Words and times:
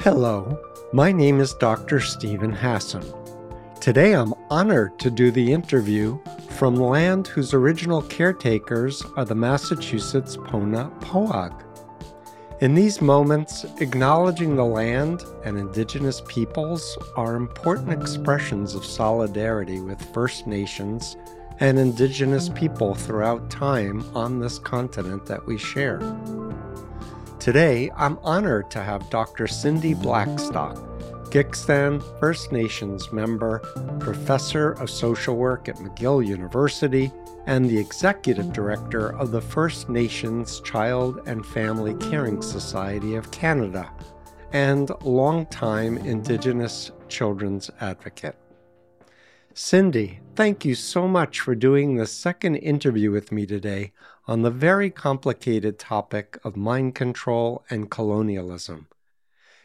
Hello, 0.00 0.58
my 0.92 1.12
name 1.12 1.40
is 1.40 1.54
Dr. 1.54 2.00
Steven 2.00 2.52
Hassan. 2.52 3.04
Today 3.80 4.14
I'm 4.14 4.34
honored 4.50 4.98
to 5.00 5.10
do 5.10 5.30
the 5.30 5.52
interview 5.52 6.18
from 6.50 6.76
land 6.76 7.26
whose 7.26 7.52
original 7.52 8.02
caretakers 8.02 9.02
are 9.16 9.24
the 9.24 9.34
Massachusetts 9.34 10.36
Pona 10.36 10.90
Pohag. 11.00 11.64
In 12.60 12.74
these 12.74 13.00
moments, 13.00 13.64
acknowledging 13.80 14.56
the 14.56 14.64
land 14.64 15.24
and 15.44 15.58
Indigenous 15.58 16.22
peoples 16.28 16.96
are 17.16 17.34
important 17.34 17.92
expressions 17.92 18.74
of 18.74 18.84
solidarity 18.84 19.80
with 19.80 20.00
First 20.14 20.46
Nations 20.46 21.16
and 21.60 21.78
Indigenous 21.78 22.48
people 22.48 22.94
throughout 22.94 23.50
time 23.50 24.04
on 24.14 24.38
this 24.38 24.58
continent 24.58 25.26
that 25.26 25.44
we 25.46 25.58
share. 25.58 25.98
Today, 27.44 27.90
I'm 27.94 28.18
honored 28.22 28.70
to 28.70 28.82
have 28.82 29.10
Dr. 29.10 29.46
Cindy 29.46 29.92
Blackstock, 29.92 30.76
Gitxsan 31.28 32.02
First 32.18 32.52
Nations 32.52 33.12
member, 33.12 33.58
professor 34.00 34.72
of 34.72 34.88
social 34.88 35.36
work 35.36 35.68
at 35.68 35.76
McGill 35.76 36.26
University, 36.26 37.12
and 37.44 37.68
the 37.68 37.76
executive 37.76 38.50
director 38.54 39.14
of 39.18 39.30
the 39.30 39.42
First 39.42 39.90
Nations 39.90 40.60
Child 40.60 41.20
and 41.26 41.44
Family 41.44 41.92
Caring 42.08 42.40
Society 42.40 43.14
of 43.14 43.30
Canada, 43.30 43.92
and 44.54 44.90
longtime 45.02 45.98
Indigenous 45.98 46.92
children's 47.08 47.70
advocate. 47.82 48.36
Cindy, 49.52 50.18
thank 50.34 50.64
you 50.64 50.74
so 50.74 51.06
much 51.06 51.40
for 51.40 51.54
doing 51.54 51.94
the 51.94 52.06
second 52.06 52.56
interview 52.56 53.10
with 53.10 53.30
me 53.30 53.44
today 53.44 53.92
on 54.26 54.42
the 54.42 54.50
very 54.50 54.88
complicated 54.88 55.78
topic 55.78 56.38
of 56.44 56.56
mind 56.56 56.94
control 56.94 57.62
and 57.68 57.90
colonialism. 57.90 58.88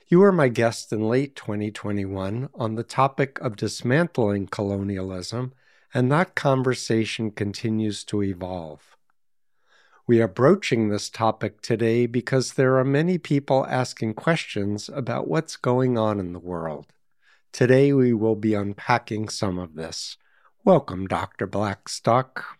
You 0.07 0.19
were 0.19 0.31
my 0.31 0.49
guest 0.49 0.91
in 0.91 1.07
late 1.07 1.35
2021 1.35 2.49
on 2.53 2.75
the 2.75 2.83
topic 2.83 3.39
of 3.39 3.55
dismantling 3.55 4.47
colonialism, 4.47 5.53
and 5.93 6.11
that 6.11 6.35
conversation 6.35 7.31
continues 7.31 8.03
to 8.05 8.21
evolve. 8.21 8.97
We 10.05 10.21
are 10.21 10.27
broaching 10.27 10.89
this 10.89 11.09
topic 11.09 11.61
today 11.61 12.05
because 12.05 12.53
there 12.53 12.77
are 12.79 12.83
many 12.83 13.17
people 13.17 13.65
asking 13.67 14.15
questions 14.15 14.89
about 14.89 15.27
what's 15.27 15.55
going 15.55 15.97
on 15.97 16.19
in 16.19 16.33
the 16.33 16.39
world. 16.39 16.87
Today 17.53 17.93
we 17.93 18.13
will 18.13 18.35
be 18.35 18.55
unpacking 18.55 19.29
some 19.29 19.57
of 19.57 19.75
this. 19.75 20.17
Welcome, 20.65 21.07
Dr. 21.07 21.47
Blackstock. 21.47 22.58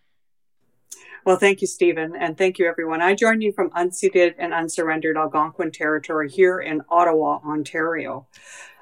Well, 1.30 1.38
thank 1.38 1.62
you, 1.62 1.68
Steven, 1.68 2.16
and 2.16 2.36
thank 2.36 2.58
you, 2.58 2.68
everyone. 2.68 3.04
I 3.04 3.14
join 3.14 3.40
you 3.40 3.52
from 3.52 3.70
unceded 3.70 4.34
and 4.40 4.52
unsurrendered 4.52 5.16
Algonquin 5.16 5.70
territory 5.70 6.28
here 6.28 6.60
in 6.60 6.82
Ottawa, 6.90 7.38
Ontario. 7.46 8.26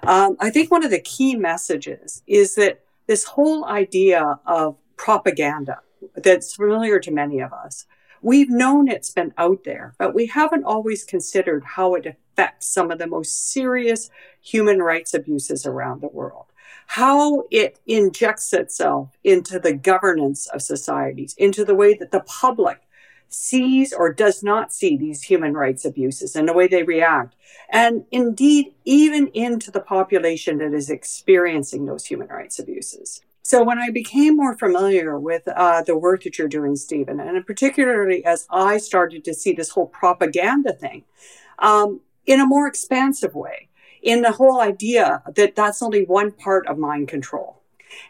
Um, 0.03 0.37
I 0.39 0.49
think 0.49 0.71
one 0.71 0.85
of 0.85 0.89
the 0.89 1.01
key 1.01 1.35
messages 1.35 2.23
is 2.25 2.55
that 2.55 2.85
this 3.05 3.25
whole 3.25 3.65
idea 3.65 4.39
of 4.45 4.77
propaganda 4.95 5.81
that's 6.15 6.55
familiar 6.55 7.01
to 7.01 7.11
many 7.11 7.41
of 7.41 7.51
us, 7.51 7.85
we've 8.21 8.49
known 8.49 8.87
it's 8.87 9.11
been 9.11 9.33
out 9.37 9.65
there, 9.65 9.93
but 9.97 10.15
we 10.15 10.27
haven't 10.27 10.63
always 10.63 11.03
considered 11.03 11.65
how 11.75 11.95
it 11.95 12.05
affects 12.05 12.67
some 12.67 12.91
of 12.91 12.97
the 12.97 13.07
most 13.07 13.51
serious 13.51 14.09
human 14.41 14.79
rights 14.81 15.13
abuses 15.13 15.65
around 15.65 15.99
the 15.99 16.07
world. 16.07 16.46
How 16.87 17.43
it 17.51 17.79
injects 17.85 18.53
itself 18.53 19.09
into 19.23 19.59
the 19.59 19.73
governance 19.73 20.47
of 20.47 20.61
societies, 20.61 21.35
into 21.37 21.63
the 21.63 21.75
way 21.75 21.93
that 21.93 22.11
the 22.11 22.21
public 22.21 22.81
sees 23.29 23.93
or 23.93 24.13
does 24.13 24.41
not 24.41 24.73
see 24.73 24.95
these 24.97 25.23
human 25.23 25.53
rights 25.53 25.83
abuses 25.85 26.35
and 26.35 26.47
the 26.47 26.53
way 26.53 26.67
they 26.67 26.83
react. 26.83 27.35
And 27.69 28.05
indeed, 28.11 28.73
even 28.85 29.27
into 29.33 29.69
the 29.69 29.81
population 29.81 30.59
that 30.59 30.73
is 30.73 30.89
experiencing 30.89 31.85
those 31.85 32.05
human 32.05 32.27
rights 32.29 32.57
abuses. 32.57 33.21
So 33.43 33.63
when 33.63 33.79
I 33.79 33.89
became 33.89 34.35
more 34.35 34.57
familiar 34.57 35.19
with 35.19 35.47
uh, 35.47 35.81
the 35.83 35.97
work 35.97 36.23
that 36.23 36.37
you're 36.37 36.47
doing, 36.47 36.75
Steven, 36.75 37.19
and 37.19 37.45
particularly 37.45 38.25
as 38.25 38.47
I 38.49 38.77
started 38.77 39.23
to 39.25 39.33
see 39.33 39.53
this 39.53 39.69
whole 39.69 39.87
propaganda 39.87 40.73
thing, 40.73 41.03
um, 41.59 42.01
in 42.25 42.41
a 42.41 42.45
more 42.45 42.67
expansive 42.67 43.35
way 43.35 43.69
in 44.01 44.21
the 44.21 44.31
whole 44.31 44.61
idea 44.61 45.23
that 45.35 45.55
that's 45.55 45.81
only 45.81 46.05
one 46.05 46.31
part 46.31 46.67
of 46.67 46.77
mind 46.77 47.07
control. 47.07 47.61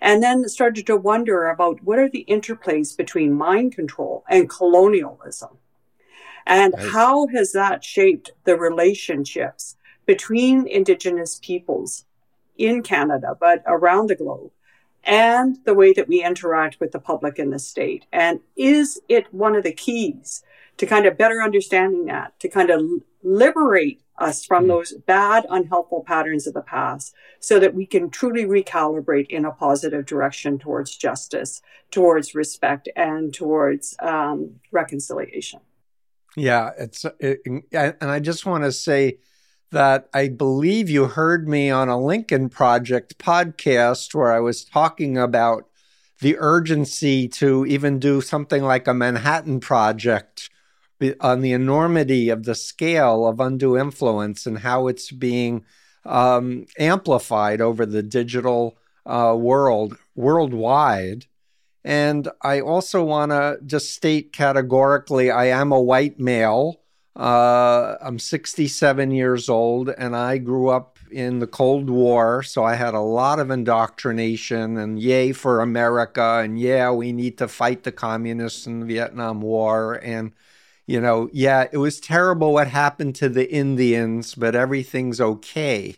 And 0.02 0.22
then 0.22 0.48
started 0.50 0.86
to 0.88 0.98
wonder 0.98 1.48
about 1.48 1.84
what 1.84 2.00
are 2.00 2.10
the 2.10 2.26
interplays 2.28 2.98
between 2.98 3.34
mind 3.34 3.76
control 3.76 4.24
and 4.30 4.50
colonialism. 4.50 5.58
And 6.46 6.74
how 6.76 7.28
has 7.28 7.52
that 7.52 7.84
shaped 7.84 8.32
the 8.46 8.58
relationships 8.58 9.76
between 10.06 10.68
Indigenous 10.68 11.40
peoples 11.42 12.06
in 12.58 12.82
Canada, 12.82 13.36
but 13.40 13.62
around 13.66 14.08
the 14.08 14.16
globe, 14.16 14.52
and 15.04 15.58
the 15.66 15.74
way 15.74 15.94
that 15.94 16.08
we 16.08 16.24
interact 16.24 16.80
with 16.80 16.92
the 16.92 17.00
public 17.00 17.38
in 17.38 17.50
the 17.50 17.60
state? 17.60 18.06
And 18.12 18.40
is 18.56 19.00
it 19.08 19.34
one 19.34 19.56
of 19.56 19.64
the 19.64 19.74
keys 19.74 20.44
to 20.78 20.86
kind 20.86 21.06
of 21.06 21.18
better 21.18 21.42
understanding 21.42 22.06
that, 22.06 22.40
to 22.40 22.48
kind 22.50 22.70
of 22.70 22.82
liberate 23.24 24.02
us 24.18 24.46
from 24.46 24.66
mm. 24.66 24.68
those 24.70 24.94
bad, 24.94 25.46
unhelpful 25.50 26.04
patterns 26.04 26.48
of 26.48 26.54
the 26.54 26.62
past 26.62 27.14
so 27.40 27.60
that 27.60 27.74
we 27.74 27.86
can 27.86 28.10
truly 28.10 28.46
recalibrate 28.46 29.28
in 29.28 29.46
a 29.46 29.52
positive 29.52 30.06
direction 30.06 30.58
towards 30.58 30.96
justice, 30.96 31.62
towards 31.92 32.36
respect, 32.36 32.90
and 32.96 33.34
towards 33.34 33.96
um, 34.00 34.56
reconciliation. 34.72 35.60
Yeah, 36.36 36.72
it's 36.78 37.06
it, 37.20 37.40
and 37.46 37.96
I 38.02 38.20
just 38.20 38.46
want 38.46 38.64
to 38.64 38.72
say 38.72 39.18
that 39.72 40.08
I 40.14 40.30
believe 40.30 40.90
you 40.90 41.06
heard 41.06 41.48
me 41.48 41.70
on 41.70 41.90
a 41.90 42.00
Lincoln 42.00 42.50
Project 42.50 43.18
podcast 43.18 44.14
where 44.14 44.32
I 44.32 44.40
was 44.40 44.64
talking 44.64 45.18
about 45.18 45.68
the 46.20 46.38
urgency 46.40 47.28
to 47.28 47.66
even 47.66 48.00
do 48.00 48.22
something 48.22 48.64
like 48.64 48.88
a 48.88 48.94
Manhattan 48.94 49.60
Project 49.60 50.50
on 51.22 51.42
the 51.42 51.52
enormity 51.52 52.30
of 52.30 52.44
the 52.44 52.56
scale 52.56 53.28
of 53.28 53.40
undue 53.40 53.78
influence 53.78 54.46
and 54.46 54.60
how 54.60 54.88
it's 54.88 55.12
being 55.12 55.64
um, 56.06 56.66
amplified 56.80 57.62
over 57.62 57.86
the 57.86 58.04
digital 58.04 58.78
uh, 59.06 59.36
world 59.38 59.98
worldwide. 60.16 61.26
And 61.84 62.28
I 62.42 62.60
also 62.60 63.04
want 63.04 63.32
to 63.32 63.60
just 63.66 63.94
state 63.94 64.34
categorically 64.34 65.32
I 65.32 65.46
am 65.46 65.72
a 65.72 65.82
white 65.82 66.20
male. 66.20 66.82
Uh, 67.16 67.96
I'm 68.02 68.20
67 68.20 69.12
years 69.12 69.50
old 69.50 69.90
and 69.90 70.16
I 70.16 70.38
grew 70.38 70.70
up 70.70 71.00
in 71.10 71.40
the 71.40 71.48
Cold 71.48 71.90
War. 71.90 72.44
So 72.44 72.64
I 72.64 72.76
had 72.76 72.94
a 72.94 73.00
lot 73.00 73.40
of 73.40 73.50
indoctrination 73.50 74.78
and 74.78 75.00
yay 75.00 75.32
for 75.32 75.62
America. 75.62 76.42
And 76.44 76.60
yeah, 76.60 76.92
we 76.92 77.12
need 77.12 77.38
to 77.38 77.48
fight 77.48 77.84
the 77.84 77.92
communists 77.92 78.68
in 78.68 78.82
the 78.82 78.86
Vietnam 78.86 79.42
War. 79.42 80.00
And 80.04 80.34
you 80.88 81.02
know, 81.02 81.30
yeah, 81.34 81.68
it 81.70 81.78
was 81.78 82.00
terrible 82.00 82.54
what 82.54 82.70
happened 82.70 83.16
to 83.16 83.28
the 83.28 83.52
Indians, 83.52 84.34
but 84.36 84.56
everything's 84.56 85.20
okay. 85.20 85.98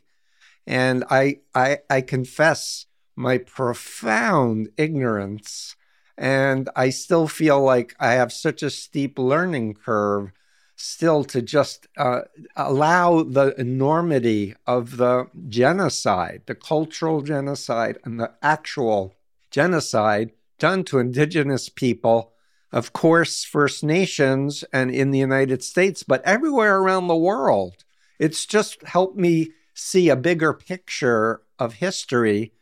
And 0.66 1.06
I, 1.12 1.42
I, 1.54 1.80
I 1.90 2.02
confess 2.02 2.88
my 3.16 3.38
profound 3.38 4.70
ignorance. 4.78 5.76
And 6.18 6.70
I 6.76 6.90
still 6.90 7.28
feel 7.28 7.62
like 7.62 7.96
I 8.00 8.14
have 8.14 8.34
such 8.34 8.64
a 8.64 8.72
steep 8.72 9.20
learning 9.20 9.76
curve 9.76 10.32
still 10.76 11.24
to 11.26 11.42
just 11.42 11.88
uh, 11.98 12.22
allow 12.56 13.22
the 13.22 13.54
enormity 13.60 14.56
of 14.66 14.98
the 14.98 15.28
genocide, 15.50 16.42
the 16.48 16.56
cultural 16.56 17.22
genocide, 17.22 18.00
and 18.06 18.20
the 18.20 18.32
actual 18.42 19.14
genocide 19.52 20.32
done 20.58 20.84
to 20.86 21.00
indigenous 21.00 21.70
people 21.70 22.34
of 22.72 22.94
course, 22.94 23.44
First 23.44 23.84
Nations 23.84 24.64
and 24.72 24.92
in 24.92 25.12
the 25.12 25.20
United 25.20 25.64
States, 25.64 26.04
but 26.04 26.24
everywhere 26.24 26.78
around 26.78 27.08
the 27.08 27.16
world. 27.16 27.84
It's 28.20 28.46
just 28.46 28.84
helped 28.84 29.18
me 29.18 29.52
see 29.74 30.10
a 30.10 30.16
bigger 30.16 30.54
picture 30.54 31.42
of 31.58 31.76
history. 31.76 32.54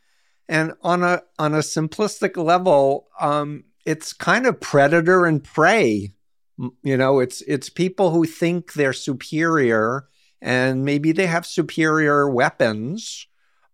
And 0.48 0.72
on 0.82 1.02
a 1.02 1.22
on 1.38 1.52
a 1.52 1.58
simplistic 1.58 2.42
level, 2.42 3.08
um, 3.20 3.64
it's 3.84 4.12
kind 4.12 4.46
of 4.46 4.60
predator 4.60 5.26
and 5.26 5.44
prey. 5.44 6.14
You 6.82 6.96
know, 6.96 7.20
it's 7.20 7.42
it's 7.42 7.68
people 7.68 8.10
who 8.10 8.24
think 8.24 8.72
they're 8.72 8.92
superior 8.92 10.08
and 10.40 10.84
maybe 10.84 11.12
they 11.12 11.26
have 11.26 11.46
superior 11.46 12.30
weapons, 12.30 13.26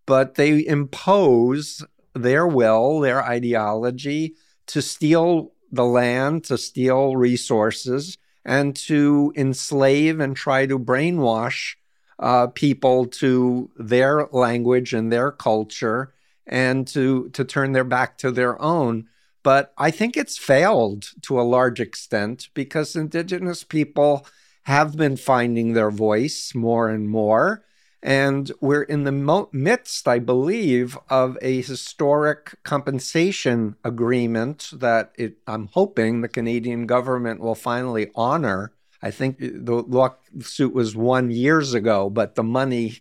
but 0.05 0.35
they 0.35 0.65
impose 0.65 1.85
their 2.13 2.47
will, 2.47 2.99
their 2.99 3.23
ideology 3.23 4.35
to 4.67 4.81
steal 4.81 5.51
the 5.75 5.85
land, 5.85 6.43
to 6.45 6.57
steal 6.57 7.15
resources, 7.15 8.17
and 8.43 8.75
to 8.75 9.33
enslave 9.35 10.19
and 10.19 10.35
try 10.35 10.65
to 10.65 10.79
brainwash 10.79 11.75
uh, 12.19 12.47
people 12.47 13.05
to 13.05 13.69
their 13.77 14.27
language 14.31 14.93
and 14.93 15.11
their 15.11 15.31
culture 15.31 16.13
and 16.47 16.87
to, 16.87 17.29
to 17.29 17.43
turn 17.43 17.71
their 17.71 17.83
back 17.83 18.17
to 18.19 18.31
their 18.31 18.61
own. 18.61 19.07
But 19.43 19.73
I 19.77 19.91
think 19.91 20.15
it's 20.15 20.37
failed 20.37 21.09
to 21.23 21.39
a 21.39 21.43
large 21.43 21.79
extent 21.79 22.49
because 22.53 22.95
Indigenous 22.95 23.63
people 23.63 24.25
have 24.63 24.95
been 24.97 25.17
finding 25.17 25.73
their 25.73 25.91
voice 25.91 26.53
more 26.55 26.89
and 26.89 27.07
more. 27.07 27.63
And 28.05 28.51
we're 28.61 28.83
in 28.83 29.03
the 29.03 29.47
midst, 29.51 30.07
I 30.07 30.19
believe, 30.19 30.95
of 31.09 31.39
a 31.41 31.63
historic 31.63 32.53
compensation 32.61 33.77
agreement 33.83 34.69
that 34.73 35.11
it, 35.17 35.37
I'm 35.47 35.69
hoping 35.73 36.21
the 36.21 36.27
Canadian 36.27 36.85
government 36.85 37.39
will 37.39 37.55
finally 37.55 38.11
honor. 38.13 38.73
I 39.01 39.09
think 39.09 39.39
the 39.39 39.83
lawsuit 39.87 40.71
was 40.71 40.95
won 40.95 41.31
years 41.31 41.73
ago, 41.73 42.11
but 42.11 42.35
the 42.35 42.43
money 42.43 42.99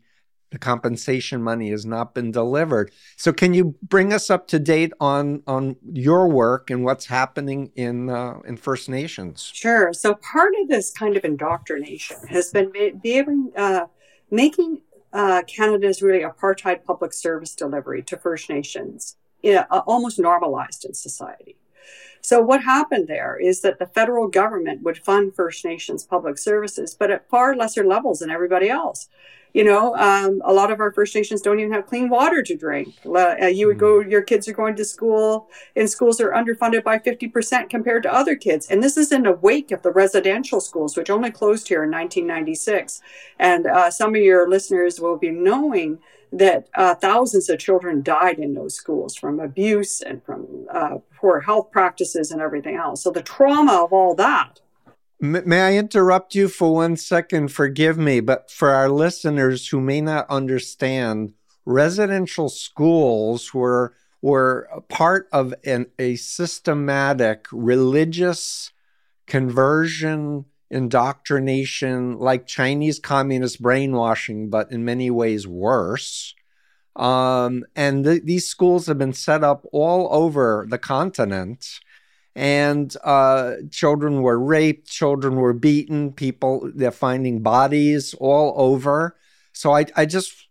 the 0.51 0.59
compensation 0.59 1.43
money 1.43 1.71
has 1.71 1.85
not 1.85 2.15
been 2.15 2.31
delivered. 2.31 2.93
So, 3.17 3.33
can 3.33 3.55
you 3.55 3.75
bring 3.83 4.13
us 4.13 4.31
up 4.31 4.47
to 4.49 4.61
date 4.61 4.93
on 5.01 5.43
on 5.49 5.77
your 5.93 6.29
work 6.29 6.71
and 6.71 6.85
what's 6.85 7.07
happening 7.07 7.73
in 7.75 8.09
uh, 8.09 8.39
in 8.47 8.57
First 8.57 8.89
Nations? 8.89 9.51
Sure. 9.53 9.93
So, 9.93 10.15
part 10.15 10.53
of 10.63 10.69
this 10.69 10.93
kind 10.93 11.17
of 11.17 11.25
indoctrination 11.25 12.19
has 12.29 12.53
been 12.53 12.71
being, 13.03 13.51
uh, 13.57 13.87
making 14.31 14.81
uh, 15.15 15.43
Canada's 15.47 16.03
really 16.03 16.25
apartheid 16.25 16.85
public 16.85 17.13
service 17.13 17.55
delivery 17.55 18.03
to 18.03 18.17
First 18.19 18.51
Nations 18.51 19.17
uh, 19.45 19.83
almost 19.87 20.19
normalized 20.19 20.85
in 20.85 20.93
society. 20.93 21.57
So, 22.25 22.41
what 22.41 22.65
happened 22.65 23.07
there 23.07 23.37
is 23.37 23.61
that 23.61 23.79
the 23.79 23.87
federal 23.87 24.29
government 24.29 24.83
would 24.83 24.97
fund 24.97 25.35
First 25.35 25.65
Nations 25.65 26.05
public 26.05 26.39
services, 26.39 26.97
but 26.99 27.11
at 27.11 27.29
far 27.29 27.55
lesser 27.55 27.85
levels 27.85 28.21
than 28.21 28.31
everybody 28.31 28.71
else 28.71 29.09
you 29.55 29.63
know, 29.63 29.95
um, 29.95 30.43
a 30.45 30.53
lot 30.53 30.73
of 30.73 30.81
our 30.81 30.93
First 30.93 31.15
Nations 31.15 31.41
don't 31.41 31.61
even 31.61 31.73
have 31.73 31.87
clean 31.87 32.09
water 32.09 32.43
to 32.43 32.57
drink. 32.57 32.93
Uh, 33.07 33.47
you 33.47 33.69
would 33.69 33.79
go, 33.79 34.01
mm-hmm. 34.01 34.11
your 34.11 34.23
kids 34.23 34.49
are 34.49 34.53
going 34.53 34.75
to 34.75 34.85
school, 34.85 35.49
and 35.77 35.89
schools 35.89 36.21
are 36.21 36.33
underfunded 36.33 36.83
by 36.83 36.99
50% 36.99 37.71
compared 37.71 38.03
to 38.03 38.13
other 38.13 38.35
kids. 38.35 38.67
And 38.67 38.83
this 38.83 38.97
is 38.97 39.13
in 39.13 39.23
the 39.23 39.33
wake 39.33 39.71
of 39.71 39.83
the 39.83 39.93
residential 39.93 40.61
schools, 40.61 40.97
which 40.97 41.09
only 41.09 41.31
closed 41.31 41.69
here 41.69 41.85
in 41.85 41.91
1996. 41.93 43.01
And 43.39 43.69
uh, 43.69 43.93
some 43.93 44.17
of 44.17 44.21
your 44.21 44.49
listeners 44.49 44.99
will 44.99 45.17
be 45.17 45.31
knowing 45.31 46.01
that 46.35 46.69
uh, 46.75 46.95
thousands 46.95 47.49
of 47.49 47.59
children 47.59 48.03
died 48.03 48.39
in 48.39 48.55
those 48.55 48.75
schools 48.75 49.17
from 49.17 49.41
abuse 49.41 50.01
and 50.01 50.23
from 50.25 50.67
uh, 50.71 50.99
poor 51.17 51.41
health 51.41 51.71
practices 51.71 52.31
and 52.31 52.41
everything 52.41 52.77
else. 52.77 53.03
So 53.03 53.11
the 53.11 53.23
trauma 53.23 53.85
of 53.85 53.93
all 53.93 54.15
that 54.17 54.61
May 55.21 55.63
I 55.63 55.79
interrupt 55.79 56.35
you 56.35 56.49
for 56.49 56.75
one 56.75 56.97
second? 56.97 57.49
Forgive 57.49 57.97
me, 57.97 58.21
but 58.21 58.51
for 58.51 58.71
our 58.71 58.91
listeners 58.91 59.69
who 59.69 59.81
may 59.81 60.03
not 60.03 60.29
understand, 60.29 61.33
residential 61.65 62.51
schools 62.51 63.55
were 63.55 63.95
were 64.21 64.69
part 64.89 65.29
of 65.33 65.55
an, 65.65 65.87
a 65.99 66.17
systematic 66.17 67.47
religious 67.53 68.73
conversion 69.27 70.47
indoctrination 70.75 72.19
like 72.19 72.47
Chinese 72.47 72.99
communist 72.99 73.63
brainwashing, 73.63 74.51
but 74.51 74.71
in 74.71 74.85
many 74.85 75.11
ways 75.11 75.47
worse. 75.47 76.35
Um, 76.97 77.65
and 77.75 78.05
th- 78.05 78.23
these 78.25 78.47
schools 78.47 78.87
have 78.87 78.99
been 78.99 79.13
set 79.13 79.43
up 79.43 79.67
all 79.73 80.09
over 80.13 80.67
the 80.69 80.79
continent 80.79 81.81
and 82.37 82.95
uh, 83.05 83.55
children 83.71 84.23
were 84.23 84.39
raped, 84.39 84.89
children 84.89 85.37
were 85.37 85.53
beaten, 85.53 86.13
people 86.13 86.71
they're 86.75 86.91
finding 86.91 87.43
bodies 87.43 88.15
all 88.15 88.55
over. 88.57 89.17
So 89.53 89.73
I, 89.73 89.87
I 89.97 90.07
just 90.07 90.49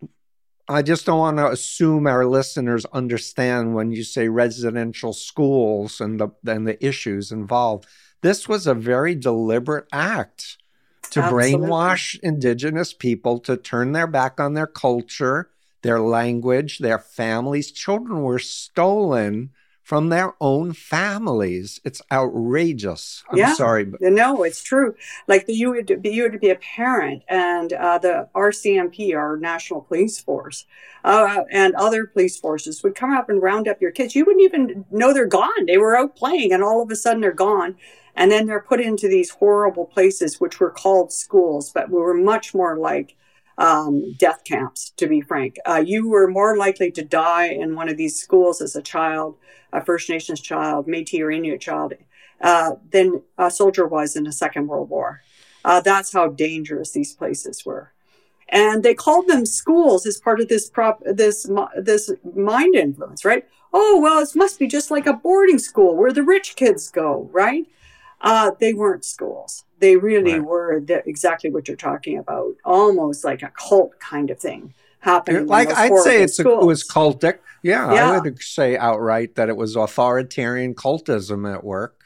I 0.68 0.82
just 0.82 1.06
don't 1.06 1.20
want 1.20 1.38
to 1.38 1.52
assume 1.52 2.08
our 2.08 2.26
listeners 2.26 2.86
understand 2.94 3.76
when 3.76 3.92
you 3.92 4.04
say 4.04 4.30
residential 4.30 5.12
schools 5.12 6.00
and 6.00 6.20
the 6.20 6.30
and 6.46 6.66
the 6.66 6.84
issues 6.86 7.32
involved. 7.32 7.86
This 8.24 8.48
was 8.48 8.66
a 8.66 8.74
very 8.74 9.16
deliberate 9.16 9.86
act 9.92 10.58
to 11.12 11.20
Absolutely. 11.20 11.54
brainwash 11.54 12.20
indigenous 12.22 12.94
people 12.94 13.38
to 13.40 13.58
turn 13.58 13.92
their 13.92 14.08
back 14.08 14.40
on 14.40 14.54
their 14.54 14.66
culture, 14.66 15.50
their 15.82 16.00
language, 16.00 16.80
their 16.80 17.00
families. 17.00 17.70
Children 17.70 18.24
were 18.24 18.40
stolen 18.40 19.50
from 19.84 20.08
their 20.08 20.34
own 20.40 20.72
families. 20.72 21.82
It's 21.84 22.02
outrageous. 22.10 23.26
I'm 23.30 23.38
yeah. 23.38 23.54
sorry. 23.56 23.84
But- 23.84 24.00
no, 24.02 24.44
it's 24.44 24.64
true. 24.64 24.96
Like 25.28 25.44
you 25.50 25.72
would 25.72 26.02
be, 26.02 26.12
you 26.12 26.24
would 26.24 26.40
be 26.40 26.50
a 26.50 26.56
parent 26.56 27.24
and 27.28 27.74
uh, 27.74 27.98
the 27.98 28.30
RCMP, 28.34 29.14
our 29.14 29.36
National 29.36 29.82
Police 29.82 30.22
Force, 30.22 30.66
uh, 31.04 31.42
and 31.52 31.76
other 31.76 32.08
police 32.08 32.40
forces 32.40 32.82
would 32.82 32.96
come 32.96 33.12
up 33.12 33.30
and 33.30 33.42
round 33.42 33.68
up 33.68 33.82
your 33.82 33.92
kids. 33.92 34.16
You 34.16 34.24
wouldn't 34.24 34.46
even 34.46 34.86
know 34.90 35.14
they're 35.14 35.26
gone. 35.26 35.66
They 35.68 35.78
were 35.78 35.98
out 35.98 36.16
playing 36.16 36.54
and 36.54 36.64
all 36.64 36.82
of 36.82 36.90
a 36.90 36.96
sudden 36.96 37.20
they're 37.20 37.34
gone. 37.34 37.76
And 38.16 38.32
then 38.32 38.46
they're 38.46 38.62
put 38.62 38.80
into 38.80 39.08
these 39.08 39.32
horrible 39.32 39.86
places, 39.86 40.40
which 40.40 40.60
were 40.60 40.70
called 40.70 41.12
schools, 41.12 41.72
but 41.72 41.90
we 41.90 41.98
were 42.00 42.14
much 42.14 42.54
more 42.54 42.78
like 42.78 43.16
um, 43.58 44.14
death 44.14 44.44
camps, 44.44 44.92
to 44.98 45.08
be 45.08 45.22
frank. 45.22 45.58
Uh, 45.66 45.84
you 45.86 46.10
were 46.10 46.28
more 46.28 46.58
likely 46.58 46.92
to 46.92 47.04
die 47.04 47.48
in 47.48 47.76
one 47.76 47.90
of 47.90 47.98
these 47.98 48.20
schools 48.20 48.62
as 48.62 48.76
a 48.76 48.82
child, 48.82 49.38
a 49.72 49.84
First 49.84 50.10
Nations 50.10 50.42
child, 50.42 50.88
Metis 50.88 51.20
or 51.20 51.32
Inuit 51.32 51.62
child, 51.62 51.94
uh, 52.42 52.72
than 52.92 53.22
a 53.38 53.50
soldier 53.50 53.88
was 53.88 54.16
in 54.16 54.24
the 54.24 54.32
Second 54.32 54.68
World 54.68 54.90
War. 54.90 55.22
Uh, 55.66 55.82
that's 55.82 56.12
how 56.14 56.28
dangerous 56.28 56.92
these 56.92 57.14
places 57.14 57.66
were. 57.66 57.94
And 58.50 58.84
they 58.84 58.94
called 58.94 59.28
them 59.28 59.46
schools 59.46 60.06
as 60.06 60.20
part 60.20 60.40
of 60.40 60.50
this 60.50 60.70
prop, 60.70 61.02
this 61.06 61.50
this 61.78 62.12
mind 62.36 62.76
influence, 62.76 63.24
right? 63.26 63.48
Oh 63.72 64.00
well, 64.00 64.20
it 64.22 64.36
must 64.36 64.60
be 64.60 64.68
just 64.68 64.92
like 64.92 65.08
a 65.08 65.14
boarding 65.14 65.58
school 65.58 65.96
where 65.96 66.12
the 66.12 66.22
rich 66.22 66.56
kids 66.56 66.90
go, 66.90 67.30
right? 67.32 67.66
Uh, 68.24 68.52
they 68.60 68.74
weren't 68.74 69.04
schools. 69.04 69.66
They 69.80 69.98
really 69.98 70.40
right. 70.40 70.44
were 70.44 70.80
the, 70.80 71.08
exactly 71.08 71.50
what 71.50 71.68
you're 71.68 71.76
talking 71.76 72.18
about, 72.18 72.56
almost 72.64 73.26
like 73.26 73.44
a 73.44 73.50
cult 73.50 74.00
kind 74.00 74.32
of 74.32 74.40
thing 74.40 74.74
happening. 75.00 75.46
Like 75.46 75.70
I'd 75.74 75.98
say 76.00 76.24
it's 76.24 76.40
a, 76.40 76.50
it 76.50 76.66
was 76.66 76.88
cultic. 76.88 77.40
Yeah, 77.62 77.94
yeah, 77.94 78.12
I 78.12 78.20
would 78.20 78.42
say 78.42 78.78
outright 78.78 79.36
that 79.36 79.50
it 79.50 79.58
was 79.58 79.76
authoritarian 79.76 80.74
cultism 80.74 81.54
at 81.54 81.64
work. 81.64 82.00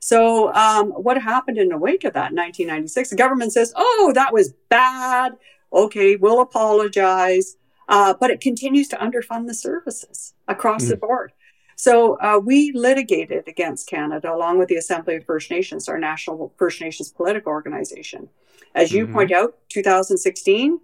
So, 0.00 0.52
um, 0.54 0.90
what 0.90 1.20
happened 1.20 1.58
in 1.58 1.68
the 1.68 1.78
wake 1.78 2.04
of 2.04 2.12
that, 2.14 2.32
1996? 2.32 3.10
The 3.10 3.16
government 3.16 3.52
says, 3.52 3.72
"Oh, 3.76 4.12
that 4.14 4.32
was 4.32 4.52
bad. 4.68 5.36
Okay, 5.72 6.16
we'll 6.16 6.40
apologize." 6.40 7.56
Uh, 7.88 8.14
but 8.18 8.30
it 8.30 8.40
continues 8.40 8.88
to 8.88 8.96
underfund 8.96 9.46
the 9.46 9.54
services 9.54 10.34
across 10.48 10.84
mm. 10.84 10.88
the 10.90 10.96
board. 10.96 11.32
So 11.76 12.18
uh, 12.20 12.40
we 12.42 12.72
litigated 12.72 13.46
against 13.46 13.88
Canada 13.88 14.32
along 14.32 14.58
with 14.58 14.68
the 14.68 14.76
Assembly 14.76 15.16
of 15.16 15.24
First 15.24 15.50
Nations, 15.50 15.88
our 15.88 15.98
national 15.98 16.52
First 16.56 16.80
Nations 16.80 17.12
political 17.12 17.52
organization. 17.52 18.30
As 18.74 18.92
you 18.92 19.04
mm-hmm. 19.04 19.14
point 19.14 19.32
out, 19.32 19.56
2016, 19.68 20.80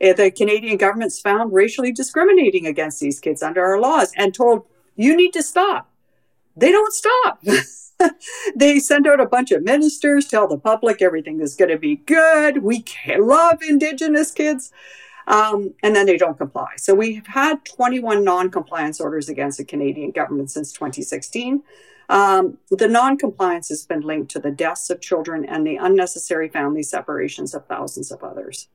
eh, 0.00 0.12
the 0.12 0.32
Canadian 0.32 0.76
government's 0.76 1.20
found 1.20 1.52
racially 1.52 1.92
discriminating 1.92 2.66
against 2.66 2.98
these 2.98 3.20
kids 3.20 3.40
under 3.42 3.64
our 3.64 3.80
laws 3.80 4.12
and 4.16 4.34
told, 4.34 4.64
you 4.96 5.16
need 5.16 5.32
to 5.32 5.42
stop. 5.42 5.88
They 6.56 6.72
don't 6.72 6.92
stop. 6.92 7.42
they 8.56 8.80
send 8.80 9.06
out 9.06 9.20
a 9.20 9.26
bunch 9.26 9.52
of 9.52 9.62
ministers, 9.62 10.26
tell 10.26 10.48
the 10.48 10.58
public 10.58 11.00
everything 11.00 11.40
is 11.40 11.54
going 11.54 11.70
to 11.70 11.78
be 11.78 11.96
good. 11.96 12.64
We 12.64 12.84
love 13.16 13.62
Indigenous 13.62 14.32
kids 14.32 14.72
um, 15.26 15.74
and 15.82 15.94
then 15.94 16.06
they 16.06 16.16
don't 16.16 16.38
comply. 16.38 16.72
So 16.76 16.94
we've 16.94 17.26
had 17.26 17.64
21 17.64 18.24
non-compliance 18.24 19.00
orders 19.00 19.28
against 19.28 19.58
the 19.58 19.64
Canadian 19.64 20.10
government 20.10 20.50
since 20.50 20.72
2016. 20.72 21.62
Um, 22.08 22.58
the 22.70 22.88
non-compliance 22.88 23.68
has 23.68 23.86
been 23.86 24.00
linked 24.00 24.30
to 24.32 24.38
the 24.38 24.50
deaths 24.50 24.90
of 24.90 25.00
children 25.00 25.44
and 25.44 25.66
the 25.66 25.76
unnecessary 25.76 26.48
family 26.48 26.82
separations 26.82 27.54
of 27.54 27.66
thousands 27.66 28.10
of 28.10 28.22
others. 28.22 28.68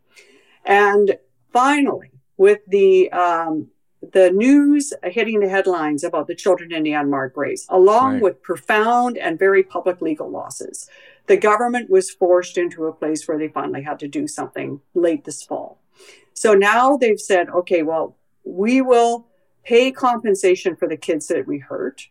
And 0.65 1.17
finally, 1.51 2.11
with 2.37 2.59
the 2.67 3.11
um, 3.11 3.69
the 4.13 4.29
news 4.31 4.93
hitting 5.03 5.39
the 5.39 5.49
headlines 5.49 6.03
about 6.03 6.27
the 6.27 6.35
children 6.35 6.71
in 6.71 6.83
the 6.83 6.93
unmarked 6.93 7.35
graves, 7.35 7.65
along 7.69 8.13
right. 8.13 8.21
with 8.21 8.41
profound 8.41 9.17
and 9.17 9.39
very 9.39 9.63
public 9.63 10.01
legal 10.01 10.29
losses, 10.29 10.89
the 11.25 11.37
government 11.37 11.89
was 11.89 12.11
forced 12.11 12.57
into 12.57 12.85
a 12.85 12.93
place 12.93 13.27
where 13.27 13.37
they 13.37 13.47
finally 13.47 13.81
had 13.81 13.99
to 13.99 14.07
do 14.07 14.27
something 14.27 14.81
late 14.93 15.25
this 15.25 15.43
fall. 15.43 15.79
So 16.37 16.53
now 16.53 16.97
they've 16.97 17.19
said, 17.19 17.49
okay, 17.49 17.81
well, 17.81 18.15
we 18.43 18.79
will 18.79 19.25
pay 19.63 19.91
compensation 19.91 20.75
for 20.75 20.87
the 20.87 20.95
kids 20.95 21.27
that 21.29 21.47
we 21.47 21.57
hurt. 21.57 22.09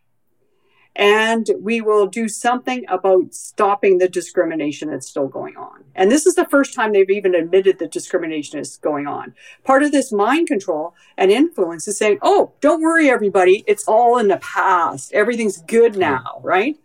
And 0.97 1.49
we 1.61 1.79
will 1.79 2.07
do 2.07 2.27
something 2.27 2.83
about 2.89 3.33
stopping 3.33 3.99
the 3.99 4.09
discrimination 4.09 4.89
that's 4.89 5.07
still 5.07 5.29
going 5.29 5.55
on. 5.55 5.85
And 5.95 6.11
this 6.11 6.25
is 6.25 6.35
the 6.35 6.43
first 6.43 6.73
time 6.73 6.91
they've 6.91 7.09
even 7.09 7.35
admitted 7.35 7.79
that 7.79 7.93
discrimination 7.93 8.59
is 8.59 8.75
going 8.75 9.07
on. 9.07 9.33
Part 9.63 9.83
of 9.83 9.93
this 9.93 10.11
mind 10.11 10.47
control 10.47 10.93
and 11.17 11.31
influence 11.31 11.87
is 11.87 11.97
saying, 11.97 12.17
oh, 12.21 12.51
don't 12.59 12.81
worry, 12.81 13.09
everybody. 13.09 13.63
It's 13.65 13.87
all 13.87 14.17
in 14.17 14.27
the 14.27 14.37
past. 14.37 15.13
Everything's 15.13 15.61
good 15.61 15.95
now, 15.95 16.41
right? 16.43 16.75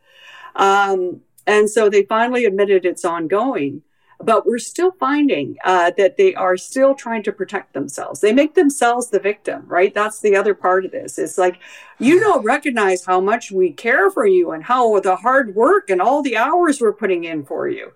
Um, 0.54 1.22
and 1.44 1.68
so 1.68 1.88
they 1.88 2.04
finally 2.04 2.44
admitted 2.44 2.84
it's 2.84 3.04
ongoing 3.04 3.82
but 4.24 4.46
we're 4.46 4.58
still 4.58 4.92
finding 4.92 5.56
uh, 5.64 5.92
that 5.96 6.16
they 6.16 6.34
are 6.34 6.56
still 6.56 6.94
trying 6.94 7.22
to 7.24 7.32
protect 7.32 7.72
themselves. 7.72 8.20
They 8.20 8.32
make 8.32 8.54
themselves 8.54 9.08
the 9.08 9.18
victim, 9.18 9.64
right? 9.66 9.92
That's 9.92 10.20
the 10.20 10.36
other 10.36 10.54
part 10.54 10.84
of 10.84 10.92
this. 10.92 11.18
It's 11.18 11.38
like 11.38 11.58
you 11.98 12.20
don't 12.20 12.44
recognize 12.44 13.04
how 13.04 13.20
much 13.20 13.50
we 13.50 13.72
care 13.72 14.10
for 14.10 14.26
you 14.26 14.52
and 14.52 14.64
how 14.64 15.00
the 15.00 15.16
hard 15.16 15.54
work 15.54 15.90
and 15.90 16.00
all 16.00 16.22
the 16.22 16.36
hours 16.36 16.80
we're 16.80 16.92
putting 16.92 17.24
in 17.24 17.44
for 17.44 17.68
you. 17.68 17.92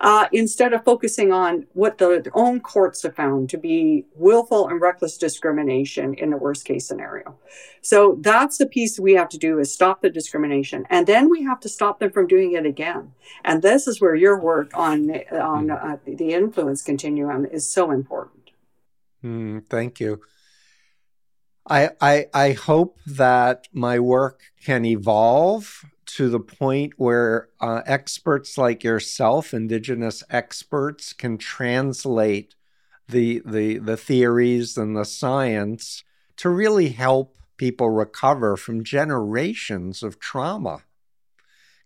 Uh, 0.00 0.26
instead 0.32 0.72
of 0.72 0.84
focusing 0.84 1.32
on 1.32 1.66
what 1.72 1.98
the, 1.98 2.20
their 2.22 2.36
own 2.36 2.60
courts 2.60 3.02
have 3.02 3.14
found 3.14 3.50
to 3.50 3.58
be 3.58 4.04
willful 4.14 4.68
and 4.68 4.80
reckless 4.80 5.16
discrimination 5.16 6.14
in 6.14 6.30
the 6.30 6.36
worst 6.36 6.64
case 6.64 6.86
scenario. 6.86 7.38
So 7.82 8.18
that's 8.20 8.58
the 8.58 8.66
piece 8.66 8.98
we 8.98 9.12
have 9.14 9.28
to 9.30 9.38
do 9.38 9.58
is 9.58 9.72
stop 9.72 10.02
the 10.02 10.10
discrimination, 10.10 10.86
and 10.90 11.06
then 11.06 11.28
we 11.28 11.42
have 11.44 11.60
to 11.60 11.68
stop 11.68 12.00
them 12.00 12.10
from 12.10 12.26
doing 12.26 12.52
it 12.52 12.66
again. 12.66 13.12
And 13.44 13.62
this 13.62 13.86
is 13.86 14.00
where 14.00 14.14
your 14.14 14.40
work 14.40 14.70
on 14.74 15.10
on 15.32 15.68
hmm. 15.68 15.70
uh, 15.70 15.96
the 16.06 16.32
influence 16.32 16.82
continuum 16.82 17.44
is 17.46 17.68
so 17.70 17.90
important. 17.90 18.50
Mm, 19.22 19.66
thank 19.68 20.00
you. 20.00 20.20
I, 21.66 21.90
I 22.00 22.26
I 22.34 22.52
hope 22.52 22.98
that 23.06 23.68
my 23.72 23.98
work 23.98 24.40
can 24.64 24.84
evolve 24.84 25.84
to 26.06 26.28
the 26.28 26.40
point 26.40 26.94
where 26.96 27.48
uh, 27.60 27.82
experts 27.86 28.56
like 28.58 28.84
yourself, 28.84 29.54
indigenous 29.54 30.22
experts, 30.30 31.12
can 31.12 31.38
translate 31.38 32.54
the 33.08 33.42
the 33.44 33.78
the 33.78 33.96
theories 33.96 34.76
and 34.76 34.96
the 34.96 35.04
science 35.04 36.04
to 36.36 36.48
really 36.48 36.88
help 36.88 37.36
people 37.56 37.90
recover 37.90 38.56
from 38.56 38.82
generations 38.84 40.02
of 40.02 40.18
trauma. 40.18 40.82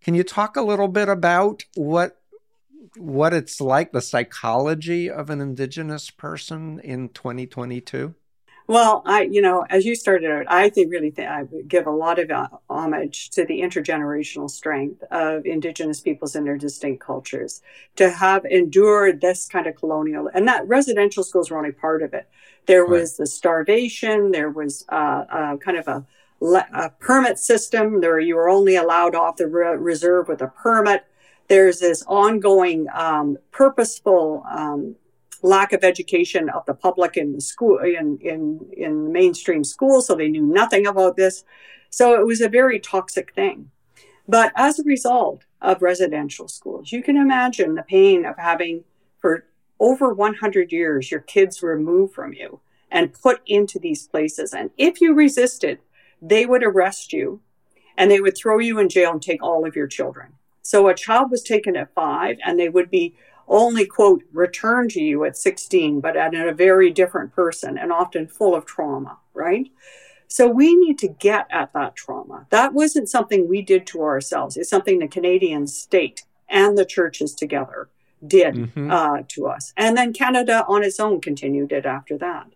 Can 0.02 0.14
you 0.14 0.22
talk 0.22 0.56
a 0.56 0.62
little 0.62 0.88
bit 0.88 1.08
about 1.08 1.64
what 1.74 2.20
what 2.96 3.34
it's 3.34 3.60
like, 3.60 3.92
the 3.92 4.00
psychology 4.00 5.10
of 5.10 5.30
an 5.30 5.40
indigenous 5.40 6.10
person 6.10 6.80
in 6.80 7.10
2022? 7.10 8.14
Well, 8.68 9.00
I, 9.06 9.22
you 9.22 9.40
know, 9.40 9.64
as 9.70 9.86
you 9.86 9.94
started 9.94 10.30
out, 10.30 10.44
I 10.46 10.68
think 10.68 10.92
really 10.92 11.10
think 11.10 11.26
I 11.26 11.44
give 11.66 11.86
a 11.86 11.90
lot 11.90 12.18
of 12.18 12.30
uh, 12.30 12.48
homage 12.68 13.30
to 13.30 13.46
the 13.46 13.62
intergenerational 13.62 14.50
strength 14.50 15.02
of 15.10 15.46
Indigenous 15.46 16.02
peoples 16.02 16.36
and 16.36 16.46
their 16.46 16.58
distinct 16.58 17.02
cultures 17.02 17.62
to 17.96 18.10
have 18.10 18.44
endured 18.44 19.22
this 19.22 19.48
kind 19.48 19.66
of 19.66 19.74
colonial, 19.74 20.28
and 20.34 20.46
that 20.48 20.68
residential 20.68 21.24
schools 21.24 21.50
were 21.50 21.56
only 21.56 21.72
part 21.72 22.02
of 22.02 22.12
it. 22.12 22.28
There 22.66 22.82
right. 22.82 23.00
was 23.00 23.16
the 23.16 23.26
starvation. 23.26 24.32
There 24.32 24.50
was 24.50 24.84
uh, 24.90 25.24
uh, 25.30 25.56
kind 25.56 25.78
of 25.78 25.88
a, 25.88 26.06
a, 26.42 26.90
permit 26.90 27.38
system. 27.38 28.02
There, 28.02 28.20
you 28.20 28.36
were 28.36 28.50
only 28.50 28.76
allowed 28.76 29.14
off 29.14 29.36
the 29.38 29.46
re- 29.46 29.78
reserve 29.78 30.28
with 30.28 30.42
a 30.42 30.48
permit. 30.48 31.06
There's 31.48 31.78
this 31.78 32.04
ongoing, 32.06 32.86
um, 32.92 33.38
purposeful. 33.50 34.44
Um, 34.46 34.96
lack 35.42 35.72
of 35.72 35.84
education 35.84 36.48
of 36.50 36.64
the 36.66 36.74
public 36.74 37.16
in 37.16 37.32
the 37.32 37.40
school 37.40 37.78
in 37.78 38.18
in 38.20 38.60
in 38.76 39.12
mainstream 39.12 39.64
schools 39.64 40.06
so 40.06 40.14
they 40.14 40.28
knew 40.28 40.46
nothing 40.46 40.86
about 40.86 41.16
this. 41.16 41.44
So 41.90 42.20
it 42.20 42.26
was 42.26 42.40
a 42.40 42.48
very 42.48 42.78
toxic 42.78 43.34
thing. 43.34 43.70
But 44.26 44.52
as 44.56 44.78
a 44.78 44.84
result 44.84 45.44
of 45.62 45.82
residential 45.82 46.48
schools 46.48 46.92
you 46.92 47.02
can 47.02 47.16
imagine 47.16 47.74
the 47.74 47.82
pain 47.82 48.24
of 48.24 48.36
having 48.36 48.84
for 49.18 49.44
over 49.80 50.12
100 50.12 50.72
years 50.72 51.10
your 51.10 51.20
kids 51.20 51.62
removed 51.62 52.14
from 52.14 52.32
you 52.32 52.60
and 52.90 53.12
put 53.12 53.40
into 53.46 53.78
these 53.78 54.08
places. 54.08 54.52
And 54.52 54.70
if 54.76 55.00
you 55.00 55.14
resisted 55.14 55.78
they 56.20 56.46
would 56.46 56.64
arrest 56.64 57.12
you 57.12 57.40
and 57.96 58.10
they 58.10 58.20
would 58.20 58.36
throw 58.36 58.58
you 58.58 58.78
in 58.78 58.88
jail 58.88 59.12
and 59.12 59.22
take 59.22 59.42
all 59.42 59.66
of 59.66 59.76
your 59.76 59.86
children. 59.86 60.32
So 60.62 60.88
a 60.88 60.94
child 60.94 61.30
was 61.30 61.42
taken 61.42 61.76
at 61.76 61.94
5 61.94 62.38
and 62.44 62.58
they 62.58 62.68
would 62.68 62.90
be 62.90 63.14
only 63.48 63.86
quote 63.86 64.22
return 64.32 64.88
to 64.88 65.00
you 65.00 65.24
at 65.24 65.36
16 65.36 66.00
but 66.00 66.16
at 66.16 66.34
a 66.34 66.52
very 66.52 66.90
different 66.90 67.34
person 67.34 67.78
and 67.78 67.92
often 67.92 68.26
full 68.26 68.54
of 68.54 68.66
trauma 68.66 69.18
right? 69.38 69.70
So 70.26 70.46
we 70.46 70.76
need 70.76 70.98
to 70.98 71.08
get 71.08 71.46
at 71.50 71.72
that 71.72 71.96
trauma. 71.96 72.46
That 72.50 72.74
wasn't 72.74 73.08
something 73.08 73.48
we 73.48 73.62
did 73.62 73.86
to 73.88 74.02
ourselves. 74.02 74.58
It's 74.58 74.68
something 74.68 74.98
the 74.98 75.08
canadian 75.08 75.66
state 75.66 76.24
and 76.50 76.76
the 76.76 76.84
churches 76.84 77.34
together 77.34 77.88
did 78.26 78.54
mm-hmm. 78.54 78.90
uh, 78.90 79.22
to 79.28 79.46
us. 79.46 79.72
And 79.76 79.96
then 79.96 80.12
canada 80.12 80.66
on 80.68 80.82
its 80.84 81.00
own 81.00 81.20
continued 81.20 81.72
it 81.72 81.86
after 81.86 82.18
that. 82.18 82.48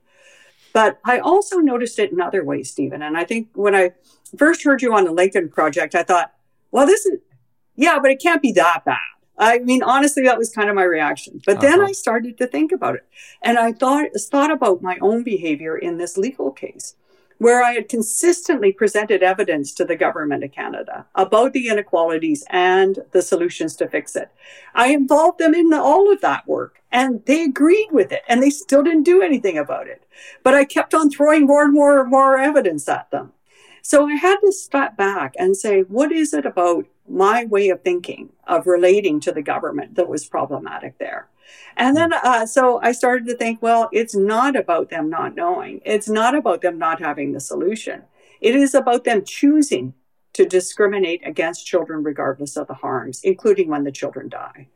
But 0.73 0.99
i 1.05 1.19
also 1.19 1.59
noticed 1.59 1.99
it 1.99 2.13
in 2.13 2.21
other 2.21 2.45
ways 2.45 2.71
steven. 2.71 3.01
And 3.01 3.17
i 3.17 3.25
think 3.25 3.49
when 3.55 3.75
i 3.75 3.93
first 4.37 4.65
heard 4.65 4.83
you 4.83 4.95
on 4.95 5.05
the 5.05 5.13
lincoln 5.13 5.49
project 5.49 5.95
i 5.95 6.03
thought 6.03 6.33
well 6.71 6.87
this 6.87 7.05
is 7.05 7.19
yeah 7.77 7.99
but 8.01 8.11
it 8.11 8.21
can't 8.21 8.41
be 8.41 8.53
that 8.53 8.83
bad 8.85 9.12
I 9.43 9.59
mean, 9.59 9.83
honestly, 9.83 10.23
that 10.23 10.39
was 10.39 10.55
kind 10.55 10.71
of 10.71 10.77
my 10.77 10.85
reaction. 10.85 11.43
But 11.45 11.57
uh-huh. 11.57 11.67
then 11.67 11.81
I 11.81 11.91
started 11.91 12.39
to 12.39 12.47
think 12.47 12.71
about 12.71 12.95
it. 12.95 13.05
And 13.43 13.59
I 13.59 13.73
thought, 13.73 14.07
thought 14.17 14.53
about 14.53 14.83
my 14.83 14.99
own 15.01 15.25
behavior 15.25 15.77
in 15.77 15.99
this 15.99 16.17
legal 16.17 16.53
case, 16.53 16.95
where 17.39 17.61
I 17.61 17.73
had 17.73 17.89
consistently 17.89 18.71
presented 18.71 19.21
evidence 19.21 19.73
to 19.75 19.85
the 19.85 19.97
government 19.97 20.45
of 20.45 20.53
Canada 20.53 21.07
about 21.17 21.55
the 21.55 21.69
inequalities 21.69 22.45
and 22.51 23.01
the 23.11 23.21
solutions 23.21 23.75
to 23.77 23.89
fix 23.89 24.15
it. 24.15 24.31
I 24.77 24.93
involved 24.93 25.41
them 25.41 25.55
in 25.55 25.73
all 25.75 26.13
of 26.13 26.21
that 26.21 26.47
work 26.47 26.81
and 26.93 27.25
they 27.27 27.43
agreed 27.43 27.89
with 27.91 28.13
it 28.13 28.23
and 28.29 28.41
they 28.41 28.51
still 28.51 28.85
didn't 28.85 29.03
do 29.03 29.23
anything 29.23 29.59
about 29.59 29.89
it. 29.89 30.05
But 30.45 30.55
I 30.55 30.65
kept 30.65 30.95
on 30.95 31.11
throwing 31.11 31.47
more 31.47 31.65
and 31.65 31.75
more 31.75 32.01
and 32.01 32.11
more 32.13 32.39
evidence 32.39 32.89
at 32.89 33.11
them. 33.11 33.33
So 33.83 34.07
I 34.07 34.15
had 34.15 34.37
to 34.37 34.53
step 34.53 34.97
back 34.97 35.35
and 35.37 35.57
say, 35.57 35.81
what 35.81 36.13
is 36.13 36.33
it 36.33 36.47
about 36.47 36.87
my 37.09 37.45
way 37.45 37.69
of 37.69 37.83
thinking 37.83 38.31
of 38.47 38.67
relating 38.67 39.21
to 39.21 39.33
the 39.33 39.43
government 39.43 39.95
that 39.97 40.09
was 40.09 40.27
problematic 40.27 40.99
there? 40.99 41.29
And 41.77 41.97
then, 41.97 42.13
uh, 42.13 42.47
so 42.47 42.81
I 42.83 42.93
started 42.93 43.27
to 43.29 43.37
think, 43.37 43.63
well, 43.63 43.89
it's 43.93 44.15
not 44.15 44.57
about 44.57 44.91
them 44.91 45.11
not 45.11 45.35
knowing. 45.35 45.81
It's 45.85 46.09
not 46.09 46.35
about 46.35 46.61
them 46.63 46.79
not 46.79 47.01
having 47.01 47.33
the 47.33 47.41
solution. 47.41 48.03
It 48.41 48.55
is 48.55 48.75
about 48.75 49.05
them 49.05 49.25
choosing 49.25 49.95
to 50.35 50.47
discriminate 50.47 51.27
against 51.27 51.67
children 51.67 52.03
regardless 52.03 52.57
of 52.57 52.67
the 52.67 52.75
harms, 52.75 53.21
including 53.23 53.69
when 53.69 53.85
the 53.85 53.93
children 53.93 54.29
die. 54.29 54.69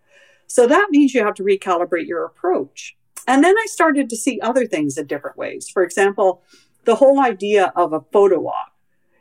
So 0.47 0.67
that 0.67 0.89
means 0.91 1.15
you 1.15 1.25
have 1.25 1.35
to 1.35 1.43
recalibrate 1.43 2.07
your 2.07 2.25
approach. 2.25 2.97
And 3.27 3.43
then 3.43 3.57
I 3.57 3.67
started 3.67 4.09
to 4.11 4.17
see 4.17 4.41
other 4.41 4.67
things 4.67 4.97
in 4.97 5.07
different 5.07 5.37
ways. 5.37 5.69
For 5.69 5.83
example, 5.83 6.43
the 6.85 6.97
whole 6.97 7.21
idea 7.21 7.73
of 7.75 7.93
a 7.93 8.05
photo 8.13 8.47
op 8.47 8.73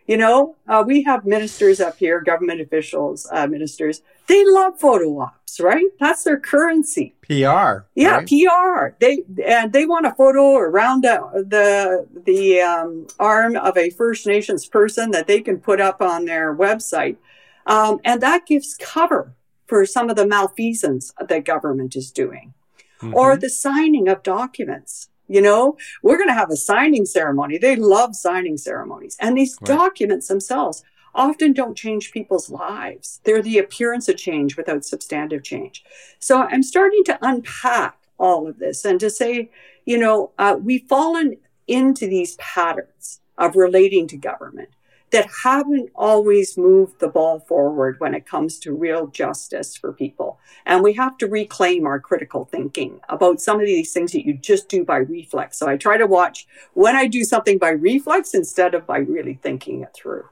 you 0.08 0.18
know, 0.18 0.56
uh, 0.68 0.84
we 0.86 1.04
have 1.04 1.26
ministers 1.26 1.80
up 1.80 1.98
here, 1.98 2.22
government 2.22 2.62
officials, 2.62 3.28
uh, 3.32 3.48
ministers. 3.48 4.02
They 4.28 4.46
love 4.46 4.80
photo 4.80 5.20
ops, 5.20 5.60
right? 5.60 5.86
That's 6.00 6.24
their 6.24 6.40
currency. 6.40 7.16
PR. 7.22 7.86
Yeah, 7.96 8.18
right? 8.18 8.28
PR. 8.28 8.96
They 9.00 9.24
and 9.44 9.74
they 9.74 9.86
want 9.86 10.06
a 10.06 10.14
photo 10.14 10.58
around 10.58 11.04
the 11.04 12.08
the 12.26 12.62
um, 12.62 13.08
arm 13.20 13.56
of 13.56 13.78
a 13.78 13.90
First 13.90 14.28
Nations 14.28 14.68
person 14.68 15.12
that 15.12 15.28
they 15.28 15.42
can 15.42 15.60
put 15.60 15.82
up 15.82 16.02
on 16.02 16.26
their 16.26 16.56
website, 16.56 17.18
um, 17.66 18.00
and 18.04 18.22
that 18.22 18.46
gives 18.46 18.76
cover 18.80 19.34
for 19.66 19.86
some 19.88 20.12
of 20.12 20.16
the 20.16 20.28
malfeasance 20.28 21.12
that 21.20 21.46
government 21.46 21.96
is 21.96 22.12
doing, 22.12 22.54
mm-hmm. 23.02 23.16
or 23.16 23.36
the 23.38 23.50
signing 23.50 24.08
of 24.08 24.22
documents 24.22 25.10
you 25.28 25.42
know, 25.42 25.78
we're 26.04 26.18
going 26.18 26.30
to 26.30 26.34
have 26.34 26.52
a 26.52 26.56
signing 26.56 27.06
ceremony. 27.06 27.58
They 27.58 27.76
love 27.76 28.16
signing 28.16 28.58
ceremonies. 28.58 29.18
And 29.20 29.38
these 29.38 29.58
right. 29.62 29.68
documents 29.68 30.28
themselves 30.28 30.84
often 31.14 31.54
don't 31.54 31.78
change 31.78 32.12
people's 32.12 32.50
lives. 32.50 33.22
They're 33.24 33.42
the 33.42 33.58
appearance 33.58 34.10
of 34.10 34.18
change 34.18 34.58
without 34.58 34.86
substantive 34.86 35.44
change. 35.44 35.84
So 36.20 36.42
I'm 36.42 36.64
starting 36.64 37.04
to 37.06 37.18
unpack 37.22 37.98
all 38.18 38.48
of 38.48 38.60
this 38.60 38.86
and 38.86 39.00
to 39.00 39.10
say, 39.10 39.50
you 39.86 39.98
know, 39.98 40.32
uh, 40.38 40.58
we've 40.62 40.88
fallen 40.88 41.38
into 41.68 42.08
these 42.08 42.36
patterns 42.36 43.22
of 43.38 43.56
relating 43.56 44.08
to 44.08 44.18
government 44.18 44.70
that 45.12 45.28
haven't 45.44 45.92
always 45.96 46.58
moved 46.58 47.00
the 47.00 47.08
ball 47.08 47.40
forward 47.40 48.00
when 48.00 48.14
it 48.14 48.26
comes 48.26 48.60
to 48.60 48.74
real 48.74 49.08
justice 49.08 49.76
for 49.76 49.94
people. 49.94 50.40
And 50.66 50.84
we 50.84 50.94
have 50.94 51.18
to 51.20 51.28
reclaim 51.28 51.86
our 51.86 52.00
critical 52.00 52.46
thinking 52.46 53.00
about 53.08 53.40
some 53.40 53.60
of 53.60 53.66
these 53.66 53.94
things 53.94 54.12
that 54.12 54.26
you 54.26 54.34
just 54.34 54.68
do 54.68 54.84
by 54.84 54.98
reflex. 54.98 55.58
So 55.58 55.68
I 55.68 55.78
try 55.78 55.98
to 55.98 56.08
watch 56.08 56.48
when 56.74 56.96
I 56.96 57.08
do 57.08 57.24
something 57.24 57.58
by 57.58 57.70
reflex 57.70 58.34
instead 58.34 58.74
of 58.74 58.86
by 58.86 58.98
really 58.98 59.40
thinking 59.42 59.82
it 59.82 59.94
through. 59.94 60.26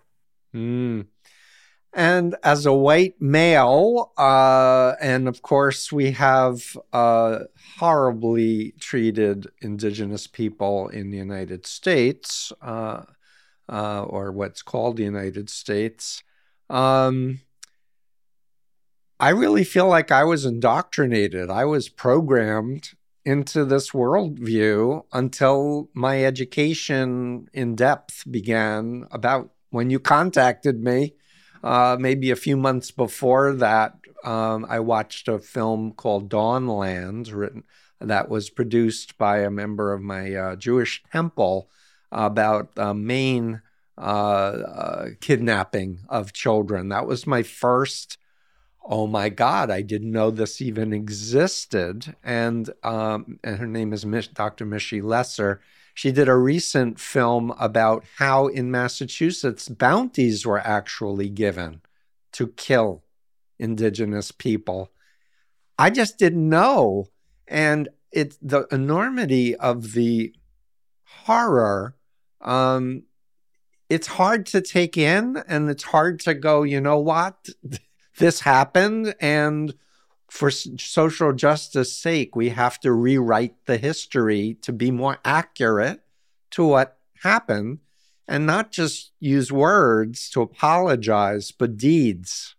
Mm. 0.53 1.05
And 1.93 2.35
as 2.43 2.65
a 2.65 2.73
white 2.73 3.21
male, 3.21 4.13
uh, 4.17 4.93
and 4.99 5.27
of 5.27 5.43
course, 5.43 5.91
we 5.91 6.11
have 6.11 6.75
uh, 6.91 7.39
horribly 7.77 8.73
treated 8.79 9.47
Indigenous 9.61 10.25
people 10.25 10.87
in 10.87 11.11
the 11.11 11.17
United 11.17 11.67
States. 11.67 12.51
Uh, 12.61 13.03
uh, 13.69 14.03
or 14.03 14.31
what's 14.31 14.61
called 14.61 14.97
the 14.97 15.03
United 15.03 15.49
States, 15.49 16.23
um, 16.69 17.39
I 19.19 19.29
really 19.29 19.63
feel 19.63 19.87
like 19.87 20.11
I 20.11 20.23
was 20.23 20.45
indoctrinated. 20.45 21.49
I 21.49 21.65
was 21.65 21.87
programmed 21.89 22.91
into 23.25 23.63
this 23.63 23.91
worldview 23.91 25.03
until 25.13 25.89
my 25.93 26.25
education 26.25 27.47
in 27.53 27.75
depth 27.75 28.23
began 28.29 29.05
about 29.11 29.51
when 29.69 29.89
you 29.89 29.99
contacted 29.99 30.83
me. 30.83 31.13
Uh, 31.63 31.95
maybe 31.97 32.31
a 32.31 32.35
few 32.35 32.57
months 32.57 32.91
before 32.91 33.53
that, 33.53 33.95
um, 34.25 34.65
I 34.67 34.81
watched 34.81 35.29
a 35.29 35.39
film 35.39 35.93
called 35.93 36.29
Dawnland, 36.29 37.33
written 37.33 37.63
that 37.99 38.27
was 38.29 38.49
produced 38.49 39.17
by 39.17 39.39
a 39.39 39.49
member 39.49 39.93
of 39.93 40.01
my 40.01 40.33
uh, 40.35 40.55
Jewish 40.55 41.01
temple 41.11 41.69
about 42.13 42.69
uh, 42.77 42.93
Maine 42.93 43.61
uh, 43.97 44.01
uh, 44.01 45.05
kidnapping 45.19 45.99
of 46.09 46.33
children. 46.33 46.89
That 46.89 47.07
was 47.07 47.27
my 47.27 47.43
first 47.43 48.17
oh 48.85 49.07
my 49.07 49.29
God, 49.29 49.71
I 49.71 49.81
didn't 49.81 50.11
know 50.11 50.29
this 50.29 50.61
even 50.61 50.93
existed. 50.93 52.15
And, 52.23 52.69
um, 52.83 53.39
and 53.43 53.57
her 53.57 53.67
name 53.67 53.93
is 53.93 54.03
Dr. 54.03 54.65
Mishy 54.65 55.01
Lesser. 55.01 55.61
She 55.93 56.11
did 56.11 56.27
a 56.27 56.35
recent 56.35 56.99
film 56.99 57.53
about 57.59 58.03
how 58.17 58.47
in 58.47 58.71
Massachusetts 58.71 59.69
bounties 59.69 60.45
were 60.45 60.59
actually 60.59 61.29
given 61.29 61.81
to 62.33 62.47
kill 62.47 63.03
indigenous 63.59 64.31
people. 64.31 64.91
I 65.77 65.89
just 65.89 66.17
didn't 66.17 66.49
know. 66.49 67.07
And 67.47 67.89
it's 68.11 68.37
the 68.41 68.67
enormity 68.71 69.55
of 69.55 69.93
the 69.93 70.33
horror. 71.25 71.95
Um, 72.43 73.03
it's 73.89 74.07
hard 74.07 74.45
to 74.47 74.61
take 74.61 74.97
in 74.97 75.43
and 75.47 75.69
it's 75.69 75.83
hard 75.83 76.19
to 76.21 76.33
go, 76.33 76.63
you 76.63 76.81
know 76.81 76.99
what? 76.99 77.49
this 78.17 78.41
happened. 78.41 79.15
And 79.19 79.73
for 80.29 80.49
social 80.51 81.33
justice 81.33 81.95
sake, 81.95 82.35
we 82.35 82.49
have 82.49 82.79
to 82.81 82.91
rewrite 82.91 83.55
the 83.65 83.77
history 83.77 84.57
to 84.61 84.73
be 84.73 84.91
more 84.91 85.19
accurate 85.23 86.01
to 86.51 86.65
what 86.65 86.97
happened 87.23 87.79
and 88.27 88.45
not 88.45 88.71
just 88.71 89.11
use 89.19 89.51
words 89.51 90.29
to 90.29 90.41
apologize, 90.41 91.51
but 91.51 91.77
deeds 91.77 92.55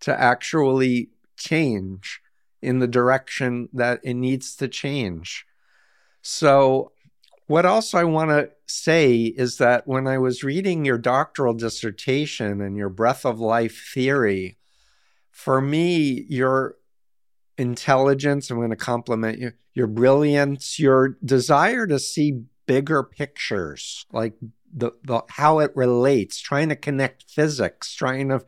to 0.00 0.18
actually 0.18 1.10
change 1.36 2.20
in 2.60 2.78
the 2.78 2.86
direction 2.86 3.68
that 3.72 4.00
it 4.04 4.14
needs 4.14 4.54
to 4.56 4.68
change. 4.68 5.44
So, 6.22 6.92
what 7.46 7.66
else 7.66 7.94
I 7.94 8.04
want 8.04 8.30
to 8.30 8.50
say 8.72 9.16
is 9.16 9.58
that 9.58 9.86
when 9.86 10.06
I 10.06 10.18
was 10.18 10.42
reading 10.42 10.84
your 10.84 10.98
doctoral 10.98 11.54
dissertation 11.54 12.60
and 12.60 12.76
your 12.76 12.88
breath 12.88 13.24
of 13.24 13.38
life 13.38 13.90
theory, 13.92 14.56
for 15.30 15.60
me, 15.60 16.26
your 16.28 16.76
intelligence, 17.58 18.50
I'm 18.50 18.58
going 18.58 18.70
to 18.70 18.76
compliment 18.76 19.38
you, 19.38 19.52
your 19.74 19.86
brilliance, 19.86 20.78
your 20.78 21.16
desire 21.24 21.86
to 21.86 21.98
see 21.98 22.42
bigger 22.66 23.02
pictures, 23.02 24.06
like 24.12 24.34
the, 24.72 24.92
the 25.04 25.22
how 25.28 25.58
it 25.58 25.72
relates, 25.74 26.40
trying 26.40 26.68
to 26.68 26.76
connect 26.76 27.30
physics, 27.30 27.94
trying 27.94 28.28
to 28.28 28.44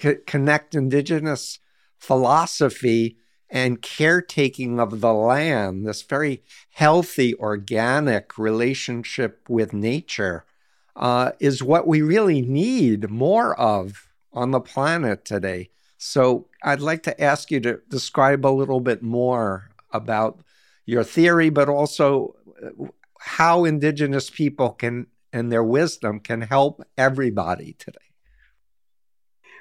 c- 0.00 0.16
connect 0.26 0.74
indigenous 0.74 1.58
philosophy 1.98 3.18
and 3.50 3.82
caretaking 3.82 4.78
of 4.78 5.00
the 5.00 5.12
land, 5.12 5.86
this 5.86 6.02
very 6.02 6.42
healthy, 6.70 7.34
organic 7.36 8.36
relationship 8.38 9.48
with 9.48 9.72
nature, 9.72 10.44
uh, 10.96 11.32
is 11.40 11.62
what 11.62 11.86
we 11.86 12.02
really 12.02 12.42
need 12.42 13.10
more 13.10 13.58
of 13.58 14.08
on 14.32 14.50
the 14.50 14.60
planet 14.60 15.24
today. 15.24 15.70
So 15.96 16.48
I'd 16.62 16.80
like 16.80 17.02
to 17.04 17.20
ask 17.20 17.50
you 17.50 17.60
to 17.60 17.80
describe 17.88 18.44
a 18.44 18.48
little 18.48 18.80
bit 18.80 19.02
more 19.02 19.70
about 19.92 20.40
your 20.84 21.04
theory, 21.04 21.50
but 21.50 21.68
also 21.68 22.36
uh, 22.62 22.86
how 23.18 23.64
Indigenous 23.64 24.30
people 24.30 24.70
can 24.70 25.06
and 25.32 25.52
their 25.52 25.64
wisdom 25.64 26.20
can 26.20 26.40
help 26.40 26.82
everybody 26.96 27.74
today. 27.78 28.07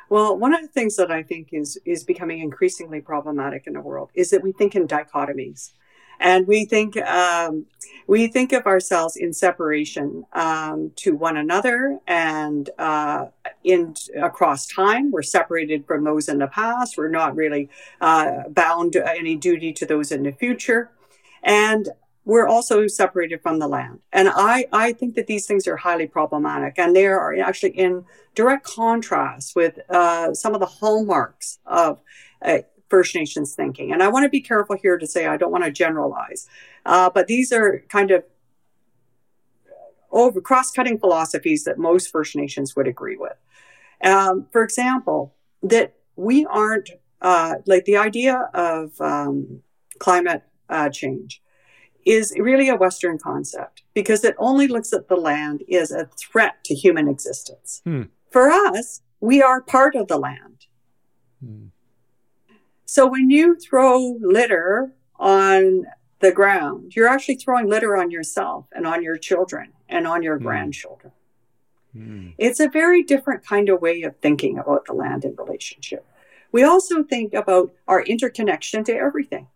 Well, 0.10 0.38
one 0.38 0.54
of 0.54 0.62
the 0.62 0.68
things 0.68 0.96
that 0.96 1.12
I 1.12 1.24
think 1.24 1.50
is 1.52 1.78
is 1.86 2.04
becoming 2.04 2.40
increasingly 2.40 3.02
problematic 3.02 3.68
in 3.68 3.74
the 3.74 3.82
world 3.82 4.10
is 4.14 4.30
that 4.30 4.42
we 4.42 4.54
think 4.54 4.76
in 4.76 4.88
dichotomies, 4.88 5.72
and 6.20 6.48
we 6.48 6.64
think 6.66 6.96
um, 6.98 7.66
we 8.08 8.28
think 8.28 8.54
of 8.54 8.66
ourselves 8.66 9.18
in 9.18 9.34
separation 9.34 10.26
um, 10.32 10.92
to 10.98 11.14
one 11.14 11.36
another, 11.36 12.00
and 12.08 12.70
uh, 12.78 13.26
in 13.66 13.96
across 14.22 14.66
time, 14.66 15.12
we're 15.12 15.24
separated 15.24 15.86
from 15.86 16.06
those 16.06 16.30
in 16.30 16.38
the 16.40 16.48
past. 16.48 16.98
We're 16.98 17.10
not 17.10 17.36
really 17.36 17.70
uh, 18.00 18.48
bound 18.50 18.94
to 18.94 19.06
any 19.08 19.36
duty 19.36 19.74
to 19.74 19.86
those 19.86 20.14
in 20.14 20.24
the 20.24 20.32
future, 20.32 20.90
and 21.44 21.90
we're 22.28 22.46
also 22.46 22.88
separated 22.88 23.42
from 23.42 23.58
the 23.58 23.70
land. 23.70 24.00
And 24.12 24.28
I, 24.28 24.66
I 24.74 24.92
think 24.92 25.16
that 25.16 25.28
these 25.28 25.46
things 25.46 25.66
are 25.66 25.78
highly 25.78 26.08
problematic 26.08 26.78
and 26.78 26.94
they 26.94 27.08
are 27.08 27.40
actually 27.40 27.70
in 27.70 28.04
direct 28.36 28.66
contrast 28.66 29.56
with 29.56 29.80
uh, 29.90 30.34
some 30.34 30.54
of 30.54 30.60
the 30.60 30.66
hallmarks 30.66 31.60
of 31.66 32.02
uh, 32.42 32.58
First 32.90 33.16
Nations 33.16 33.56
thinking. 33.56 33.94
And 33.94 34.04
I 34.04 34.10
want 34.10 34.26
to 34.26 34.30
be 34.30 34.42
careful 34.42 34.76
here 34.76 34.98
to 34.98 35.08
say 35.08 35.26
I 35.26 35.38
don't 35.38 35.54
want 35.54 35.64
to 35.64 35.72
generalize, 35.72 36.50
uh, 36.86 37.10
but 37.10 37.28
these 37.28 37.54
are 37.54 37.86
kind 37.88 38.12
of 38.12 38.26
over 40.12 40.42
cross-cutting 40.42 41.00
philosophies 41.00 41.64
that 41.64 41.78
most 41.78 42.12
First 42.12 42.36
Nations 42.36 42.76
would 42.76 42.90
agree 42.90 43.16
with. 43.16 43.38
Um, 44.04 44.48
for 44.52 44.64
example, 44.64 45.34
that 45.64 45.94
we 46.18 46.46
aren't 46.46 46.90
uh, 47.22 47.56
like 47.66 47.86
the 47.86 47.96
idea 47.96 48.50
of 48.54 49.00
um, 49.00 49.62
climate 49.98 50.44
uh, 50.70 50.90
change 50.90 51.42
is 52.08 52.34
really 52.40 52.70
a 52.70 52.76
Western 52.76 53.18
concept 53.18 53.84
because 53.94 54.24
it 54.24 54.34
only 54.38 54.68
looks 54.68 54.94
at 54.94 55.10
the 55.10 55.18
land 55.18 55.62
as 55.72 55.92
a 55.92 56.10
threat 56.18 56.64
to 56.64 56.74
human 56.74 57.10
existence. 57.10 57.82
Hmm. 57.84 58.04
For 58.32 58.50
us, 58.50 59.02
we 59.20 59.42
are 59.42 59.62
part 59.62 59.94
of 59.94 60.08
the 60.08 60.18
land. 60.18 60.68
Hmm. 61.44 61.66
So 62.86 63.06
when 63.08 63.30
you 63.30 63.58
throw 63.58 64.18
litter 64.22 64.94
on 65.20 65.86
the 66.20 66.32
ground, 66.32 66.94
you're 66.96 67.10
actually 67.10 67.36
throwing 67.36 67.68
litter 67.68 67.98
on 67.98 68.10
yourself 68.10 68.68
and 68.72 68.88
on 68.88 69.04
your 69.04 69.18
children 69.18 69.74
and 69.90 70.08
on 70.08 70.24
your 70.24 70.38
hmm. 70.38 70.46
grandchildren. 70.46 71.12
Hmm. 71.92 72.30
It's 72.38 72.62
a 72.62 72.70
very 72.70 73.04
different 73.04 73.46
kind 73.46 73.68
of 73.68 73.82
way 73.82 74.04
of 74.04 74.16
thinking 74.18 74.58
about 74.58 74.86
the 74.86 74.94
land 74.94 75.26
and 75.26 75.38
relationship. 75.38 76.06
We 76.54 76.64
also 76.64 77.04
think 77.04 77.34
about 77.34 77.74
our 77.86 78.02
interconnection 78.02 78.86
to 78.86 78.96
everything. 78.96 79.48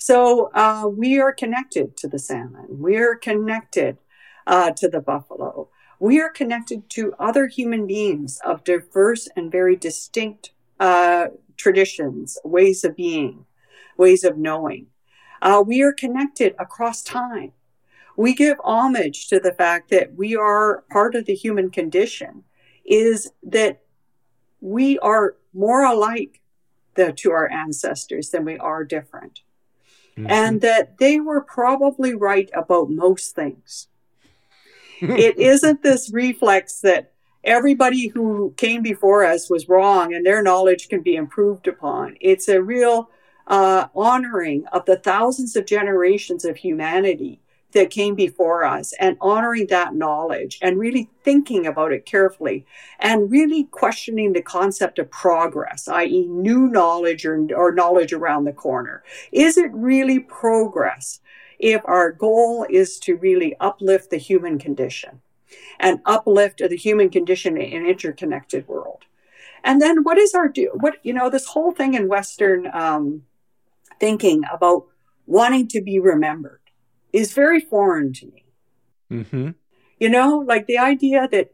So 0.00 0.50
uh, 0.54 0.88
we 0.88 1.20
are 1.20 1.32
connected 1.32 1.94
to 1.98 2.08
the 2.08 2.18
salmon. 2.18 2.66
We 2.70 2.96
are 2.96 3.14
connected 3.14 3.98
uh, 4.46 4.70
to 4.70 4.88
the 4.88 5.02
buffalo. 5.02 5.68
We 5.98 6.18
are 6.22 6.30
connected 6.30 6.88
to 6.90 7.12
other 7.18 7.48
human 7.48 7.86
beings 7.86 8.40
of 8.42 8.64
diverse 8.64 9.28
and 9.36 9.52
very 9.52 9.76
distinct 9.76 10.52
uh, 10.80 11.26
traditions, 11.58 12.38
ways 12.44 12.82
of 12.82 12.96
being, 12.96 13.44
ways 13.98 14.24
of 14.24 14.38
knowing. 14.38 14.86
Uh, 15.42 15.62
we 15.66 15.82
are 15.82 15.92
connected 15.92 16.54
across 16.58 17.02
time. 17.02 17.52
We 18.16 18.34
give 18.34 18.56
homage 18.64 19.28
to 19.28 19.38
the 19.38 19.52
fact 19.52 19.90
that 19.90 20.14
we 20.14 20.34
are 20.34 20.82
part 20.90 21.14
of 21.14 21.26
the 21.26 21.34
human 21.34 21.68
condition, 21.68 22.44
is 22.86 23.32
that 23.42 23.82
we 24.62 24.98
are 25.00 25.36
more 25.52 25.84
alike 25.84 26.40
the, 26.94 27.12
to 27.12 27.32
our 27.32 27.50
ancestors 27.50 28.30
than 28.30 28.46
we 28.46 28.56
are 28.56 28.82
different 28.82 29.42
mm-hmm. 30.20 30.30
and 30.30 30.60
that 30.60 30.98
they 30.98 31.20
were 31.20 31.40
probably 31.40 32.14
right 32.14 32.50
about 32.54 32.90
most 32.90 33.34
things. 33.34 33.88
it 35.00 35.36
isn't 35.38 35.82
this 35.82 36.10
reflex 36.12 36.80
that 36.80 37.12
everybody 37.42 38.08
who 38.08 38.52
came 38.56 38.82
before 38.82 39.24
us 39.24 39.48
was 39.48 39.68
wrong 39.68 40.14
and 40.14 40.24
their 40.24 40.42
knowledge 40.42 40.88
can 40.88 41.02
be 41.02 41.16
improved 41.16 41.66
upon. 41.66 42.16
It's 42.20 42.48
a 42.48 42.62
real 42.62 43.10
uh, 43.46 43.88
honoring 43.94 44.66
of 44.72 44.84
the 44.84 44.96
thousands 44.96 45.56
of 45.56 45.66
generations 45.66 46.44
of 46.44 46.56
humanity 46.56 47.40
that 47.72 47.90
came 47.90 48.14
before 48.14 48.64
us 48.64 48.92
and 48.98 49.16
honoring 49.20 49.66
that 49.68 49.94
knowledge 49.94 50.58
and 50.60 50.78
really 50.78 51.08
thinking 51.22 51.66
about 51.66 51.92
it 51.92 52.06
carefully 52.06 52.66
and 52.98 53.30
really 53.30 53.64
questioning 53.64 54.32
the 54.32 54.42
concept 54.42 54.98
of 54.98 55.10
progress, 55.10 55.88
i.e., 55.88 56.26
new 56.26 56.68
knowledge 56.68 57.24
or, 57.24 57.46
or 57.54 57.72
knowledge 57.72 58.12
around 58.12 58.44
the 58.44 58.52
corner. 58.52 59.02
Is 59.32 59.56
it 59.56 59.70
really 59.72 60.18
progress 60.18 61.20
if 61.58 61.82
our 61.84 62.10
goal 62.10 62.66
is 62.68 62.98
to 63.00 63.16
really 63.16 63.56
uplift 63.60 64.10
the 64.10 64.16
human 64.16 64.58
condition 64.58 65.20
and 65.78 66.00
uplift 66.06 66.58
the 66.58 66.76
human 66.76 67.10
condition 67.10 67.56
in 67.56 67.82
an 67.82 67.86
interconnected 67.88 68.66
world? 68.66 69.04
And 69.62 69.80
then 69.80 70.02
what 70.04 70.18
is 70.18 70.34
our 70.34 70.48
do? 70.48 70.70
What, 70.74 70.96
you 71.02 71.12
know, 71.12 71.28
this 71.28 71.46
whole 71.46 71.72
thing 71.72 71.94
in 71.94 72.08
Western 72.08 72.68
um, 72.72 73.24
thinking 73.98 74.42
about 74.50 74.86
wanting 75.26 75.68
to 75.68 75.82
be 75.82 76.00
remembered 76.00 76.59
is 77.12 77.32
very 77.32 77.60
foreign 77.60 78.12
to 78.14 78.26
me. 78.26 78.44
Mm-hmm. 79.10 79.50
You 79.98 80.08
know, 80.08 80.38
like 80.38 80.66
the 80.66 80.78
idea 80.78 81.28
that 81.30 81.52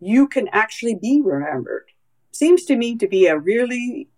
you 0.00 0.26
can 0.28 0.48
actually 0.52 0.94
be 0.94 1.20
remembered 1.22 1.90
seems 2.32 2.64
to 2.64 2.76
me 2.76 2.96
to 2.96 3.06
be 3.06 3.26
a 3.26 3.38
really 3.38 4.08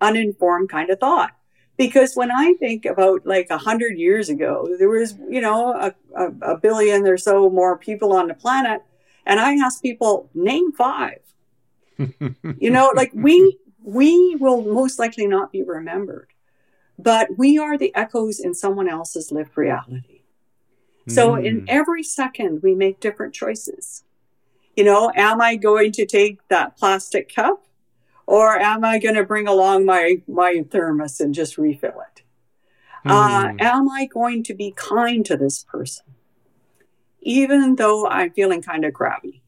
uninformed 0.00 0.68
kind 0.68 0.90
of 0.90 1.00
thought. 1.00 1.32
Because 1.76 2.14
when 2.14 2.30
I 2.30 2.54
think 2.54 2.84
about 2.84 3.24
like 3.24 3.48
a 3.50 3.58
hundred 3.58 3.98
years 3.98 4.28
ago, 4.28 4.68
there 4.78 4.88
was, 4.88 5.14
you 5.28 5.40
know, 5.40 5.72
a, 5.72 5.94
a, 6.16 6.52
a 6.52 6.56
billion 6.56 7.06
or 7.06 7.16
so 7.16 7.48
more 7.48 7.78
people 7.78 8.12
on 8.12 8.26
the 8.26 8.34
planet. 8.34 8.82
And 9.24 9.38
I 9.38 9.54
ask 9.54 9.80
people, 9.80 10.28
name 10.34 10.72
five. 10.72 11.20
you 11.98 12.70
know, 12.70 12.92
like 12.96 13.12
we, 13.14 13.58
we 13.82 14.34
will 14.36 14.62
most 14.62 14.98
likely 14.98 15.26
not 15.26 15.52
be 15.52 15.62
remembered 15.62 16.28
but 16.98 17.38
we 17.38 17.58
are 17.58 17.78
the 17.78 17.94
echoes 17.94 18.40
in 18.40 18.54
someone 18.54 18.88
else's 18.88 19.30
lived 19.30 19.56
reality. 19.56 20.22
So 21.08 21.32
mm. 21.32 21.44
in 21.46 21.64
every 21.68 22.02
second, 22.02 22.62
we 22.62 22.74
make 22.74 23.00
different 23.00 23.34
choices. 23.34 24.04
You 24.76 24.84
know, 24.84 25.10
am 25.14 25.40
I 25.40 25.56
going 25.56 25.92
to 25.92 26.06
take 26.06 26.46
that 26.48 26.76
plastic 26.76 27.34
cup 27.34 27.64
Or 28.26 28.58
am 28.58 28.84
I 28.84 28.98
going 28.98 29.14
to 29.14 29.24
bring 29.24 29.48
along 29.48 29.86
my, 29.86 30.20
my 30.28 30.62
thermos 30.70 31.18
and 31.18 31.32
just 31.32 31.56
refill 31.56 32.02
it? 32.02 32.22
Mm. 33.06 33.10
Uh, 33.10 33.52
hmm. 33.52 33.56
am 33.60 33.88
I 33.88 34.04
going 34.04 34.42
to 34.42 34.54
be 34.54 34.72
kind 34.76 35.24
to 35.24 35.36
this 35.36 35.64
person? 35.64 36.04
Even 37.22 37.76
though 37.76 38.06
I'm 38.06 38.30
feeling 38.32 38.60
kind 38.60 38.84
of 38.84 38.92
crabby? 38.92 39.42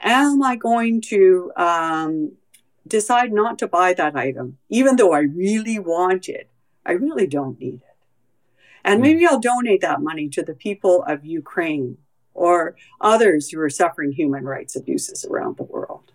Am 0.00 0.42
I 0.42 0.56
going 0.56 1.00
to 1.02 1.52
um, 1.56 2.32
decide 2.86 3.32
not 3.32 3.58
to 3.58 3.68
buy 3.68 3.94
that 3.94 4.16
item, 4.16 4.58
even 4.68 4.96
though 4.96 5.12
I 5.12 5.20
really 5.20 5.78
want 5.78 6.28
it? 6.28 6.50
I 6.84 6.92
really 6.92 7.26
don't 7.26 7.58
need 7.60 7.74
it. 7.74 7.96
And 8.84 9.02
maybe 9.02 9.20
hmm. 9.20 9.28
I'll 9.28 9.40
donate 9.40 9.80
that 9.80 10.00
money 10.00 10.28
to 10.28 10.42
the 10.42 10.54
people 10.54 11.02
of 11.04 11.24
Ukraine 11.24 11.98
or 12.34 12.76
others 13.00 13.50
who 13.50 13.60
are 13.60 13.70
suffering 13.70 14.12
human 14.12 14.44
rights 14.44 14.76
abuses 14.76 15.24
around 15.24 15.56
the 15.56 15.64
world. 15.64 16.12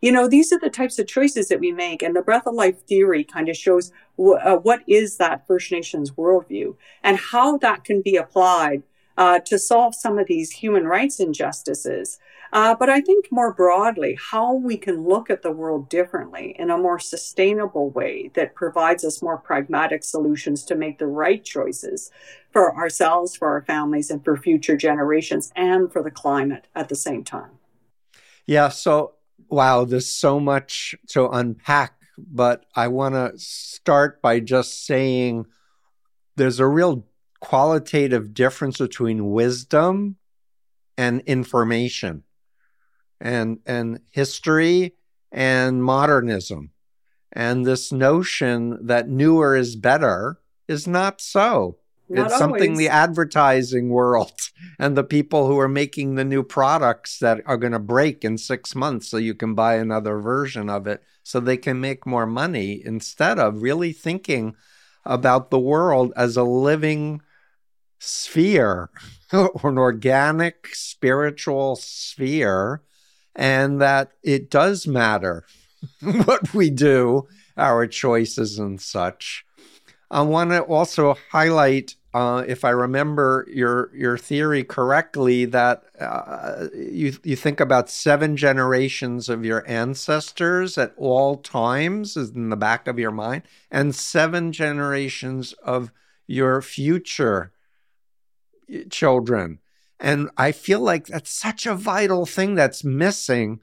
You 0.00 0.12
know, 0.12 0.28
these 0.28 0.52
are 0.52 0.58
the 0.58 0.70
types 0.70 0.98
of 0.98 1.06
choices 1.06 1.48
that 1.48 1.60
we 1.60 1.72
make. 1.72 2.02
And 2.02 2.14
the 2.14 2.22
breath 2.22 2.46
of 2.46 2.54
life 2.54 2.80
theory 2.86 3.24
kind 3.24 3.48
of 3.48 3.56
shows 3.56 3.90
w- 4.16 4.38
uh, 4.38 4.56
what 4.56 4.82
is 4.86 5.16
that 5.16 5.46
First 5.46 5.72
Nations 5.72 6.12
worldview 6.12 6.76
and 7.02 7.18
how 7.18 7.58
that 7.58 7.84
can 7.84 8.02
be 8.02 8.16
applied 8.16 8.82
uh, 9.18 9.40
to 9.40 9.58
solve 9.58 9.94
some 9.94 10.18
of 10.18 10.26
these 10.26 10.52
human 10.52 10.84
rights 10.84 11.18
injustices 11.18 12.18
uh, 12.56 12.74
but 12.74 12.88
I 12.88 13.02
think 13.02 13.30
more 13.30 13.52
broadly, 13.52 14.16
how 14.18 14.54
we 14.54 14.78
can 14.78 15.06
look 15.06 15.28
at 15.28 15.42
the 15.42 15.52
world 15.52 15.90
differently 15.90 16.56
in 16.58 16.70
a 16.70 16.78
more 16.78 16.98
sustainable 16.98 17.90
way 17.90 18.30
that 18.32 18.54
provides 18.54 19.04
us 19.04 19.20
more 19.20 19.36
pragmatic 19.36 20.02
solutions 20.02 20.64
to 20.64 20.74
make 20.74 20.98
the 20.98 21.06
right 21.06 21.44
choices 21.44 22.10
for 22.50 22.74
ourselves, 22.74 23.36
for 23.36 23.48
our 23.48 23.60
families, 23.60 24.08
and 24.08 24.24
for 24.24 24.38
future 24.38 24.74
generations, 24.74 25.52
and 25.54 25.92
for 25.92 26.02
the 26.02 26.10
climate 26.10 26.66
at 26.74 26.88
the 26.88 26.94
same 26.94 27.22
time. 27.22 27.50
Yeah. 28.46 28.70
So, 28.70 29.16
wow, 29.50 29.84
there's 29.84 30.08
so 30.08 30.40
much 30.40 30.94
to 31.08 31.28
unpack, 31.28 32.00
but 32.16 32.64
I 32.74 32.88
want 32.88 33.16
to 33.16 33.32
start 33.36 34.22
by 34.22 34.40
just 34.40 34.86
saying 34.86 35.44
there's 36.36 36.58
a 36.58 36.66
real 36.66 37.06
qualitative 37.40 38.32
difference 38.32 38.78
between 38.78 39.30
wisdom 39.30 40.16
and 40.96 41.20
information 41.26 42.22
and 43.20 43.58
and 43.66 44.00
history 44.10 44.94
and 45.32 45.82
modernism. 45.82 46.70
And 47.32 47.66
this 47.66 47.92
notion 47.92 48.86
that 48.86 49.08
newer 49.08 49.56
is 49.56 49.76
better 49.76 50.38
is 50.68 50.86
not 50.86 51.20
so. 51.20 51.78
Not 52.08 52.26
it's 52.26 52.38
something 52.38 52.76
the 52.76 52.88
advertising 52.88 53.88
world 53.88 54.32
and 54.78 54.96
the 54.96 55.04
people 55.04 55.48
who 55.48 55.58
are 55.58 55.68
making 55.68 56.14
the 56.14 56.24
new 56.24 56.42
products 56.42 57.18
that 57.18 57.40
are 57.46 57.56
going 57.56 57.72
to 57.72 57.80
break 57.80 58.24
in 58.24 58.38
six 58.38 58.74
months 58.74 59.08
so 59.08 59.16
you 59.16 59.34
can 59.34 59.54
buy 59.54 59.74
another 59.74 60.20
version 60.20 60.70
of 60.70 60.86
it 60.86 61.02
so 61.24 61.40
they 61.40 61.56
can 61.56 61.80
make 61.80 62.06
more 62.06 62.26
money 62.26 62.80
instead 62.84 63.40
of 63.40 63.60
really 63.60 63.92
thinking 63.92 64.54
about 65.04 65.50
the 65.50 65.58
world 65.58 66.12
as 66.16 66.36
a 66.36 66.44
living 66.44 67.20
sphere 67.98 68.90
or 69.32 69.50
an 69.64 69.78
organic 69.78 70.68
spiritual 70.74 71.74
sphere 71.74 72.82
and 73.36 73.80
that 73.80 74.12
it 74.22 74.50
does 74.50 74.86
matter 74.86 75.44
what 76.00 76.52
we 76.54 76.70
do, 76.70 77.28
our 77.56 77.86
choices 77.86 78.58
and 78.58 78.80
such. 78.80 79.44
I 80.10 80.22
want 80.22 80.50
to 80.50 80.62
also 80.62 81.16
highlight, 81.30 81.96
uh, 82.14 82.44
if 82.46 82.64
I 82.64 82.70
remember 82.70 83.46
your 83.52 83.90
your 83.94 84.16
theory 84.16 84.64
correctly, 84.64 85.44
that 85.46 85.82
uh, 86.00 86.68
you 86.74 87.16
you 87.24 87.36
think 87.36 87.60
about 87.60 87.90
seven 87.90 88.36
generations 88.36 89.28
of 89.28 89.44
your 89.44 89.68
ancestors 89.68 90.78
at 90.78 90.94
all 90.96 91.36
times 91.36 92.16
is 92.16 92.30
in 92.30 92.50
the 92.50 92.56
back 92.56 92.86
of 92.86 92.98
your 92.98 93.10
mind, 93.10 93.42
and 93.70 93.94
seven 93.94 94.52
generations 94.52 95.52
of 95.54 95.92
your 96.26 96.62
future 96.62 97.52
children 98.90 99.58
and 99.98 100.30
I 100.36 100.52
feel 100.52 100.80
like 100.80 101.06
that's 101.06 101.30
such 101.30 101.66
a 101.66 101.74
vital 101.74 102.26
thing 102.26 102.54
that's 102.54 102.84
missing 102.84 103.60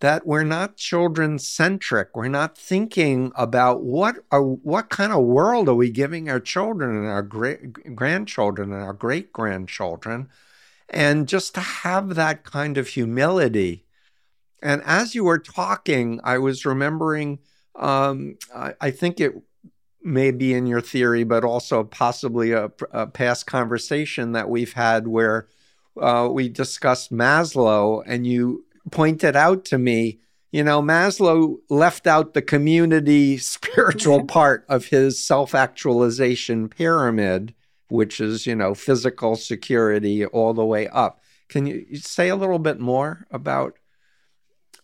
that 0.00 0.26
we're 0.26 0.44
not 0.44 0.76
children 0.76 1.38
centric. 1.38 2.14
We're 2.14 2.28
not 2.28 2.58
thinking 2.58 3.32
about 3.34 3.82
what 3.82 4.16
are, 4.30 4.42
what 4.42 4.90
kind 4.90 5.12
of 5.12 5.24
world 5.24 5.68
are 5.68 5.74
we 5.74 5.90
giving 5.90 6.28
our 6.28 6.40
children 6.40 6.96
and 6.96 7.06
our 7.06 7.22
great 7.22 7.94
grandchildren 7.94 8.72
and 8.72 8.82
our 8.82 8.92
great 8.92 9.32
grandchildren, 9.32 10.28
and 10.88 11.26
just 11.26 11.54
to 11.54 11.60
have 11.60 12.14
that 12.14 12.44
kind 12.44 12.76
of 12.76 12.88
humility. 12.88 13.84
And 14.62 14.82
as 14.84 15.14
you 15.14 15.24
were 15.24 15.38
talking, 15.38 16.20
I 16.24 16.38
was 16.38 16.66
remembering. 16.66 17.38
Um, 17.74 18.38
I, 18.54 18.74
I, 18.80 18.90
think 18.90 19.20
it 19.20 19.34
may 20.02 20.30
be 20.30 20.54
in 20.54 20.66
your 20.66 20.80
theory, 20.80 21.24
but 21.24 21.44
also 21.44 21.84
possibly 21.84 22.52
a, 22.52 22.70
a 22.90 23.06
past 23.06 23.46
conversation 23.46 24.32
that 24.32 24.48
we've 24.48 24.72
had 24.72 25.06
where 25.06 25.46
uh, 26.00 26.28
we 26.30 26.48
discussed 26.48 27.12
Maslow, 27.12 28.02
and 28.06 28.26
you 28.26 28.64
pointed 28.90 29.36
out 29.36 29.64
to 29.66 29.78
me, 29.78 30.20
you 30.52 30.62
know, 30.64 30.80
Maslow 30.80 31.56
left 31.68 32.06
out 32.06 32.34
the 32.34 32.42
community 32.42 33.38
spiritual 33.56 34.24
part 34.38 34.64
of 34.68 34.86
his 34.86 35.22
self 35.22 35.54
actualization 35.54 36.68
pyramid, 36.68 37.54
which 37.88 38.20
is, 38.20 38.46
you 38.46 38.54
know, 38.54 38.74
physical 38.74 39.36
security 39.36 40.24
all 40.26 40.54
the 40.54 40.64
way 40.64 40.88
up. 40.88 41.20
Can 41.48 41.66
you 41.66 41.96
say 41.96 42.28
a 42.28 42.36
little 42.36 42.58
bit 42.58 42.80
more 42.80 43.26
about? 43.30 43.74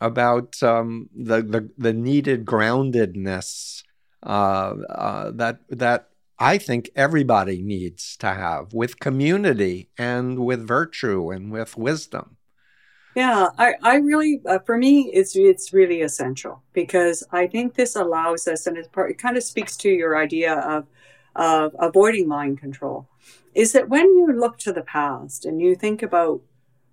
About 0.00 0.60
um, 0.64 1.10
the, 1.14 1.42
the 1.42 1.70
the 1.78 1.92
needed 1.92 2.44
groundedness 2.44 3.84
uh, 4.22 4.74
uh, 4.88 5.30
that 5.32 5.60
that 5.68 6.08
I 6.42 6.58
think 6.58 6.90
everybody 6.96 7.62
needs 7.62 8.16
to 8.16 8.26
have 8.26 8.72
with 8.72 8.98
community 8.98 9.90
and 9.96 10.44
with 10.44 10.66
virtue 10.66 11.30
and 11.30 11.52
with 11.52 11.76
wisdom. 11.76 12.36
Yeah, 13.14 13.50
I, 13.58 13.74
I 13.80 13.94
really, 13.96 14.40
uh, 14.44 14.58
for 14.58 14.76
me, 14.76 15.08
it's 15.12 15.36
it's 15.36 15.72
really 15.72 16.00
essential 16.00 16.64
because 16.72 17.22
I 17.30 17.46
think 17.46 17.74
this 17.74 17.94
allows 17.94 18.48
us, 18.48 18.66
and 18.66 18.76
part, 18.90 19.12
it 19.12 19.18
kind 19.18 19.36
of 19.36 19.44
speaks 19.44 19.76
to 19.78 19.88
your 19.88 20.16
idea 20.16 20.54
of 20.54 20.86
of 21.36 21.76
avoiding 21.78 22.26
mind 22.26 22.58
control, 22.58 23.06
is 23.54 23.72
that 23.72 23.88
when 23.88 24.06
you 24.16 24.32
look 24.32 24.58
to 24.58 24.72
the 24.72 24.82
past 24.82 25.44
and 25.44 25.60
you 25.60 25.76
think 25.76 26.02
about, 26.02 26.40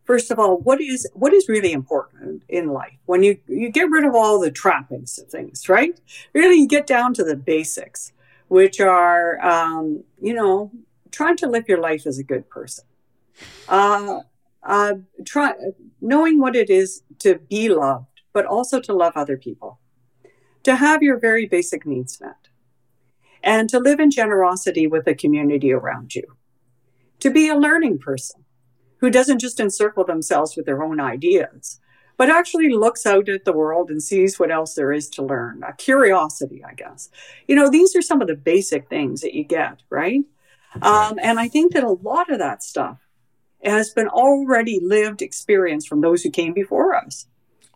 first 0.03 0.29
of 0.29 0.37
all, 0.37 0.57
what 0.57 0.79
is 0.79 1.09
what 1.13 1.33
is 1.33 1.49
really 1.49 1.71
important 1.71 2.43
in 2.49 2.67
life, 2.67 2.99
when 3.07 3.23
you 3.23 3.39
you 3.47 3.71
get 3.71 3.89
rid 3.89 4.05
of 4.05 4.13
all 4.13 4.39
the 4.39 4.51
trappings 4.51 5.17
of 5.17 5.27
things, 5.27 5.67
right? 5.67 5.99
Really, 6.35 6.57
you 6.57 6.67
get 6.67 6.85
down 6.85 7.15
to 7.15 7.23
the 7.23 7.35
basics 7.35 8.11
which 8.49 8.79
are, 8.81 9.39
um, 9.41 10.03
you 10.21 10.33
know, 10.33 10.71
trying 11.11 11.37
to 11.37 11.47
live 11.47 11.65
your 11.67 11.79
life 11.79 12.05
as 12.05 12.19
a 12.19 12.23
good 12.23 12.49
person. 12.49 12.83
Uh, 13.69 14.19
uh, 14.63 14.93
try 15.25 15.53
knowing 16.01 16.39
what 16.39 16.55
it 16.55 16.69
is 16.69 17.03
to 17.19 17.39
be 17.49 17.69
loved, 17.69 18.21
but 18.33 18.45
also 18.45 18.79
to 18.79 18.93
love 18.93 19.13
other 19.15 19.37
people, 19.37 19.79
to 20.63 20.75
have 20.75 21.01
your 21.01 21.17
very 21.17 21.45
basic 21.45 21.85
needs 21.85 22.19
met, 22.19 22.49
and 23.41 23.69
to 23.69 23.79
live 23.79 23.99
in 23.99 24.11
generosity 24.11 24.87
with 24.87 25.05
the 25.05 25.15
community 25.15 25.71
around 25.71 26.13
you, 26.13 26.35
to 27.19 27.31
be 27.31 27.47
a 27.47 27.55
learning 27.55 27.97
person 27.97 28.43
who 28.97 29.09
doesn't 29.09 29.39
just 29.39 29.59
encircle 29.59 30.03
themselves 30.03 30.57
with 30.57 30.65
their 30.65 30.83
own 30.83 30.99
ideas, 30.99 31.79
but 32.19 32.29
actually 32.29 32.67
looks 32.67 33.05
out 33.05 33.29
at 33.29 33.45
the 33.45 33.53
world 33.53 33.89
and 33.89 34.03
sees 34.03 34.37
what 34.37 34.51
else 34.51 34.73
there 34.73 34.91
is 34.91 35.07
to 35.07 35.23
learn. 35.23 35.63
A 35.63 35.71
curiosity, 35.71 36.61
I 36.65 36.73
guess. 36.73 37.09
You 37.47 37.55
know, 37.55 37.69
these 37.69 37.95
are 37.95 38.01
some 38.01 38.21
of 38.21 38.27
the 38.27 38.35
basic 38.35 38.89
things 38.89 39.21
that 39.21 39.33
you 39.33 39.45
get, 39.45 39.83
right? 39.89 40.25
Um, 40.81 41.17
and 41.23 41.39
I 41.39 41.47
think 41.47 41.71
that 41.73 41.85
a 41.85 41.91
lot 41.91 42.29
of 42.29 42.37
that 42.39 42.61
stuff 42.61 42.97
has 43.63 43.91
been 43.91 44.09
already 44.09 44.81
lived 44.83 45.21
experience 45.21 45.85
from 45.85 46.01
those 46.01 46.21
who 46.21 46.29
came 46.29 46.53
before 46.53 46.93
us. 46.93 47.25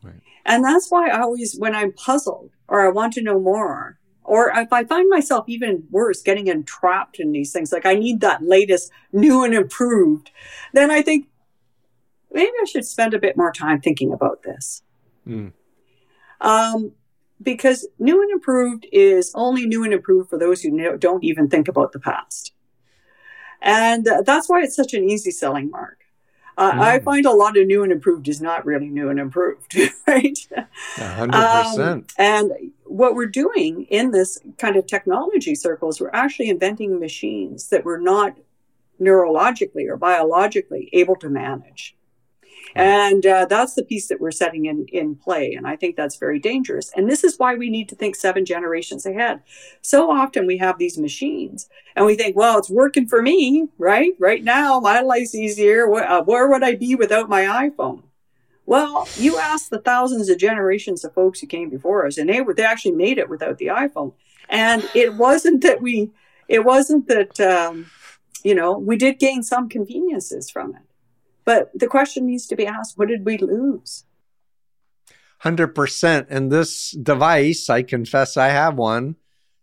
Right. 0.04 0.22
And 0.46 0.66
that's 0.66 0.92
why 0.92 1.08
I 1.08 1.22
always, 1.22 1.56
when 1.58 1.74
I'm 1.74 1.94
puzzled 1.94 2.52
or 2.68 2.86
I 2.86 2.90
want 2.90 3.14
to 3.14 3.22
know 3.22 3.40
more, 3.40 3.98
or 4.26 4.52
if 4.54 4.74
I 4.74 4.84
find 4.84 5.10
myself 5.10 5.46
even 5.48 5.86
worse, 5.90 6.22
getting 6.22 6.48
entrapped 6.48 7.18
in 7.18 7.32
these 7.32 7.54
things, 7.54 7.72
like 7.72 7.86
I 7.86 7.94
need 7.94 8.20
that 8.20 8.44
latest 8.44 8.92
new 9.14 9.46
and 9.46 9.54
improved, 9.54 10.32
then 10.74 10.92
I 10.92 11.02
think, 11.02 11.28
maybe 12.34 12.52
I 12.62 12.66
should 12.66 12.86
spend 12.86 13.14
a 13.14 13.20
bit 13.20 13.38
more 13.38 13.52
time 13.52 13.80
thinking 13.80 14.12
about 14.12 14.44
this. 14.44 14.82
Mm. 15.28 15.54
Um, 16.42 16.92
because 17.42 17.88
new 18.00 18.22
and 18.22 18.32
improved 18.32 18.88
is 18.92 19.32
only 19.36 19.66
new 19.66 19.84
and 19.84 19.94
improved 19.94 20.30
for 20.30 20.38
those 20.38 20.62
who 20.62 20.98
don't 20.98 21.24
even 21.24 21.50
think 21.50 21.68
about 21.68 21.92
the 21.92 22.00
past. 22.00 22.54
And 23.62 24.08
uh, 24.08 24.22
that's 24.26 24.50
why 24.50 24.62
it's 24.62 24.76
such 24.76 24.94
an 24.94 25.10
easy 25.10 25.32
selling 25.32 25.70
mark. 25.70 26.00
Uh, 26.58 26.72
mm. 26.72 26.80
I 26.80 27.00
find 27.00 27.26
a 27.26 27.32
lot 27.32 27.58
of 27.58 27.66
new 27.66 27.84
and 27.84 27.92
improved 27.92 28.28
is 28.28 28.42
not 28.42 28.66
really 28.66 28.90
new 28.90 29.10
and 29.10 29.20
improved, 29.20 29.76
right? 30.08 30.38
100%. 30.96 31.80
Um, 31.80 32.06
and 32.18 32.52
what 32.84 33.16
we're 33.16 33.26
doing 33.26 33.84
in 33.90 34.12
this 34.12 34.38
kind 34.58 34.76
of 34.76 34.86
technology 34.86 35.56
circles, 35.56 36.00
we're 36.00 36.12
actually 36.14 36.50
inventing 36.50 37.00
machines 37.00 37.70
that 37.70 37.84
we're 37.84 38.00
not 38.00 38.38
neurologically 39.02 39.88
or 39.90 39.98
biologically 39.98 40.90
able 40.94 41.16
to 41.16 41.30
manage. 41.30 41.96
And 42.76 43.26
uh, 43.26 43.46
that's 43.46 43.76
the 43.76 43.84
piece 43.84 44.08
that 44.08 44.20
we're 44.20 44.32
setting 44.32 44.66
in, 44.66 44.86
in 44.92 45.16
play. 45.16 45.54
And 45.54 45.68
I 45.68 45.76
think 45.76 45.96
that's 45.96 46.18
very 46.18 46.40
dangerous. 46.40 46.92
And 46.96 47.10
this 47.10 47.24
is 47.24 47.38
why 47.38 47.56
we 47.56 47.70
need 47.70 47.90
to 47.90 47.96
think 47.96 48.16
seven 48.16 48.46
generations 48.46 49.06
ahead. 49.06 49.42
So 49.82 50.10
often 50.10 50.48
we 50.48 50.58
have 50.58 50.78
these 50.78 50.98
machines 50.98 51.70
and 51.96 52.06
we 52.06 52.16
think, 52.16 52.36
well, 52.36 52.58
it's 52.58 52.70
working 52.70 53.08
for 53.08 53.22
me, 53.22 53.68
right? 53.78 54.14
Right 54.20 54.44
now, 54.44 54.80
my 54.80 55.02
life's 55.02 55.36
easier. 55.36 55.88
Where, 55.88 56.10
uh, 56.10 56.24
where 56.24 56.50
would 56.50 56.64
I 56.64 56.76
be 56.76 56.96
without 56.96 57.30
my 57.30 57.44
iPhone? 57.44 58.04
Well, 58.66 59.08
you 59.18 59.38
ask 59.38 59.70
the 59.70 59.82
thousands 59.82 60.30
of 60.30 60.38
generations 60.38 61.04
of 61.04 61.14
folks 61.14 61.40
who 61.40 61.48
came 61.48 61.70
before 61.70 62.08
us, 62.08 62.18
and 62.18 62.30
they 62.30 62.42
were 62.42 62.54
they 62.54 62.64
actually 62.64 62.94
made 62.94 63.18
it 63.18 63.30
without 63.30 63.58
the 63.58 63.68
iPhone. 63.68 64.14
And 64.50 64.90
it 64.94 65.16
wasn't 65.16 65.62
that 65.64 65.82
we, 65.82 66.12
it 66.48 66.64
wasn't 66.64 67.08
that 67.08 67.40
um, 67.42 67.88
you 68.44 68.56
know 68.56 68.78
we 68.78 68.96
did 68.96 69.20
gain 69.20 69.44
some 69.44 69.68
conveniences 69.68 70.50
from 70.50 70.76
it, 70.76 70.82
but 71.46 71.72
the 71.74 71.88
question 71.88 72.26
needs 72.26 72.48
to 72.48 72.56
be 72.56 72.66
asked: 72.66 72.98
What 72.98 73.08
did 73.08 73.26
we 73.26 73.38
lose? 73.38 74.06
Hundred 75.40 75.76
percent. 75.76 76.28
And 76.30 76.52
this 76.52 76.92
device, 76.92 77.70
I 77.70 77.84
confess, 77.84 78.38
I 78.38 78.50
have 78.50 78.76
one 78.76 79.18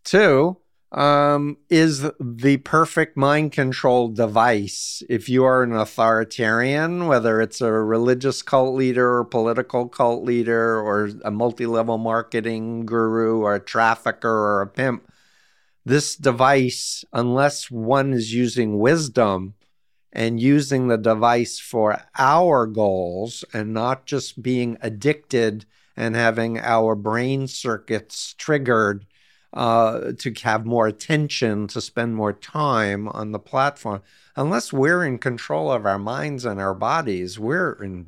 too 0.05 0.59
um, 0.93 1.57
is 1.69 2.11
the 2.21 2.57
perfect 2.59 3.17
mind 3.17 3.53
control 3.53 4.09
device. 4.09 5.03
If 5.09 5.29
you 5.29 5.45
are 5.45 5.63
an 5.63 5.73
authoritarian, 5.73 7.07
whether 7.07 7.41
it's 7.41 7.61
a 7.61 7.73
religious 7.73 8.43
cult 8.43 8.75
leader 8.75 9.19
or 9.19 9.25
political 9.25 9.89
cult 9.89 10.25
leader 10.25 10.81
or 10.81 11.11
a 11.25 11.31
multi 11.31 11.67
level 11.67 11.99
marketing 11.99 12.87
guru 12.87 13.41
or 13.41 13.55
a 13.55 13.61
trafficker 13.61 14.29
or 14.29 14.63
a 14.63 14.67
pimp, 14.67 15.09
this 15.85 16.17
device, 16.17 17.05
unless 17.13 17.71
one 17.71 18.13
is 18.13 18.35
using 18.35 18.79
wisdom 18.79 19.55
and 20.13 20.41
using 20.41 20.89
the 20.89 20.99
device 20.99 21.59
for 21.59 22.03
our 22.19 22.67
goals 22.67 23.45
and 23.53 23.73
not 23.73 24.07
just 24.07 24.43
being 24.43 24.77
addicted 24.81 25.65
and 25.97 26.17
having 26.17 26.59
our 26.59 26.95
brain 26.95 27.47
circuits 27.47 28.35
triggered 28.35 29.07
uh, 29.53 30.13
to 30.19 30.33
have 30.43 30.65
more 30.65 30.87
attention, 30.87 31.67
to 31.67 31.81
spend 31.81 32.15
more 32.15 32.33
time 32.33 33.09
on 33.09 33.33
the 33.33 33.39
platform. 33.39 34.03
Unless 34.37 34.73
we're 34.73 35.05
in 35.05 35.19
control 35.19 35.71
of 35.73 35.87
our 35.87 35.99
minds 35.99 36.45
and 36.45 36.61
our 36.61 36.75
bodies, 36.75 37.39
we're 37.39 37.73
in, 37.73 38.07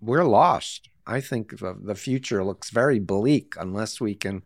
we're 0.00 0.24
lost. 0.24 0.88
I 1.06 1.20
think 1.20 1.58
the, 1.58 1.94
future 1.94 2.44
looks 2.44 2.70
very 2.70 2.98
bleak 2.98 3.54
unless 3.58 4.00
we 4.00 4.14
can 4.14 4.42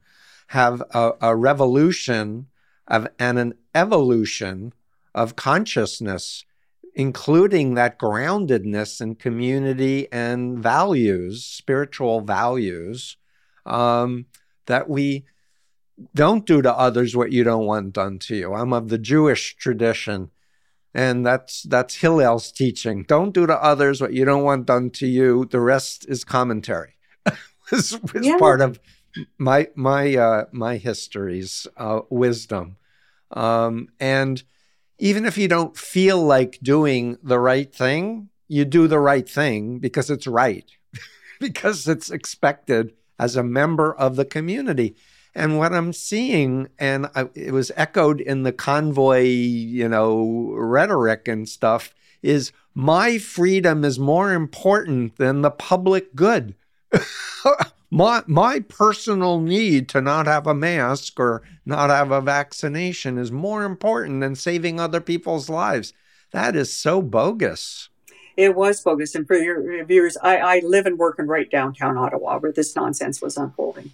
have 0.49 0.83
a, 0.91 1.13
a 1.21 1.37
revolution 1.37 2.47
of, 2.87 3.09
and 3.19 3.39
an 3.39 3.55
evolution 3.75 4.73
of 5.15 5.37
consciousness, 5.37 6.45
including 6.95 7.75
that 7.75 7.99
groundedness 7.99 9.01
in 9.01 9.15
community 9.15 10.09
and 10.13 10.59
values, 10.59 11.45
spiritual 11.45 12.21
values, 12.21 13.17
um, 13.65 14.27
that 14.67 14.89
we 14.89 15.25
don't 16.15 16.47
do 16.47 16.63
to 16.63 16.73
others 16.73 17.17
what 17.17 17.33
you 17.33 17.45
don't 17.45 17.67
want 17.67 17.93
done 17.93 18.19
to 18.19 18.37
you. 18.37 18.55
I'm 18.55 18.73
of 18.73 18.89
the 18.89 18.99
Jewish 18.99 19.57
tradition, 19.57 20.31
and 20.95 21.25
that's 21.25 21.63
that's 21.63 21.97
Hillel's 21.97 22.53
teaching. 22.53 23.05
Don't 23.05 23.33
do 23.33 23.47
to 23.47 23.63
others 23.63 24.01
what 24.01 24.13
you 24.13 24.25
don't 24.25 24.45
want 24.45 24.67
done 24.67 24.91
to 24.91 25.07
you. 25.07 25.47
The 25.47 25.61
rest 25.61 26.07
is 26.09 26.25
commentary. 26.25 26.95
is, 27.73 27.99
is 28.15 28.27
yeah. 28.27 28.39
part 28.39 28.61
of 28.61 28.81
my 29.39 29.69
my 29.75 30.17
uh, 30.17 30.45
my 30.53 30.77
history's 30.77 31.67
uh, 31.77 32.01
wisdom, 32.11 32.77
um, 33.31 33.89
and 34.01 34.43
even 34.99 35.25
if 35.25 35.37
you 35.37 35.49
don't 35.49 35.77
feel 35.77 36.23
like 36.23 36.59
doing 36.63 37.19
the 37.23 37.39
right 37.39 37.75
thing, 37.75 38.29
you 38.49 38.65
do 38.65 38.87
the 38.87 38.99
right 38.99 39.29
thing 39.29 39.79
because 39.79 40.11
it's 40.11 40.27
right, 40.27 40.71
because 41.41 41.89
it's 41.89 42.11
expected 42.11 42.93
as 43.19 43.37
a 43.37 43.43
member 43.43 43.95
of 43.95 44.17
the 44.17 44.25
community. 44.25 44.97
And 45.35 45.57
what 45.59 45.73
I'm 45.73 45.93
seeing, 45.93 46.69
and 46.79 47.07
I, 47.15 47.29
it 47.35 47.53
was 47.53 47.73
echoed 47.77 48.21
in 48.21 48.43
the 48.43 48.53
convoy, 48.53 49.23
you 49.23 49.89
know, 49.89 50.53
rhetoric 50.55 51.27
and 51.27 51.49
stuff, 51.49 51.95
is 52.23 52.53
my 52.75 53.19
freedom 53.19 53.85
is 53.85 53.99
more 53.99 54.33
important 54.33 55.17
than 55.17 55.43
the 55.43 55.51
public 55.51 56.15
good. 56.15 56.55
my 57.93 58.23
my 58.27 58.59
personal 58.59 59.39
need 59.39 59.87
to 59.91 60.01
not 60.01 60.27
have 60.27 60.47
a 60.47 60.55
mask 60.55 61.21
or 61.21 61.43
not 61.67 61.91
have 61.91 62.11
a 62.11 62.23
vaccination 62.23 63.19
is 63.19 63.31
more 63.31 63.65
important 63.65 64.23
than 64.23 64.35
saving 64.35 64.81
other 64.81 65.01
people's 65.01 65.51
lives. 65.51 65.93
That 66.31 66.57
is 66.57 66.73
so 66.73 67.03
bogus. 67.03 67.91
It 68.35 68.57
was 68.57 68.81
bogus. 68.81 69.15
And 69.15 69.27
for 69.27 69.37
your 69.37 69.85
viewers, 69.85 70.17
I, 70.23 70.39
I 70.39 70.59
live 70.61 70.87
and 70.87 70.99
work 70.99 71.19
in 71.19 71.27
right 71.27 71.51
downtown 71.51 71.99
Ottawa 71.99 72.39
where 72.39 72.51
this 72.51 72.75
nonsense 72.75 73.21
was 73.21 73.37
unfolding. 73.37 73.91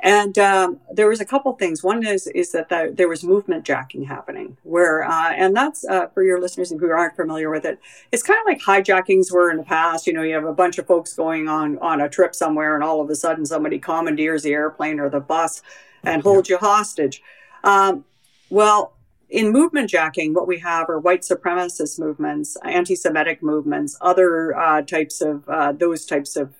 And 0.00 0.38
um, 0.38 0.80
there 0.92 1.08
was 1.08 1.20
a 1.20 1.24
couple 1.24 1.52
things. 1.54 1.82
One 1.82 2.06
is 2.06 2.26
is 2.28 2.52
that 2.52 2.68
the, 2.68 2.92
there 2.94 3.08
was 3.08 3.24
movement 3.24 3.64
jacking 3.64 4.04
happening, 4.04 4.56
where 4.62 5.02
uh, 5.04 5.32
and 5.32 5.56
that's 5.56 5.84
uh, 5.84 6.08
for 6.08 6.22
your 6.22 6.40
listeners 6.40 6.70
who 6.70 6.90
aren't 6.90 7.16
familiar 7.16 7.50
with 7.50 7.64
it. 7.64 7.80
It's 8.12 8.22
kind 8.22 8.38
of 8.38 8.46
like 8.46 8.60
hijackings 8.60 9.32
were 9.32 9.50
in 9.50 9.56
the 9.56 9.62
past. 9.62 10.06
You 10.06 10.12
know, 10.12 10.22
you 10.22 10.34
have 10.34 10.44
a 10.44 10.52
bunch 10.52 10.78
of 10.78 10.86
folks 10.86 11.14
going 11.14 11.48
on 11.48 11.78
on 11.78 12.00
a 12.00 12.08
trip 12.08 12.34
somewhere, 12.34 12.74
and 12.74 12.84
all 12.84 13.00
of 13.00 13.08
a 13.08 13.14
sudden 13.14 13.46
somebody 13.46 13.78
commandeers 13.78 14.42
the 14.42 14.52
airplane 14.52 15.00
or 15.00 15.08
the 15.08 15.20
bus 15.20 15.62
and 16.04 16.22
holds 16.22 16.48
you 16.48 16.58
hostage. 16.58 17.22
Um, 17.64 18.04
well, 18.50 18.92
in 19.28 19.50
movement 19.50 19.90
jacking, 19.90 20.34
what 20.34 20.46
we 20.46 20.58
have 20.60 20.88
are 20.88 21.00
white 21.00 21.22
supremacist 21.22 21.98
movements, 21.98 22.56
anti-Semitic 22.64 23.42
movements, 23.42 23.96
other 24.00 24.56
uh, 24.56 24.82
types 24.82 25.20
of 25.20 25.48
uh, 25.48 25.72
those 25.72 26.06
types 26.06 26.36
of 26.36 26.54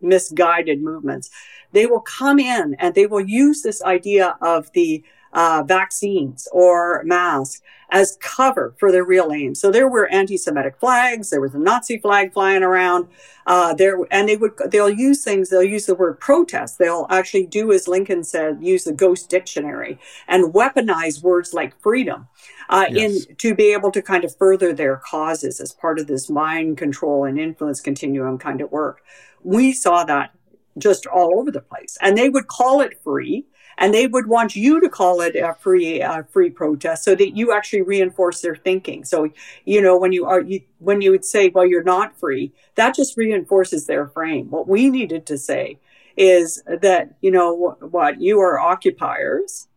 misguided 0.00 0.82
movements 0.82 1.30
they 1.72 1.86
will 1.86 2.00
come 2.00 2.38
in 2.38 2.74
and 2.78 2.94
they 2.94 3.06
will 3.06 3.20
use 3.20 3.62
this 3.62 3.82
idea 3.82 4.36
of 4.40 4.70
the 4.72 5.02
uh, 5.32 5.62
vaccines 5.66 6.48
or 6.52 7.02
masks 7.04 7.60
as 7.90 8.18
cover 8.20 8.74
for 8.78 8.92
their 8.92 9.04
real 9.04 9.32
aim. 9.32 9.54
So 9.54 9.70
there 9.70 9.88
were 9.88 10.06
anti-Semitic 10.08 10.78
flags, 10.78 11.30
there 11.30 11.40
was 11.40 11.54
a 11.54 11.58
Nazi 11.58 11.98
flag 11.98 12.32
flying 12.32 12.62
around. 12.62 13.08
Uh, 13.46 13.72
there, 13.72 13.98
and 14.10 14.28
they 14.28 14.36
would 14.36 14.52
they'll 14.66 14.90
use 14.90 15.24
things. 15.24 15.48
They'll 15.48 15.62
use 15.62 15.86
the 15.86 15.94
word 15.94 16.20
protest. 16.20 16.78
They'll 16.78 17.06
actually 17.08 17.46
do 17.46 17.72
as 17.72 17.88
Lincoln 17.88 18.22
said, 18.22 18.58
use 18.60 18.84
the 18.84 18.92
Ghost 18.92 19.30
Dictionary 19.30 19.98
and 20.26 20.52
weaponize 20.52 21.22
words 21.22 21.54
like 21.54 21.80
freedom. 21.80 22.28
Uh, 22.68 22.84
yes. 22.90 23.26
in 23.28 23.36
to 23.36 23.54
be 23.54 23.72
able 23.72 23.90
to 23.90 24.02
kind 24.02 24.24
of 24.24 24.36
further 24.36 24.74
their 24.74 24.96
causes 24.96 25.58
as 25.58 25.72
part 25.72 25.98
of 25.98 26.06
this 26.06 26.28
mind 26.28 26.76
control 26.76 27.24
and 27.24 27.38
influence 27.38 27.80
continuum 27.80 28.36
kind 28.36 28.60
of 28.60 28.70
work. 28.70 29.00
We 29.42 29.72
saw 29.72 30.04
that 30.04 30.32
just 30.76 31.06
all 31.06 31.38
over 31.38 31.50
the 31.50 31.60
place. 31.60 31.96
And 32.00 32.16
they 32.16 32.28
would 32.28 32.46
call 32.46 32.80
it 32.80 33.02
free 33.02 33.46
and 33.78 33.94
they 33.94 34.08
would 34.08 34.26
want 34.26 34.56
you 34.56 34.80
to 34.80 34.88
call 34.88 35.20
it 35.20 35.36
a 35.36 35.54
free 35.54 36.02
uh, 36.02 36.24
free 36.24 36.50
protest 36.50 37.04
so 37.04 37.14
that 37.14 37.36
you 37.36 37.52
actually 37.52 37.82
reinforce 37.82 38.40
their 38.40 38.56
thinking 38.56 39.04
so 39.04 39.30
you 39.64 39.80
know 39.80 39.96
when 39.96 40.12
you 40.12 40.26
are 40.26 40.40
you, 40.40 40.60
when 40.78 41.00
you 41.00 41.10
would 41.10 41.24
say 41.24 41.48
well 41.48 41.64
you're 41.64 41.82
not 41.82 42.18
free 42.18 42.52
that 42.74 42.94
just 42.94 43.16
reinforces 43.16 43.86
their 43.86 44.06
frame 44.08 44.50
what 44.50 44.68
we 44.68 44.90
needed 44.90 45.24
to 45.24 45.38
say 45.38 45.78
is 46.16 46.62
that 46.66 47.14
you 47.20 47.30
know 47.30 47.76
what 47.80 48.20
you 48.20 48.40
are 48.40 48.58
occupiers 48.58 49.68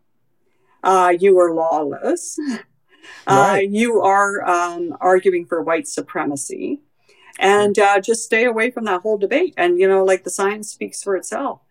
uh, 0.84 1.14
you 1.20 1.38
are 1.40 1.54
lawless 1.54 2.38
uh, 2.50 2.58
right. 3.28 3.58
uh, 3.58 3.62
you 3.70 4.02
are 4.02 4.44
um, 4.48 4.98
arguing 5.00 5.46
for 5.46 5.62
white 5.62 5.88
supremacy 5.88 6.82
and 7.40 7.78
uh, 7.78 8.00
just 8.00 8.24
stay 8.24 8.46
away 8.46 8.72
from 8.72 8.86
that 8.86 9.02
whole 9.02 9.18
debate. 9.18 9.54
And 9.58 9.80
you 9.80 9.88
know, 9.88 10.04
like 10.04 10.24
the 10.24 10.30
science 10.30 10.72
speaks 10.72 11.04
for 11.04 11.16
itself. 11.16 11.62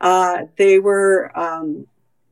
Uh, 0.00 0.46
they 0.56 0.78
were, 0.78 1.30
um, 1.38 1.86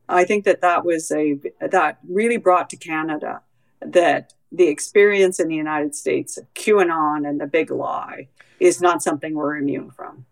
I 0.07 0.25
think 0.25 0.45
that 0.45 0.61
that 0.61 0.85
was 0.85 1.11
a 1.11 1.39
that 1.61 1.99
really 2.07 2.37
brought 2.37 2.69
to 2.71 2.77
Canada 2.77 3.41
that 3.81 4.33
the 4.51 4.67
experience 4.67 5.39
in 5.39 5.47
the 5.47 5.55
United 5.55 5.95
States 5.95 6.37
of 6.37 6.51
QAnon 6.55 7.27
and 7.27 7.39
the 7.39 7.45
big 7.45 7.69
lie 7.69 8.27
is 8.59 8.81
not 8.81 9.03
something 9.03 9.35
we're 9.35 9.57
immune 9.57 9.91
from. 9.91 10.25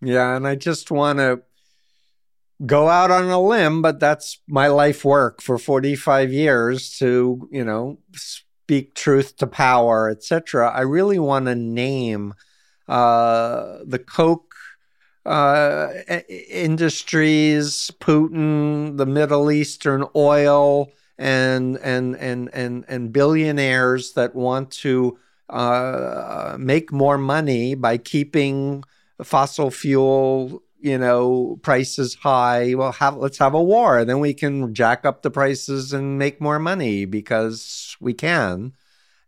Yeah, 0.00 0.36
and 0.36 0.46
I 0.46 0.56
just 0.56 0.90
want 0.90 1.20
to 1.20 1.42
go 2.66 2.88
out 2.88 3.10
on 3.10 3.28
a 3.28 3.40
limb, 3.40 3.82
but 3.82 4.00
that's 4.00 4.40
my 4.48 4.66
life 4.66 5.04
work 5.04 5.40
for 5.40 5.58
45 5.58 6.32
years 6.32 6.96
to, 6.98 7.48
you 7.50 7.64
know, 7.64 7.98
speak 8.62 8.94
truth 8.94 9.36
to 9.36 9.46
power, 9.46 10.08
etc. 10.08 10.70
I 10.70 10.82
really 10.82 11.18
want 11.18 11.46
to 11.46 11.54
name 11.54 12.34
uh, 12.88 13.78
the 13.84 13.98
Koch 13.98 14.54
uh, 15.26 15.88
industries, 16.48 17.90
Putin, 18.00 18.96
the 18.96 19.06
Middle 19.06 19.50
Eastern 19.50 20.04
oil, 20.14 20.90
and 21.18 21.76
and 21.78 22.16
and 22.16 22.50
and 22.54 22.84
and 22.86 23.12
billionaires 23.12 24.12
that 24.12 24.34
want 24.34 24.70
to 24.70 25.18
uh, 25.50 26.56
make 26.58 26.92
more 26.92 27.18
money 27.18 27.74
by 27.74 27.98
keeping 27.98 28.84
fossil 29.22 29.70
fuel 29.70 30.62
you 30.82 30.98
know 30.98 31.58
prices 31.62 32.16
high 32.16 32.74
well 32.74 32.92
have 32.92 33.16
let's 33.16 33.38
have 33.38 33.54
a 33.54 33.62
war 33.62 34.00
and 34.00 34.10
then 34.10 34.20
we 34.20 34.34
can 34.34 34.74
jack 34.74 35.04
up 35.04 35.22
the 35.22 35.30
prices 35.30 35.92
and 35.92 36.18
make 36.18 36.40
more 36.40 36.58
money 36.58 37.04
because 37.04 37.96
we 38.00 38.12
can 38.12 38.72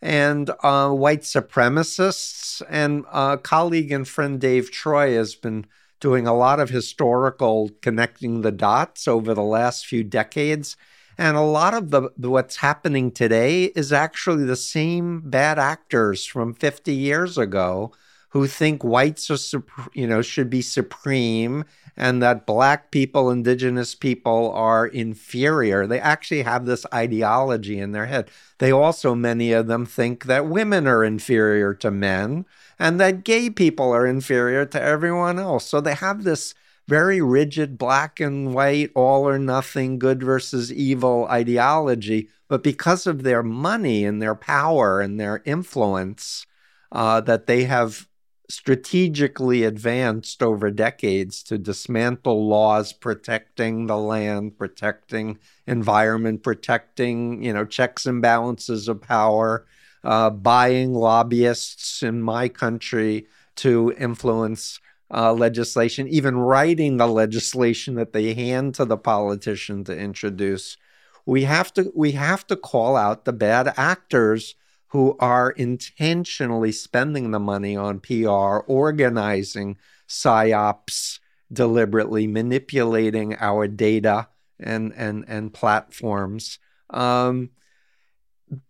and 0.05 0.51
uh, 0.63 0.91
white 0.91 1.23
supremacists. 1.23 2.61
And 2.69 3.07
a 3.11 3.39
colleague 3.39 3.91
and 3.91 4.07
friend 4.07 4.39
Dave 4.39 4.71
Troy 4.71 5.15
has 5.15 5.35
been 5.35 5.65
doing 5.99 6.27
a 6.27 6.37
lot 6.37 6.61
of 6.61 6.69
historical 6.69 7.71
connecting 7.81 8.43
the 8.43 8.53
dots 8.53 9.09
over 9.09 9.33
the 9.33 9.43
last 9.43 9.87
few 9.87 10.05
decades. 10.05 10.77
And 11.17 11.39
a 11.39 11.41
lot 11.41 11.73
of 11.73 11.91
the, 11.91 12.11
what's 12.19 12.57
happening 12.57 13.13
today 13.13 13.65
is 13.65 13.93
actually 13.93 14.45
the 14.45 14.57
same 14.57 15.23
bad 15.25 15.59
actors 15.59 16.27
from 16.27 16.53
50 16.53 16.93
years 16.93 17.39
ago 17.39 17.93
who 18.35 18.47
think 18.47 18.85
whites 18.85 19.31
are 19.31 19.65
you 19.95 20.07
know 20.07 20.21
should 20.21 20.51
be 20.51 20.61
supreme 20.61 21.65
and 21.97 22.23
that 22.23 22.45
black 22.45 22.91
people 22.91 23.31
indigenous 23.31 23.95
people 23.95 24.53
are 24.53 24.87
inferior 24.87 25.87
they 25.87 25.99
actually 25.99 26.43
have 26.43 26.67
this 26.67 26.85
ideology 26.93 27.79
in 27.79 27.93
their 27.93 28.07
head 28.07 28.31
they 28.59 28.71
also 28.71 29.15
many 29.15 29.53
of 29.53 29.67
them 29.67 29.87
think 29.87 30.27
that 30.27 30.47
women 30.47 30.87
are 30.87 31.03
inferior 31.03 31.73
to 31.73 31.91
men 31.91 32.45
and 32.79 33.01
that 33.01 33.25
gay 33.25 33.51
people 33.51 33.93
are 33.93 34.07
inferior 34.07 34.65
to 34.67 34.83
everyone 34.83 35.39
else. 35.39 35.67
So 35.67 35.81
they 35.81 35.95
have 35.95 36.25
this 36.25 36.55
very 36.87 37.21
rigid 37.21 37.79
black 37.79 38.21
and 38.21 38.53
white, 38.55 38.91
all 38.95 39.27
or 39.29 39.39
nothing, 39.39 39.99
good 39.99 40.23
versus 40.23 40.73
evil 40.73 41.27
ideology. 41.31 42.29
But 42.49 42.63
because 42.63 43.07
of 43.07 43.23
their 43.23 43.43
money 43.43 44.05
and 44.05 44.21
their 44.21 44.35
power 44.35 45.01
and 45.01 45.19
their 45.19 45.43
influence, 45.47 46.47
uh, 46.93 47.21
that 47.23 47.47
they 47.47 47.65
have 47.65 48.07
strategically 48.49 49.65
advanced 49.65 50.43
over 50.43 50.71
decades 50.71 51.43
to 51.43 51.57
dismantle 51.57 52.47
laws 52.47 52.93
protecting 52.93 53.87
the 53.87 53.97
land, 53.97 54.59
protecting 54.59 55.39
environment, 55.67 56.43
protecting, 56.43 57.43
you 57.43 57.53
know, 57.53 57.65
checks 57.65 58.07
and 58.07 58.21
balances 58.21 58.89
of 58.89 59.01
power, 59.01 59.67
uh, 60.03 60.29
buying 60.31 60.93
lobbyists 60.93 62.03
in 62.03 62.21
my 62.21 62.49
country 62.49 63.27
to 63.57 63.95
influence 63.99 64.79
uh, 65.13 65.33
legislation, 65.33 66.09
even 66.09 66.37
writing 66.37 66.97
the 66.97 67.07
legislation 67.07 67.95
that 67.95 68.13
they 68.13 68.35
hand 68.35 68.75
to 68.75 68.85
the 68.85 68.97
politician 68.97 69.85
to 69.85 69.97
introduce. 69.97 70.77
We 71.25 71.45
have 71.45 71.73
to 71.75 71.91
we 71.95 72.13
have 72.13 72.47
to 72.49 72.57
call 72.57 72.97
out 72.97 73.25
the 73.25 73.33
bad 73.33 73.73
actors 73.77 74.55
who 74.95 75.17
are 75.19 75.51
intentionally 75.51 76.71
spending 76.71 77.33
the 77.33 77.41
money 77.41 77.77
on 77.77 77.99
PR, 77.99 78.59
organizing 78.69 79.77
psyops, 80.09 81.19
deliberately 81.53 82.29
manipulating 82.29 83.35
our 83.41 83.67
data 83.67 84.29
and 84.61 84.95
and 84.95 85.25
and 85.27 85.53
platforms. 85.53 86.61
Um, 86.91 87.51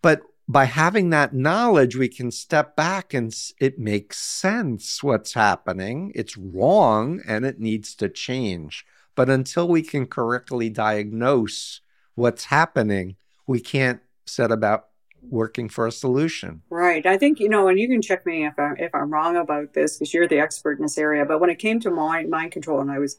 but 0.01 0.23
by 0.47 0.65
having 0.65 1.11
that 1.11 1.35
knowledge, 1.35 1.95
we 1.95 2.07
can 2.07 2.31
step 2.31 2.75
back 2.75 3.13
and 3.13 3.31
it 3.61 3.77
makes 3.77 4.17
sense 4.17 5.03
what's 5.03 5.35
happening. 5.35 6.11
It's 6.15 6.35
wrong 6.35 7.21
and 7.27 7.45
it 7.45 7.59
needs 7.59 7.93
to 7.97 8.09
change. 8.09 8.83
But 9.13 9.29
until 9.29 9.67
we 9.67 9.83
can 9.83 10.07
correctly 10.07 10.71
diagnose 10.71 11.81
what's 12.15 12.45
happening, 12.45 13.17
we 13.45 13.59
can't 13.59 14.01
set 14.25 14.51
about 14.51 14.87
working 15.29 15.69
for 15.69 15.87
a 15.87 15.91
solution. 15.91 16.61
Right. 16.69 17.05
I 17.05 17.17
think 17.17 17.39
you 17.39 17.49
know, 17.49 17.67
and 17.67 17.79
you 17.79 17.87
can 17.87 18.01
check 18.01 18.25
me 18.25 18.45
if 18.45 18.57
I'm 18.57 18.75
if 18.77 18.93
I'm 18.93 19.11
wrong 19.11 19.35
about 19.35 19.73
this 19.73 19.97
because 19.97 20.13
you're 20.13 20.27
the 20.27 20.39
expert 20.39 20.77
in 20.77 20.83
this 20.83 20.97
area. 20.97 21.25
But 21.25 21.39
when 21.39 21.49
it 21.49 21.59
came 21.59 21.79
to 21.81 21.91
mind 21.91 22.29
mind 22.29 22.51
control, 22.51 22.81
and 22.81 22.91
I 22.91 22.99
was, 22.99 23.17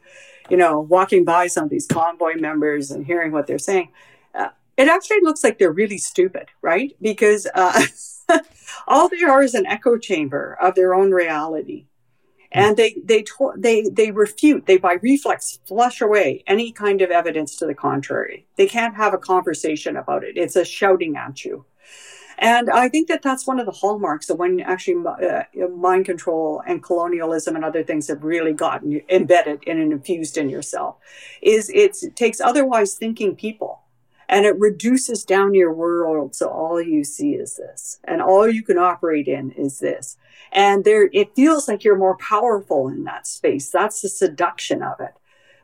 you 0.48 0.56
know, 0.56 0.80
walking 0.80 1.24
by 1.24 1.46
some 1.46 1.64
of 1.64 1.70
these 1.70 1.86
convoy 1.86 2.34
members 2.34 2.90
and 2.90 3.04
hearing 3.04 3.32
what 3.32 3.46
they're 3.46 3.58
saying, 3.58 3.88
it 4.76 4.88
actually 4.88 5.20
looks 5.22 5.42
like 5.42 5.58
they're 5.58 5.72
really 5.72 5.98
stupid, 5.98 6.48
right? 6.60 6.94
Because 7.00 7.46
uh, 7.54 7.82
all 8.86 9.08
they 9.08 9.22
are 9.22 9.42
is 9.42 9.54
an 9.54 9.66
echo 9.66 9.96
chamber 9.96 10.56
of 10.60 10.74
their 10.74 10.94
own 10.94 11.12
reality. 11.12 11.86
And 12.52 12.76
they 12.76 12.96
they 13.04 13.22
to- 13.22 13.54
they 13.56 13.82
they 13.82 14.12
refute 14.12 14.64
they 14.64 14.78
by 14.78 14.94
reflex 15.02 15.58
flush 15.66 16.00
away 16.00 16.42
any 16.46 16.72
kind 16.72 17.02
of 17.02 17.10
evidence 17.10 17.56
to 17.56 17.66
the 17.66 17.74
contrary. 17.74 18.46
They 18.56 18.66
can't 18.66 18.94
have 18.94 19.12
a 19.12 19.18
conversation 19.18 19.96
about 19.96 20.24
it. 20.24 20.38
It's 20.38 20.56
a 20.56 20.64
shouting 20.64 21.16
at 21.16 21.44
you. 21.44 21.66
And 22.38 22.68
I 22.70 22.88
think 22.88 23.08
that 23.08 23.22
that's 23.22 23.46
one 23.46 23.58
of 23.58 23.66
the 23.66 23.72
hallmarks 23.72 24.28
of 24.28 24.38
when 24.38 24.60
actually 24.60 25.02
uh, 25.06 25.44
mind 25.68 26.04
control 26.04 26.62
and 26.66 26.82
colonialism 26.82 27.56
and 27.56 27.64
other 27.64 27.82
things 27.82 28.08
have 28.08 28.22
really 28.22 28.52
gotten 28.52 29.00
embedded 29.08 29.62
and 29.66 29.92
infused 29.92 30.36
in 30.36 30.50
yourself. 30.50 30.96
Is 31.40 31.70
it 31.70 31.96
takes 32.14 32.40
otherwise 32.40 32.94
thinking 32.94 33.36
people 33.36 33.80
and 34.28 34.44
it 34.44 34.58
reduces 34.58 35.24
down 35.24 35.54
your 35.54 35.72
world. 35.72 36.34
So 36.34 36.48
all 36.48 36.80
you 36.80 37.04
see 37.04 37.34
is 37.34 37.56
this 37.56 37.98
and 38.04 38.20
all 38.20 38.48
you 38.48 38.62
can 38.62 38.78
operate 38.78 39.28
in 39.28 39.52
is 39.52 39.78
this. 39.78 40.16
And 40.52 40.84
there 40.84 41.08
it 41.12 41.34
feels 41.34 41.68
like 41.68 41.84
you're 41.84 41.96
more 41.96 42.16
powerful 42.16 42.88
in 42.88 43.04
that 43.04 43.26
space. 43.26 43.70
That's 43.70 44.02
the 44.02 44.08
seduction 44.08 44.82
of 44.82 45.00
it. 45.00 45.14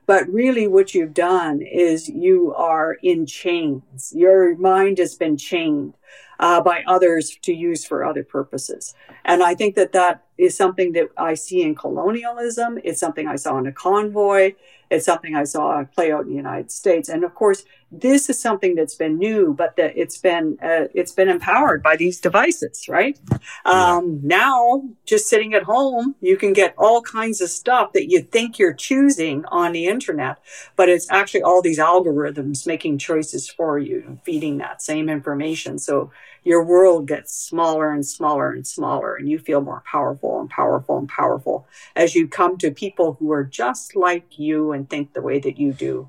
But 0.06 0.28
really 0.28 0.66
what 0.66 0.94
you've 0.94 1.14
done 1.14 1.62
is 1.62 2.08
you 2.08 2.52
are 2.54 2.94
in 3.02 3.24
chains. 3.24 4.12
Your 4.14 4.56
mind 4.56 4.98
has 4.98 5.14
been 5.14 5.36
chained 5.36 5.94
uh, 6.42 6.60
by 6.60 6.82
others 6.86 7.38
to 7.42 7.52
use 7.54 7.86
for 7.86 8.04
other 8.04 8.24
purposes 8.24 8.94
and 9.24 9.42
i 9.42 9.54
think 9.54 9.74
that 9.74 9.92
that 9.92 10.24
is 10.36 10.56
something 10.56 10.92
that 10.92 11.08
i 11.16 11.34
see 11.34 11.62
in 11.62 11.74
colonialism 11.74 12.78
it's 12.84 13.00
something 13.00 13.26
i 13.26 13.36
saw 13.36 13.56
in 13.58 13.66
a 13.66 13.72
convoy 13.72 14.52
it's 14.92 15.06
something 15.06 15.34
I 15.34 15.44
saw 15.44 15.84
play 15.84 16.12
out 16.12 16.24
in 16.24 16.28
the 16.28 16.36
United 16.36 16.70
States. 16.70 17.08
And 17.08 17.24
of 17.24 17.34
course, 17.34 17.64
this 17.90 18.28
is 18.28 18.38
something 18.38 18.74
that's 18.74 18.94
been 18.94 19.18
new, 19.18 19.54
but 19.54 19.76
that 19.76 19.96
it's 19.96 20.18
been 20.18 20.58
uh, 20.62 20.88
it's 20.94 21.12
been 21.12 21.28
empowered 21.30 21.82
by 21.82 21.96
these 21.96 22.20
devices, 22.20 22.88
right? 22.88 23.18
Um, 23.64 24.20
Now, 24.22 24.82
just 25.06 25.28
sitting 25.28 25.54
at 25.54 25.62
home, 25.62 26.14
you 26.20 26.36
can 26.36 26.52
get 26.52 26.74
all 26.76 27.00
kinds 27.02 27.40
of 27.40 27.48
stuff 27.48 27.92
that 27.94 28.10
you 28.10 28.20
think 28.20 28.58
you're 28.58 28.74
choosing 28.74 29.44
on 29.46 29.72
the 29.72 29.86
internet, 29.86 30.36
but 30.76 30.88
it's 30.90 31.10
actually 31.10 31.42
all 31.42 31.62
these 31.62 31.78
algorithms 31.78 32.66
making 32.66 32.98
choices 32.98 33.48
for 33.48 33.78
you, 33.78 34.18
feeding 34.24 34.58
that 34.58 34.82
same 34.82 35.08
information. 35.08 35.78
So 35.78 36.10
your 36.44 36.64
world 36.64 37.06
gets 37.06 37.34
smaller 37.34 37.90
and 37.90 38.04
smaller 38.04 38.50
and 38.50 38.66
smaller, 38.66 39.14
and 39.14 39.28
you 39.28 39.38
feel 39.38 39.60
more 39.60 39.82
powerful 39.90 40.40
and 40.40 40.50
powerful 40.50 40.98
and 40.98 41.08
powerful 41.08 41.66
as 41.94 42.14
you 42.14 42.26
come 42.26 42.58
to 42.58 42.70
people 42.70 43.14
who 43.14 43.30
are 43.32 43.44
just 43.44 43.94
like 43.94 44.38
you 44.38 44.72
and 44.72 44.88
think 44.88 45.12
the 45.12 45.22
way 45.22 45.38
that 45.38 45.58
you 45.58 45.72
do. 45.72 46.08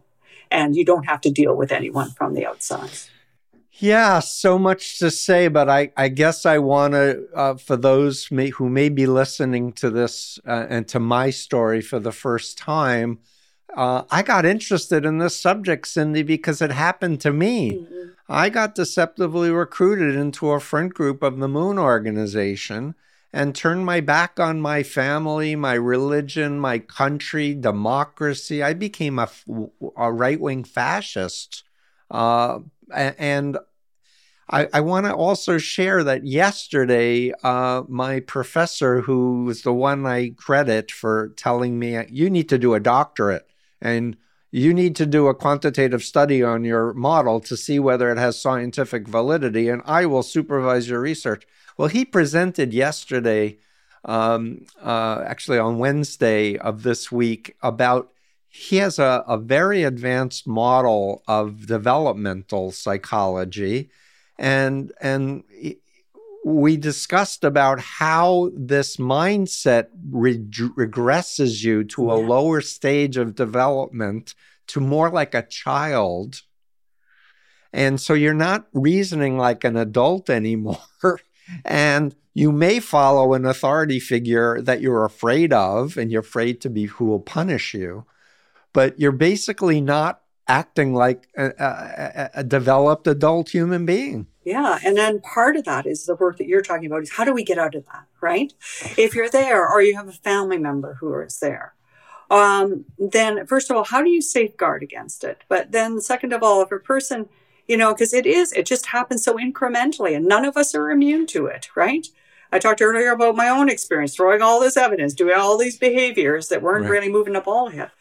And 0.49 0.75
you 0.75 0.85
don't 0.85 1.05
have 1.05 1.21
to 1.21 1.31
deal 1.31 1.55
with 1.55 1.71
anyone 1.71 2.11
from 2.11 2.33
the 2.33 2.45
outside. 2.45 2.91
Yeah, 3.77 4.19
so 4.19 4.59
much 4.59 4.99
to 4.99 5.09
say, 5.09 5.47
but 5.47 5.67
I, 5.67 5.91
I 5.97 6.09
guess 6.09 6.45
I 6.45 6.59
want 6.59 6.93
to, 6.93 7.27
uh, 7.33 7.55
for 7.55 7.75
those 7.75 8.29
may, 8.29 8.49
who 8.49 8.69
may 8.69 8.89
be 8.89 9.07
listening 9.07 9.73
to 9.73 9.89
this 9.89 10.39
uh, 10.47 10.67
and 10.69 10.87
to 10.89 10.99
my 10.99 11.31
story 11.31 11.81
for 11.81 11.99
the 11.99 12.11
first 12.11 12.55
time, 12.55 13.17
uh, 13.75 14.03
I 14.11 14.21
got 14.21 14.45
interested 14.45 15.05
in 15.05 15.17
this 15.17 15.39
subject, 15.39 15.87
Cindy, 15.87 16.23
because 16.23 16.61
it 16.61 16.71
happened 16.71 17.21
to 17.21 17.31
me. 17.31 17.71
Mm-hmm. 17.71 18.09
I 18.29 18.49
got 18.49 18.75
deceptively 18.75 19.51
recruited 19.51 20.15
into 20.15 20.51
a 20.51 20.59
front 20.59 20.93
group 20.93 21.23
of 21.23 21.37
the 21.39 21.47
Moon 21.47 21.77
Organization 21.77 22.95
and 23.33 23.55
turned 23.55 23.85
my 23.85 23.99
back 23.99 24.39
on 24.39 24.61
my 24.61 24.83
family, 24.83 25.55
my 25.55 25.73
religion, 25.73 26.59
my 26.59 26.77
country, 26.79 27.55
democracy. 27.55 28.61
I 28.61 28.73
became 28.73 29.17
a, 29.17 29.29
a 29.97 30.11
right 30.11 30.39
wing 30.39 30.63
fascist. 30.63 31.63
Uh, 32.11 32.59
and 32.93 33.57
I, 34.49 34.67
I 34.71 34.81
want 34.81 35.07
to 35.07 35.15
also 35.15 35.57
share 35.57 36.03
that 36.03 36.25
yesterday, 36.25 37.33
uh, 37.43 37.83
my 37.87 38.19
professor, 38.19 39.01
who 39.01 39.45
was 39.45 39.63
the 39.63 39.73
one 39.73 40.05
I 40.05 40.29
credit 40.37 40.91
for 40.91 41.29
telling 41.35 41.79
me, 41.79 42.05
you 42.09 42.29
need 42.29 42.49
to 42.49 42.59
do 42.59 42.75
a 42.75 42.79
doctorate 42.79 43.47
and 43.83 44.17
you 44.49 44.73
need 44.73 44.95
to 44.95 45.05
do 45.05 45.27
a 45.27 45.35
quantitative 45.35 46.03
study 46.03 46.41
on 46.41 46.63
your 46.63 46.93
model 46.93 47.39
to 47.41 47.57
see 47.57 47.79
whether 47.79 48.11
it 48.11 48.17
has 48.17 48.39
scientific 48.39 49.07
validity, 49.07 49.67
and 49.67 49.81
I 49.85 50.05
will 50.05 50.23
supervise 50.23 50.87
your 50.87 51.01
research. 51.01 51.45
Well, 51.77 51.89
he 51.89 52.05
presented 52.05 52.73
yesterday, 52.73 53.57
um, 54.05 54.65
uh, 54.81 55.23
actually 55.25 55.59
on 55.59 55.79
Wednesday 55.79 56.57
of 56.57 56.83
this 56.83 57.11
week, 57.11 57.55
about 57.61 58.11
he 58.47 58.77
has 58.77 58.99
a, 58.99 59.23
a 59.27 59.37
very 59.37 59.83
advanced 59.83 60.45
model 60.47 61.23
of 61.27 61.65
developmental 61.65 62.71
psychology, 62.71 63.89
and 64.37 64.93
and 65.01 65.43
we 66.43 66.75
discussed 66.75 67.43
about 67.43 67.79
how 67.79 68.51
this 68.53 68.97
mindset 68.97 69.87
re- 70.09 70.37
regresses 70.37 71.63
you 71.63 71.83
to 71.85 72.11
a 72.11 72.19
yeah. 72.19 72.27
lower 72.27 72.61
stage 72.61 73.17
of 73.17 73.35
development 73.35 74.35
to 74.67 74.79
more 74.79 75.09
like 75.09 75.33
a 75.33 75.43
child. 75.43 76.41
And 77.71 77.99
so 77.99 78.13
you're 78.13 78.33
not 78.33 78.67
reasoning 78.73 79.37
like 79.37 79.63
an 79.63 79.77
adult 79.77 80.29
anymore. 80.29 80.77
and 81.65 82.15
you 82.33 82.51
may 82.51 82.79
follow 82.79 83.33
an 83.33 83.45
authority 83.45 83.99
figure 83.99 84.61
that 84.61 84.81
you're 84.81 85.05
afraid 85.05 85.53
of 85.53 85.97
and 85.97 86.11
you're 86.11 86.21
afraid 86.21 86.61
to 86.61 86.69
be 86.69 86.85
who 86.85 87.05
will 87.05 87.19
punish 87.19 87.73
you. 87.73 88.05
But 88.73 88.99
you're 88.99 89.11
basically 89.11 89.81
not 89.81 90.21
acting 90.47 90.93
like 90.93 91.27
a, 91.37 91.51
a, 91.57 92.29
a 92.35 92.43
developed 92.43 93.07
adult 93.07 93.49
human 93.49 93.85
being. 93.85 94.27
Yeah. 94.43 94.79
And 94.83 94.97
then 94.97 95.21
part 95.21 95.55
of 95.55 95.63
that 95.65 95.85
is 95.85 96.05
the 96.05 96.15
work 96.15 96.37
that 96.37 96.47
you're 96.47 96.61
talking 96.61 96.85
about 96.85 97.03
is 97.03 97.13
how 97.13 97.23
do 97.23 97.33
we 97.33 97.43
get 97.43 97.57
out 97.57 97.75
of 97.75 97.85
that, 97.85 98.05
right? 98.21 98.53
If 98.97 99.15
you're 99.15 99.29
there 99.29 99.67
or 99.67 99.81
you 99.81 99.95
have 99.95 100.09
a 100.09 100.13
family 100.13 100.57
member 100.57 100.95
who 100.95 101.17
is 101.19 101.39
there, 101.39 101.73
um, 102.29 102.85
then 102.97 103.45
first 103.47 103.69
of 103.69 103.77
all, 103.77 103.83
how 103.83 104.01
do 104.03 104.09
you 104.09 104.21
safeguard 104.21 104.83
against 104.83 105.23
it? 105.23 105.43
But 105.47 105.71
then 105.71 106.01
second 106.01 106.33
of 106.33 106.43
all, 106.43 106.61
if 106.61 106.71
a 106.71 106.79
person, 106.79 107.29
you 107.67 107.77
know, 107.77 107.93
because 107.93 108.13
it 108.13 108.25
is, 108.25 108.51
it 108.51 108.65
just 108.65 108.87
happens 108.87 109.23
so 109.23 109.35
incrementally 109.35 110.15
and 110.15 110.25
none 110.25 110.43
of 110.43 110.57
us 110.57 110.75
are 110.75 110.91
immune 110.91 111.25
to 111.27 111.45
it, 111.45 111.69
right? 111.75 112.07
I 112.51 112.59
talked 112.59 112.81
earlier 112.81 113.11
about 113.11 113.35
my 113.35 113.49
own 113.49 113.69
experience, 113.69 114.15
throwing 114.15 114.41
all 114.41 114.59
this 114.59 114.77
evidence, 114.77 115.13
doing 115.13 115.35
all 115.35 115.57
these 115.57 115.77
behaviors 115.77 116.49
that 116.49 116.61
weren't 116.61 116.83
right. 116.83 116.91
really 116.91 117.09
moving 117.09 117.33
the 117.33 117.41
ball 117.41 117.73
yet. 117.73 117.91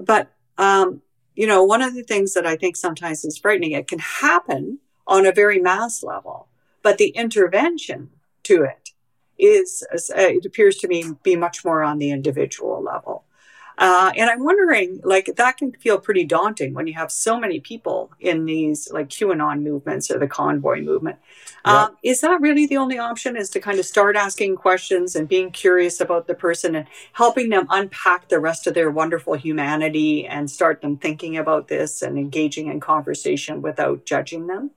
But, 0.00 0.32
um, 0.58 1.02
you 1.36 1.46
know, 1.46 1.62
one 1.62 1.82
of 1.82 1.94
the 1.94 2.02
things 2.02 2.34
that 2.34 2.46
I 2.46 2.56
think 2.56 2.76
sometimes 2.76 3.24
is 3.24 3.38
frightening, 3.38 3.72
it 3.72 3.86
can 3.86 4.00
happen 4.00 4.78
on 5.06 5.26
a 5.26 5.32
very 5.32 5.60
mass 5.60 6.02
level. 6.02 6.48
But 6.82 6.98
the 6.98 7.08
intervention 7.08 8.10
to 8.44 8.62
it 8.62 8.90
is, 9.38 9.84
uh, 9.92 9.98
it 10.16 10.46
appears 10.46 10.76
to 10.78 10.88
me, 10.88 11.04
be 11.22 11.36
much 11.36 11.64
more 11.64 11.82
on 11.82 11.98
the 11.98 12.10
individual 12.10 12.82
level. 12.82 13.24
Uh, 13.76 14.12
and 14.16 14.30
I'm 14.30 14.44
wondering, 14.44 15.00
like, 15.02 15.34
that 15.36 15.56
can 15.56 15.72
feel 15.72 15.98
pretty 15.98 16.24
daunting 16.24 16.74
when 16.74 16.86
you 16.86 16.94
have 16.94 17.10
so 17.10 17.40
many 17.40 17.58
people 17.58 18.12
in 18.20 18.44
these, 18.44 18.88
like, 18.92 19.08
QAnon 19.08 19.62
movements 19.62 20.12
or 20.12 20.18
the 20.20 20.28
convoy 20.28 20.80
movement. 20.80 21.18
Yeah. 21.66 21.86
Um, 21.86 21.96
is 22.04 22.20
that 22.20 22.40
really 22.40 22.66
the 22.66 22.76
only 22.76 22.98
option? 22.98 23.36
Is 23.36 23.50
to 23.50 23.60
kind 23.60 23.80
of 23.80 23.84
start 23.84 24.14
asking 24.14 24.56
questions 24.56 25.16
and 25.16 25.28
being 25.28 25.50
curious 25.50 26.00
about 26.00 26.28
the 26.28 26.34
person 26.34 26.76
and 26.76 26.86
helping 27.14 27.48
them 27.48 27.66
unpack 27.68 28.28
the 28.28 28.38
rest 28.38 28.68
of 28.68 28.74
their 28.74 28.92
wonderful 28.92 29.34
humanity 29.34 30.24
and 30.24 30.48
start 30.48 30.80
them 30.80 30.96
thinking 30.96 31.36
about 31.36 31.66
this 31.66 32.00
and 32.00 32.16
engaging 32.16 32.68
in 32.68 32.78
conversation 32.78 33.60
without 33.60 34.06
judging 34.06 34.46
them? 34.46 34.70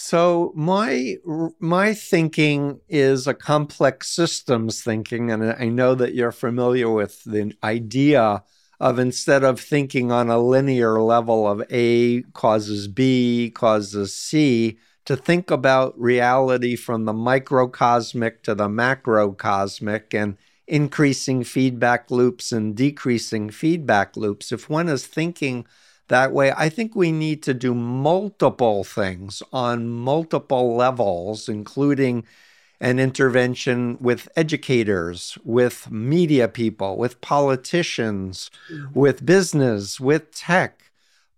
So 0.00 0.52
my 0.54 1.16
my 1.58 1.92
thinking 1.92 2.80
is 2.88 3.26
a 3.26 3.34
complex 3.34 4.08
systems 4.14 4.80
thinking, 4.80 5.32
and 5.32 5.42
I 5.44 5.66
know 5.66 5.96
that 5.96 6.14
you're 6.14 6.30
familiar 6.30 6.88
with 6.88 7.24
the 7.24 7.52
idea 7.64 8.44
of 8.78 9.00
instead 9.00 9.42
of 9.42 9.58
thinking 9.60 10.12
on 10.12 10.30
a 10.30 10.38
linear 10.38 11.02
level 11.02 11.48
of 11.48 11.64
A 11.70 12.22
causes 12.32 12.86
B 12.86 13.50
causes 13.52 14.14
C, 14.14 14.78
to 15.04 15.16
think 15.16 15.50
about 15.50 15.98
reality 15.98 16.76
from 16.76 17.04
the 17.04 17.12
microcosmic 17.12 18.44
to 18.44 18.54
the 18.54 18.68
macrocosmic 18.68 20.14
and 20.14 20.36
increasing 20.68 21.42
feedback 21.42 22.08
loops 22.08 22.52
and 22.52 22.76
decreasing 22.76 23.50
feedback 23.50 24.16
loops. 24.16 24.52
If 24.52 24.70
one 24.70 24.88
is 24.88 25.08
thinking 25.08 25.66
that 26.08 26.32
way. 26.32 26.52
I 26.56 26.68
think 26.68 26.94
we 26.94 27.12
need 27.12 27.42
to 27.44 27.54
do 27.54 27.74
multiple 27.74 28.84
things 28.84 29.42
on 29.52 29.88
multiple 29.88 30.76
levels, 30.76 31.48
including 31.48 32.24
an 32.80 32.98
intervention 32.98 33.98
with 34.00 34.28
educators, 34.36 35.36
with 35.44 35.90
media 35.90 36.48
people, 36.48 36.96
with 36.96 37.20
politicians, 37.20 38.50
mm-hmm. 38.70 38.98
with 38.98 39.26
business, 39.26 39.98
with 39.98 40.30
tech, 40.32 40.90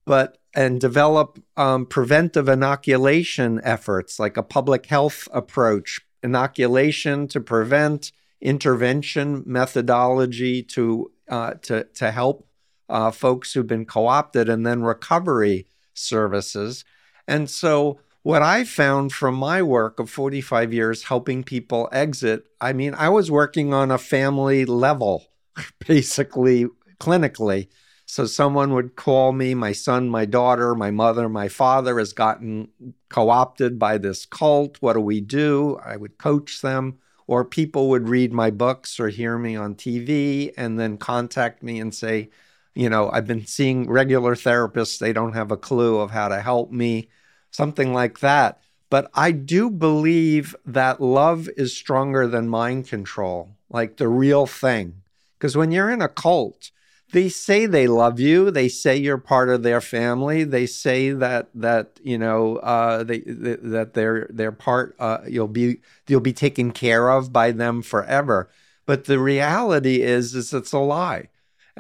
but 0.05 0.39
and 0.55 0.81
develop 0.81 1.39
um, 1.57 1.87
preventive 1.87 2.49
inoculation 2.49 3.61
efforts 3.63 4.19
like 4.19 4.37
a 4.37 4.43
public 4.43 4.87
health 4.87 5.29
approach, 5.33 6.01
inoculation 6.23 7.29
to 7.29 7.41
prevent, 7.41 8.11
intervention 8.41 9.43
methodology 9.47 10.63
to 10.63 11.11
uh, 11.29 11.55
to 11.63 11.85
to 11.95 12.11
help 12.11 12.47
uh, 12.91 13.11
folks 13.11 13.53
who've 13.53 13.67
been 13.67 13.87
co 13.87 14.07
opted 14.07 14.49
and 14.49 14.67
then 14.67 14.83
recovery 14.83 15.67
services. 15.95 16.85
And 17.27 17.49
so, 17.49 18.01
what 18.23 18.43
I 18.43 18.65
found 18.65 19.13
from 19.13 19.35
my 19.35 19.63
work 19.63 19.99
of 19.99 20.11
45 20.11 20.75
years 20.75 21.05
helping 21.05 21.43
people 21.43 21.89
exit, 21.91 22.45
I 22.61 22.75
mean, 22.75 22.95
I 22.95 23.09
was 23.09 23.31
working 23.31 23.73
on 23.73 23.91
a 23.91 23.97
family 23.97 24.67
level, 24.67 25.29
basically 25.87 26.67
clinically. 26.99 27.69
So 28.05 28.27
someone 28.27 28.75
would 28.75 28.97
call 28.97 29.33
me, 29.33 29.55
my 29.55 29.71
son, 29.71 30.09
my 30.09 30.25
daughter, 30.25 30.75
my 30.75 30.91
mother, 30.91 31.29
my 31.29 31.47
father 31.49 31.97
has 31.99 32.13
gotten 32.13 32.69
co 33.09 33.31
opted 33.31 33.79
by 33.79 33.99
this 33.99 34.27
cult. 34.27 34.79
What 34.81 34.95
do 34.95 35.01
we 35.01 35.21
do? 35.21 35.79
I 35.85 35.97
would 35.97 36.19
coach 36.19 36.61
them. 36.61 36.99
Or 37.29 37.45
people 37.45 37.89
would 37.91 38.09
read 38.09 38.33
my 38.33 38.51
books 38.51 38.99
or 38.99 39.09
hear 39.09 39.39
me 39.39 39.55
on 39.55 39.77
TV 39.77 40.53
and 40.57 40.81
then 40.81 40.99
contact 40.99 41.63
me 41.63 41.79
and 41.79 41.95
say, 41.95 42.31
you 42.75 42.89
know, 42.89 43.11
I've 43.11 43.27
been 43.27 43.47
seeing 43.47 43.89
regular 43.89 44.35
therapists, 44.35 44.99
they 44.99 45.13
don't 45.13 45.35
have 45.35 45.51
a 45.51 45.57
clue 45.57 45.99
of 45.99 46.11
how 46.11 46.29
to 46.29 46.41
help 46.41 46.71
me, 46.71 47.09
something 47.51 47.93
like 47.93 48.21
that. 48.21 48.61
But 48.91 49.11
I 49.15 49.31
do 49.31 49.71
believe 49.71 50.57
that 50.67 51.01
love 51.01 51.49
is 51.57 51.77
stronger 51.77 52.27
than 52.27 52.49
mind 52.49 52.89
control, 52.89 53.51
like 53.69 53.97
the 53.97 54.09
real 54.09 54.47
thing. 54.47 55.03
Because 55.39 55.57
when 55.57 55.71
you're 55.71 55.91
in 55.91 56.03
a 56.03 56.09
cult, 56.09 56.71
they 57.13 57.29
say 57.29 57.67
they 57.67 57.87
love 57.87 58.21
you. 58.21 58.51
They 58.51 58.69
say 58.69 58.97
you're 58.97 59.19
part 59.19 59.49
of 59.49 59.63
their 59.63 59.81
family. 59.81 60.45
They 60.45 60.67
say 60.67 61.11
that 61.11 61.49
that 61.55 61.99
you 62.03 62.19
know 62.19 62.57
uh, 62.59 63.03
they, 63.03 63.21
that 63.21 63.95
they're 63.95 64.29
they're 64.31 64.53
part. 64.53 64.95
Uh, 64.99 65.19
you'll 65.27 65.49
be 65.49 65.81
you'll 66.07 66.21
be 66.21 66.33
taken 66.33 66.71
care 66.73 67.11
of 67.11 67.33
by 67.33 67.53
them 67.53 67.83
forever. 67.83 68.49
But 68.87 69.05
the 69.05 69.19
reality 69.19 70.03
is, 70.03 70.35
is 70.35 70.53
it's 70.53 70.73
a 70.73 70.79
lie. 70.79 71.29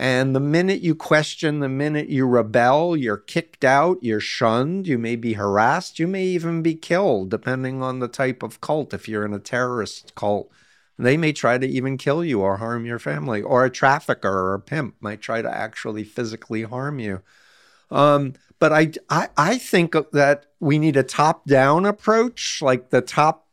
And 0.00 0.34
the 0.34 0.40
minute 0.40 0.80
you 0.80 0.94
question, 0.94 1.60
the 1.60 1.68
minute 1.68 2.08
you 2.08 2.26
rebel, 2.26 2.96
you're 2.96 3.18
kicked 3.18 3.66
out, 3.66 3.98
you're 4.00 4.18
shunned, 4.18 4.86
you 4.86 4.96
may 4.96 5.14
be 5.14 5.34
harassed, 5.34 5.98
you 5.98 6.06
may 6.06 6.24
even 6.24 6.62
be 6.62 6.74
killed, 6.74 7.28
depending 7.28 7.82
on 7.82 7.98
the 7.98 8.08
type 8.08 8.42
of 8.42 8.62
cult. 8.62 8.94
If 8.94 9.10
you're 9.10 9.26
in 9.26 9.34
a 9.34 9.38
terrorist 9.38 10.14
cult, 10.14 10.50
they 10.98 11.18
may 11.18 11.34
try 11.34 11.58
to 11.58 11.66
even 11.66 11.98
kill 11.98 12.24
you 12.24 12.40
or 12.40 12.56
harm 12.56 12.86
your 12.86 12.98
family, 12.98 13.42
or 13.42 13.62
a 13.62 13.68
trafficker 13.68 14.32
or 14.32 14.54
a 14.54 14.58
pimp 14.58 14.94
might 15.00 15.20
try 15.20 15.42
to 15.42 15.54
actually 15.54 16.04
physically 16.04 16.62
harm 16.62 16.98
you. 16.98 17.20
Um, 17.90 18.32
but 18.58 18.72
I, 18.72 18.92
I, 19.10 19.28
I 19.36 19.58
think 19.58 19.94
that 20.12 20.46
we 20.60 20.78
need 20.78 20.96
a 20.96 21.02
top 21.02 21.44
down 21.44 21.84
approach, 21.84 22.62
like 22.62 22.88
the 22.88 23.02
top 23.02 23.48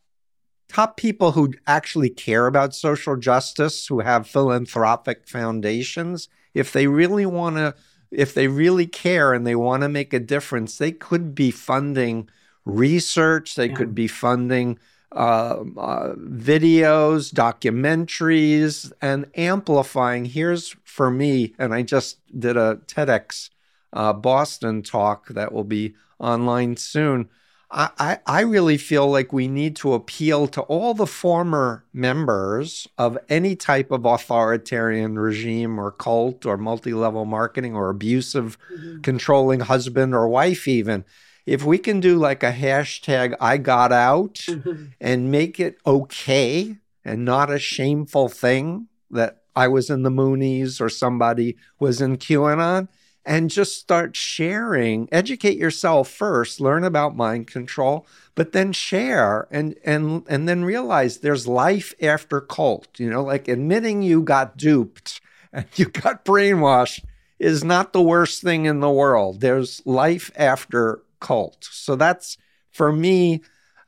top 0.69 0.95
people 0.95 1.33
who 1.33 1.53
actually 1.65 2.09
care 2.09 2.47
about 2.47 2.73
social 2.73 3.17
justice, 3.17 3.87
who 3.87 3.99
have 3.99 4.27
philanthropic 4.27 5.27
foundations, 5.27 6.29
if 6.57 6.71
they 6.73 6.87
really 6.87 7.25
want 7.25 7.55
to, 7.57 7.75
if 8.09 8.33
they 8.33 8.47
really 8.47 8.87
care 8.87 9.33
and 9.33 9.45
they 9.45 9.55
want 9.55 9.83
to 9.83 9.89
make 9.89 10.13
a 10.13 10.19
difference, 10.19 10.77
they 10.77 10.91
could 10.91 11.35
be 11.35 11.51
funding 11.51 12.29
research, 12.65 13.55
they 13.55 13.67
yeah. 13.67 13.75
could 13.75 13.93
be 13.93 14.07
funding 14.07 14.79
uh, 15.11 15.63
uh, 15.77 16.13
videos, 16.15 17.31
documentaries, 17.31 18.91
and 19.01 19.25
amplifying. 19.35 20.25
Here's 20.25 20.75
for 20.83 21.09
me, 21.09 21.53
and 21.57 21.73
I 21.73 21.81
just 21.83 22.19
did 22.37 22.57
a 22.57 22.79
TEDx 22.87 23.49
uh, 23.93 24.13
Boston 24.13 24.83
talk 24.83 25.29
that 25.29 25.53
will 25.53 25.63
be 25.63 25.95
online 26.19 26.75
soon 26.75 27.29
I, 27.69 28.19
I 28.25 28.41
really 28.41 28.77
feel 28.77 29.09
like 29.09 29.33
we 29.33 29.49
need 29.49 29.75
to 29.77 29.93
appeal 29.93 30.47
to 30.47 30.61
all 30.61 30.93
the 30.93 31.05
former 31.05 31.83
members 31.91 32.87
of 32.97 33.17
any 33.27 33.57
type 33.57 33.91
of 33.91 34.05
authoritarian 34.05 35.19
regime 35.19 35.77
or 35.77 35.91
cult 35.91 36.45
or 36.45 36.57
multi 36.57 36.93
level 36.93 37.25
marketing 37.25 37.75
or 37.75 37.89
abusive, 37.89 38.57
mm-hmm. 38.73 39.01
controlling 39.01 39.59
husband 39.59 40.15
or 40.15 40.29
wife, 40.29 40.67
even. 40.67 41.03
If 41.45 41.63
we 41.63 41.77
can 41.77 41.99
do 41.99 42.17
like 42.17 42.41
a 42.41 42.53
hashtag 42.53 43.35
I 43.41 43.57
got 43.57 43.91
out 43.91 44.35
mm-hmm. 44.35 44.85
and 45.01 45.31
make 45.31 45.59
it 45.59 45.77
okay 45.85 46.77
and 47.03 47.25
not 47.25 47.51
a 47.51 47.59
shameful 47.59 48.29
thing 48.29 48.87
that 49.11 49.41
I 49.55 49.67
was 49.67 49.89
in 49.89 50.03
the 50.03 50.09
Moonies 50.09 50.79
or 50.79 50.87
somebody 50.89 51.57
was 51.79 51.99
in 51.99 52.17
QAnon, 52.17 52.87
and 53.27 53.51
just 53.51 53.77
start 53.77 54.15
sharing. 54.15 55.07
Educate 55.11 55.57
yourself 55.57 56.09
first 56.09 56.59
learn 56.59 56.83
about 56.83 57.15
mind 57.15 57.45
control 57.45 58.07
but 58.33 58.51
then 58.51 58.71
share 58.71 59.47
and 59.51 59.75
and 59.83 60.23
and 60.29 60.47
then 60.47 60.63
realize 60.63 61.17
there's 61.17 61.47
life 61.47 61.93
after 62.01 62.39
cult 62.39 62.87
you 62.99 63.09
know 63.09 63.23
like 63.23 63.47
admitting 63.47 64.03
you 64.03 64.21
got 64.21 64.55
duped 64.55 65.19
and 65.53 65.65
you 65.75 65.85
got 65.85 66.23
brainwashed 66.23 67.03
is 67.39 67.63
not 67.63 67.93
the 67.93 68.01
worst 68.01 68.41
thing 68.41 68.65
in 68.65 68.79
the 68.79 68.89
world. 68.89 69.41
There's 69.41 69.81
life 69.85 70.31
after 70.35 71.01
cult. 71.19 71.67
So 71.71 71.95
that's 71.95 72.37
for 72.71 72.91
me 72.91 73.41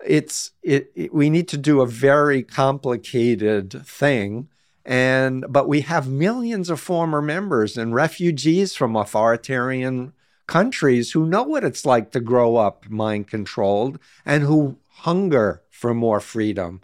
it's 0.05 0.51
it, 0.63 0.91
it 0.95 1.13
we 1.13 1.29
need 1.29 1.47
to 1.49 1.57
do 1.57 1.81
a 1.81 1.85
very 1.85 2.41
complicated 2.41 3.85
thing 3.85 4.47
and 4.89 5.45
but 5.49 5.67
we 5.67 5.81
have 5.81 6.07
millions 6.07 6.67
of 6.71 6.79
former 6.79 7.21
members 7.21 7.77
and 7.77 7.93
refugees 7.93 8.75
from 8.75 8.95
authoritarian 8.95 10.11
countries 10.47 11.11
who 11.11 11.27
know 11.27 11.43
what 11.43 11.63
it's 11.63 11.85
like 11.85 12.11
to 12.11 12.19
grow 12.19 12.57
up 12.57 12.89
mind 12.89 13.27
controlled 13.27 13.99
and 14.25 14.41
who 14.41 14.77
hunger 14.87 15.61
for 15.69 15.93
more 15.93 16.19
freedom 16.19 16.81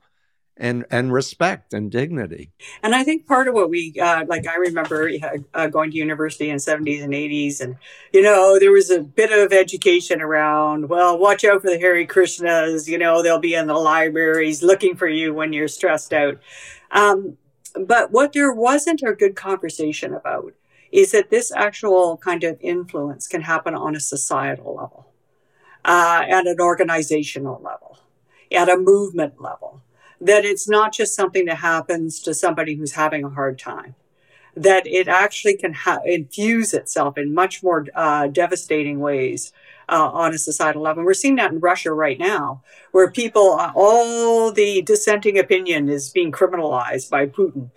and 0.55 0.85
and 0.91 1.11
respect 1.11 1.73
and 1.73 1.91
dignity. 1.91 2.51
And 2.83 2.93
I 2.93 3.03
think 3.03 3.25
part 3.25 3.47
of 3.47 3.55
what 3.55 3.71
we 3.71 3.95
uh, 3.99 4.23
like, 4.27 4.47
I 4.47 4.55
remember 4.55 5.09
uh, 5.55 5.67
going 5.67 5.89
to 5.89 5.97
university 5.97 6.51
in 6.51 6.59
seventies 6.59 7.01
and 7.01 7.13
eighties, 7.13 7.59
and 7.59 7.75
you 8.13 8.21
know 8.21 8.59
there 8.59 8.71
was 8.71 8.91
a 8.91 9.01
bit 9.01 9.31
of 9.31 9.51
education 9.51 10.21
around. 10.21 10.89
Well, 10.89 11.17
watch 11.17 11.43
out 11.43 11.63
for 11.63 11.71
the 11.71 11.79
Hare 11.79 12.05
Krishnas. 12.05 12.87
You 12.87 12.99
know 12.99 13.23
they'll 13.23 13.39
be 13.39 13.55
in 13.55 13.65
the 13.65 13.73
libraries 13.73 14.61
looking 14.61 14.95
for 14.95 15.07
you 15.07 15.33
when 15.33 15.53
you're 15.53 15.67
stressed 15.67 16.13
out. 16.13 16.37
Um, 16.91 17.37
but 17.75 18.11
what 18.11 18.33
there 18.33 18.53
wasn't 18.53 19.01
a 19.03 19.13
good 19.13 19.35
conversation 19.35 20.13
about 20.13 20.53
is 20.91 21.11
that 21.11 21.29
this 21.29 21.51
actual 21.51 22.17
kind 22.17 22.43
of 22.43 22.57
influence 22.61 23.27
can 23.27 23.41
happen 23.41 23.75
on 23.75 23.95
a 23.95 23.99
societal 23.99 24.75
level, 24.75 25.07
uh, 25.83 26.23
at 26.27 26.47
an 26.47 26.59
organizational 26.59 27.61
level, 27.61 27.99
at 28.51 28.69
a 28.69 28.77
movement 28.77 29.41
level. 29.41 29.81
That 30.21 30.45
it's 30.45 30.69
not 30.69 30.93
just 30.93 31.13
something 31.13 31.45
that 31.45 31.57
happens 31.57 32.21
to 32.21 32.33
somebody 32.33 32.75
who's 32.75 32.93
having 32.93 33.25
a 33.25 33.29
hard 33.29 33.59
time, 33.59 33.95
that 34.55 34.87
it 34.87 35.09
actually 35.09 35.57
can 35.57 35.73
ha- 35.73 35.99
infuse 36.05 36.73
itself 36.73 37.17
in 37.17 37.33
much 37.33 37.61
more 37.61 37.85
uh, 37.93 38.27
devastating 38.27 38.99
ways 38.99 39.51
uh, 39.89 40.09
on 40.11 40.33
a 40.33 40.37
societal 40.37 40.81
level. 40.81 41.01
And 41.01 41.05
we're 41.05 41.13
seeing 41.13 41.35
that 41.35 41.51
in 41.51 41.59
Russia 41.59 41.91
right 41.91 42.19
now, 42.19 42.61
where 42.91 43.09
people, 43.09 43.53
uh, 43.53 43.71
all 43.75 44.51
the 44.51 44.81
dissenting 44.81 45.37
opinion 45.37 45.89
is 45.89 46.09
being 46.09 46.31
criminalized 46.31 47.09
by 47.09 47.25
Putin. 47.25 47.69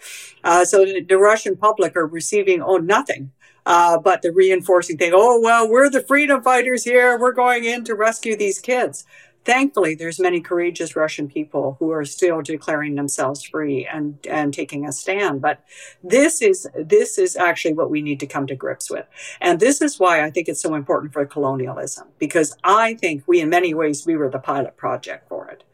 Uh, 0.45 0.65
so 0.65 0.85
the, 0.85 1.03
the, 1.03 1.19
Russian 1.19 1.57
public 1.57 1.97
are 1.97 2.07
receiving, 2.07 2.63
oh, 2.63 2.77
nothing. 2.77 3.33
Uh, 3.67 3.99
but 3.99 4.23
the 4.23 4.33
reinforcing 4.33 4.97
thing, 4.97 5.13
oh, 5.15 5.41
well, 5.41 5.69
we're 5.69 5.91
the 5.91 6.01
freedom 6.01 6.43
fighters 6.43 6.85
here. 6.85 7.19
We're 7.19 7.33
going 7.33 7.65
in 7.65 7.85
to 7.85 7.95
rescue 7.95 8.37
these 8.37 8.61
kids 8.61 9.05
thankfully 9.45 9.95
there's 9.95 10.21
many 10.21 10.41
courageous 10.41 10.97
russian 10.97 11.29
people 11.29 11.77
who 11.79 11.91
are 11.91 12.05
still 12.05 12.43
declaring 12.43 12.95
themselves 12.95 13.43
free 13.43 13.87
and 13.87 14.19
and 14.29 14.53
taking 14.53 14.87
a 14.87 14.93
stand. 14.93 15.41
But 15.41 15.65
this 16.03 16.43
is 16.43 16.69
this 16.75 17.19
is 17.19 17.37
actually 17.37 17.75
what 17.75 17.91
we 17.91 18.03
need 18.03 18.21
to 18.21 18.27
come 18.27 18.47
to 18.47 18.55
grips 18.55 18.91
with. 18.91 19.07
And 19.41 19.61
this 19.61 19.81
is 19.81 19.99
why 19.99 20.25
i 20.25 20.31
think 20.31 20.49
it's 20.49 20.61
so 20.61 20.75
important 20.75 21.13
for 21.13 21.25
colonialism 21.27 22.09
because 22.19 22.57
i 22.65 22.95
think 22.95 23.23
we 23.27 23.41
in 23.41 23.49
many 23.49 23.75
ways 23.75 24.07
we 24.07 24.17
were 24.17 24.31
the 24.31 24.39
pilot 24.39 24.77
project 24.77 25.29
for 25.29 25.49
it 25.49 25.65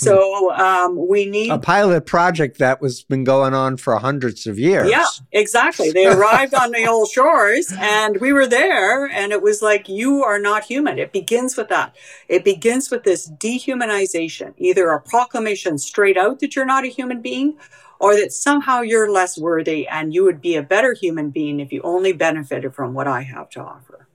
so 0.00 0.50
um, 0.52 1.08
we 1.08 1.26
need 1.26 1.50
a 1.50 1.58
pilot 1.58 2.06
project 2.06 2.58
that 2.58 2.80
was 2.80 3.02
been 3.02 3.24
going 3.24 3.52
on 3.52 3.76
for 3.76 3.96
hundreds 3.98 4.46
of 4.46 4.58
years. 4.58 4.90
Yeah, 4.90 5.06
exactly. 5.30 5.90
They 5.90 6.06
arrived 6.16 6.54
on 6.54 6.72
the 6.72 6.86
old 6.86 7.10
shores, 7.10 7.72
and 7.78 8.18
we 8.18 8.32
were 8.32 8.46
there, 8.46 9.06
and 9.06 9.30
it 9.30 9.42
was 9.42 9.60
like 9.60 9.88
you 9.88 10.24
are 10.24 10.38
not 10.38 10.64
human. 10.64 10.98
It 10.98 11.12
begins 11.12 11.56
with 11.56 11.68
that. 11.68 11.94
It 12.28 12.44
begins 12.44 12.90
with 12.90 13.04
this 13.04 13.28
dehumanization, 13.28 14.54
either 14.56 14.88
a 14.88 15.00
proclamation 15.00 15.76
straight 15.76 16.16
out 16.16 16.40
that 16.40 16.56
you're 16.56 16.64
not 16.64 16.84
a 16.84 16.88
human 16.88 17.20
being, 17.20 17.58
or 17.98 18.16
that 18.16 18.32
somehow 18.32 18.80
you're 18.80 19.12
less 19.12 19.36
worthy 19.38 19.86
and 19.86 20.14
you 20.14 20.24
would 20.24 20.40
be 20.40 20.56
a 20.56 20.62
better 20.62 20.94
human 20.94 21.28
being 21.28 21.60
if 21.60 21.70
you 21.70 21.82
only 21.82 22.14
benefited 22.14 22.74
from 22.74 22.94
what 22.94 23.06
I 23.06 23.20
have 23.22 23.50
to 23.50 23.60
offer. 23.60 24.08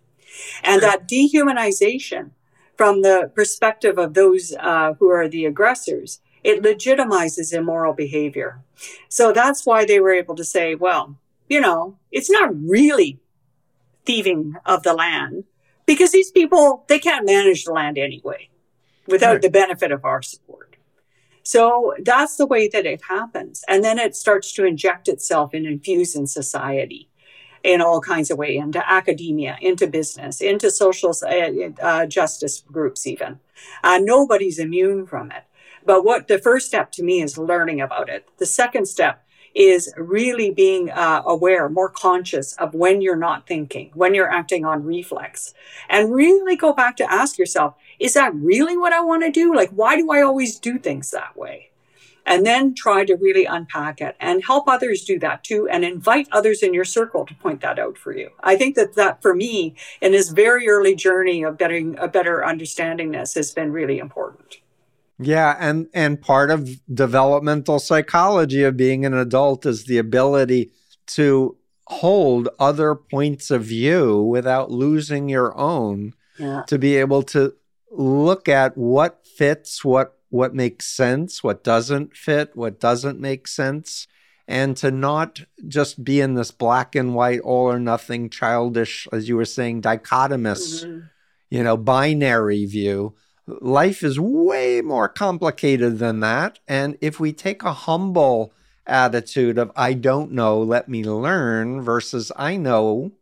And 0.63 0.81
that 0.81 1.07
dehumanization 1.07 2.31
from 2.77 3.01
the 3.01 3.31
perspective 3.33 3.97
of 3.97 4.13
those 4.13 4.53
uh, 4.59 4.93
who 4.99 5.09
are 5.09 5.27
the 5.27 5.45
aggressors, 5.45 6.19
it 6.43 6.61
legitimizes 6.61 7.53
immoral 7.53 7.93
behavior. 7.93 8.61
So 9.09 9.31
that's 9.31 9.65
why 9.65 9.85
they 9.85 9.99
were 9.99 10.13
able 10.13 10.35
to 10.35 10.43
say, 10.43 10.75
well, 10.75 11.17
you 11.49 11.61
know, 11.61 11.97
it's 12.11 12.29
not 12.29 12.51
really 12.55 13.19
thieving 14.05 14.55
of 14.65 14.83
the 14.83 14.93
land 14.93 15.45
because 15.85 16.11
these 16.11 16.31
people, 16.31 16.85
they 16.87 16.99
can't 16.99 17.25
manage 17.25 17.63
the 17.63 17.71
land 17.71 17.97
anyway 17.97 18.49
without 19.07 19.33
right. 19.33 19.41
the 19.41 19.49
benefit 19.49 19.91
of 19.91 20.05
our 20.05 20.21
support. 20.21 20.75
So 21.43 21.93
that's 22.03 22.37
the 22.37 22.47
way 22.47 22.67
that 22.69 22.87
it 22.87 23.01
happens. 23.07 23.63
And 23.67 23.83
then 23.83 23.99
it 23.99 24.15
starts 24.15 24.51
to 24.53 24.65
inject 24.65 25.07
itself 25.07 25.53
and 25.53 25.65
infuse 25.65 26.15
in 26.15 26.25
society 26.25 27.07
in 27.65 27.81
all 27.81 27.99
kinds 27.99 28.29
of 28.29 28.37
ways 28.37 28.61
into 28.61 28.91
academia, 28.91 29.57
into 29.59 29.87
business, 29.87 30.39
into 30.39 30.69
social 30.69 31.11
uh, 31.23 31.83
uh, 31.83 32.05
justice 32.05 32.63
groups, 32.71 33.07
even. 33.07 33.39
Uh, 33.83 33.99
nobody's 34.01 34.59
immune 34.59 35.07
from 35.07 35.31
it. 35.31 35.43
But 35.83 36.05
what 36.05 36.27
the 36.27 36.37
first 36.37 36.67
step 36.67 36.91
to 36.93 37.03
me 37.03 37.23
is 37.23 37.39
learning 37.39 37.81
about 37.81 38.07
it. 38.07 38.27
The 38.37 38.45
second 38.45 38.87
step 38.87 39.23
is 39.55 39.91
really 39.97 40.51
being 40.51 40.91
uh, 40.91 41.23
aware, 41.25 41.67
more 41.67 41.89
conscious 41.89 42.53
of 42.57 42.75
when 42.75 43.01
you're 43.01 43.15
not 43.15 43.47
thinking, 43.47 43.89
when 43.95 44.13
you're 44.13 44.31
acting 44.31 44.63
on 44.63 44.83
reflex, 44.83 45.53
and 45.89 46.13
really 46.13 46.55
go 46.55 46.71
back 46.71 46.97
to 46.97 47.11
ask 47.11 47.39
yourself, 47.39 47.73
is 47.97 48.13
that 48.13 48.35
really 48.35 48.77
what 48.77 48.93
I 48.93 49.01
want 49.01 49.23
to 49.23 49.31
do? 49.31 49.55
Like, 49.55 49.71
why 49.71 49.95
do 49.95 50.11
I 50.11 50.21
always 50.21 50.59
do 50.59 50.77
things 50.77 51.09
that 51.11 51.35
way? 51.35 51.71
And 52.25 52.45
then 52.45 52.73
try 52.73 53.05
to 53.05 53.15
really 53.15 53.45
unpack 53.45 54.01
it 54.01 54.15
and 54.19 54.43
help 54.43 54.67
others 54.67 55.03
do 55.03 55.19
that 55.19 55.43
too 55.43 55.67
and 55.69 55.85
invite 55.85 56.27
others 56.31 56.63
in 56.63 56.73
your 56.73 56.85
circle 56.85 57.25
to 57.25 57.33
point 57.35 57.61
that 57.61 57.79
out 57.79 57.97
for 57.97 58.15
you 58.15 58.29
i 58.43 58.55
think 58.55 58.75
that 58.75 58.95
that 58.95 59.21
for 59.21 59.33
me 59.33 59.75
in 60.01 60.11
this 60.11 60.29
very 60.29 60.67
early 60.67 60.95
journey 60.95 61.43
of 61.43 61.57
getting 61.57 61.97
a 61.97 62.07
better 62.07 62.45
understanding 62.45 63.11
this 63.11 63.33
has 63.33 63.51
been 63.51 63.71
really 63.71 63.99
important 63.99 64.57
yeah 65.19 65.55
and 65.59 65.87
and 65.93 66.21
part 66.21 66.51
of 66.51 66.69
developmental 66.93 67.79
psychology 67.79 68.63
of 68.63 68.75
being 68.75 69.05
an 69.05 69.13
adult 69.13 69.65
is 69.65 69.85
the 69.85 69.97
ability 69.97 70.71
to 71.05 71.55
hold 71.87 72.49
other 72.59 72.95
points 72.95 73.51
of 73.51 73.63
view 73.63 74.21
without 74.21 74.71
losing 74.71 75.29
your 75.29 75.55
own 75.55 76.13
yeah. 76.39 76.63
to 76.67 76.79
be 76.79 76.97
able 76.97 77.21
to 77.21 77.53
look 77.91 78.49
at 78.49 78.75
what 78.75 79.25
fits 79.25 79.85
what 79.85 80.14
what 80.35 80.53
makes 80.53 80.85
sense, 80.85 81.41
what 81.41 81.63
doesn't 81.63 82.15
fit, 82.15 82.51
what 82.55 82.77
doesn't 82.77 83.19
make 83.19 83.47
sense, 83.47 84.05
and 84.47 84.75
to 84.75 84.91
not 84.91 85.41
just 85.65 86.03
be 86.03 86.19
in 86.19 86.35
this 86.35 86.51
black 86.51 86.93
and 86.93 87.15
white, 87.15 87.39
all 87.39 87.71
or 87.71 87.79
nothing, 87.79 88.29
childish, 88.29 89.07
as 89.13 89.29
you 89.29 89.37
were 89.37 89.45
saying, 89.45 89.81
dichotomous, 89.81 90.83
mm-hmm. 90.83 90.99
you 91.49 91.63
know, 91.63 91.77
binary 91.77 92.65
view. 92.65 93.15
Life 93.47 94.03
is 94.03 94.19
way 94.19 94.81
more 94.81 95.07
complicated 95.07 95.99
than 95.99 96.19
that. 96.19 96.59
And 96.67 96.97
if 96.99 97.17
we 97.17 97.31
take 97.31 97.63
a 97.63 97.71
humble 97.71 98.51
attitude 98.85 99.57
of, 99.57 99.71
I 99.75 99.93
don't 99.93 100.33
know, 100.33 100.59
let 100.61 100.89
me 100.89 101.05
learn, 101.05 101.81
versus 101.81 102.29
I 102.35 102.57
know, 102.57 103.13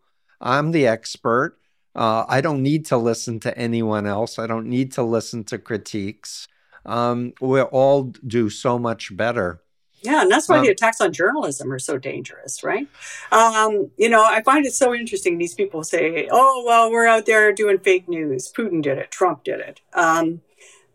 I'm 0.42 0.72
the 0.72 0.88
expert. 0.88 1.60
Uh, 1.96 2.26
I 2.28 2.42
don't 2.42 2.64
need 2.64 2.88
to 2.88 2.98
listen 2.98 3.40
to 3.42 3.56
anyone 3.56 4.08
else. 4.08 4.40
I 4.40 4.48
don't 4.48 4.66
need 4.66 4.94
to 4.94 5.04
listen 5.04 5.44
to 5.46 5.60
critiques 5.60 6.48
um, 6.86 7.34
we'll 7.40 7.64
all 7.66 8.04
do 8.26 8.50
so 8.50 8.78
much 8.78 9.16
better. 9.16 9.62
Yeah, 10.04 10.22
and 10.22 10.30
that's 10.30 10.50
why 10.50 10.58
um, 10.58 10.66
the 10.66 10.72
attacks 10.72 11.00
on 11.00 11.14
journalism 11.14 11.72
are 11.72 11.80
so 11.80 11.98
dangerous, 11.98 12.62
right? 12.62 12.88
Um, 13.32 13.90
you 13.98 14.10
know, 14.10 14.24
I 14.24 14.44
find 14.44 14.66
it 14.66 14.74
so 14.74 14.94
interesting. 14.94 15.38
These 15.38 15.54
people 15.54 15.82
say, 15.84 16.28
"Oh, 16.30 16.64
well, 16.68 16.92
we're 16.92 17.08
out 17.08 17.26
there 17.26 17.54
doing 17.54 17.80
fake 17.80 18.10
news. 18.10 18.52
Putin 18.52 18.82
did 18.82 18.98
it. 18.98 19.12
Trump 19.12 19.46
did 19.46 19.62
it." 19.62 19.80
Um, 19.94 20.42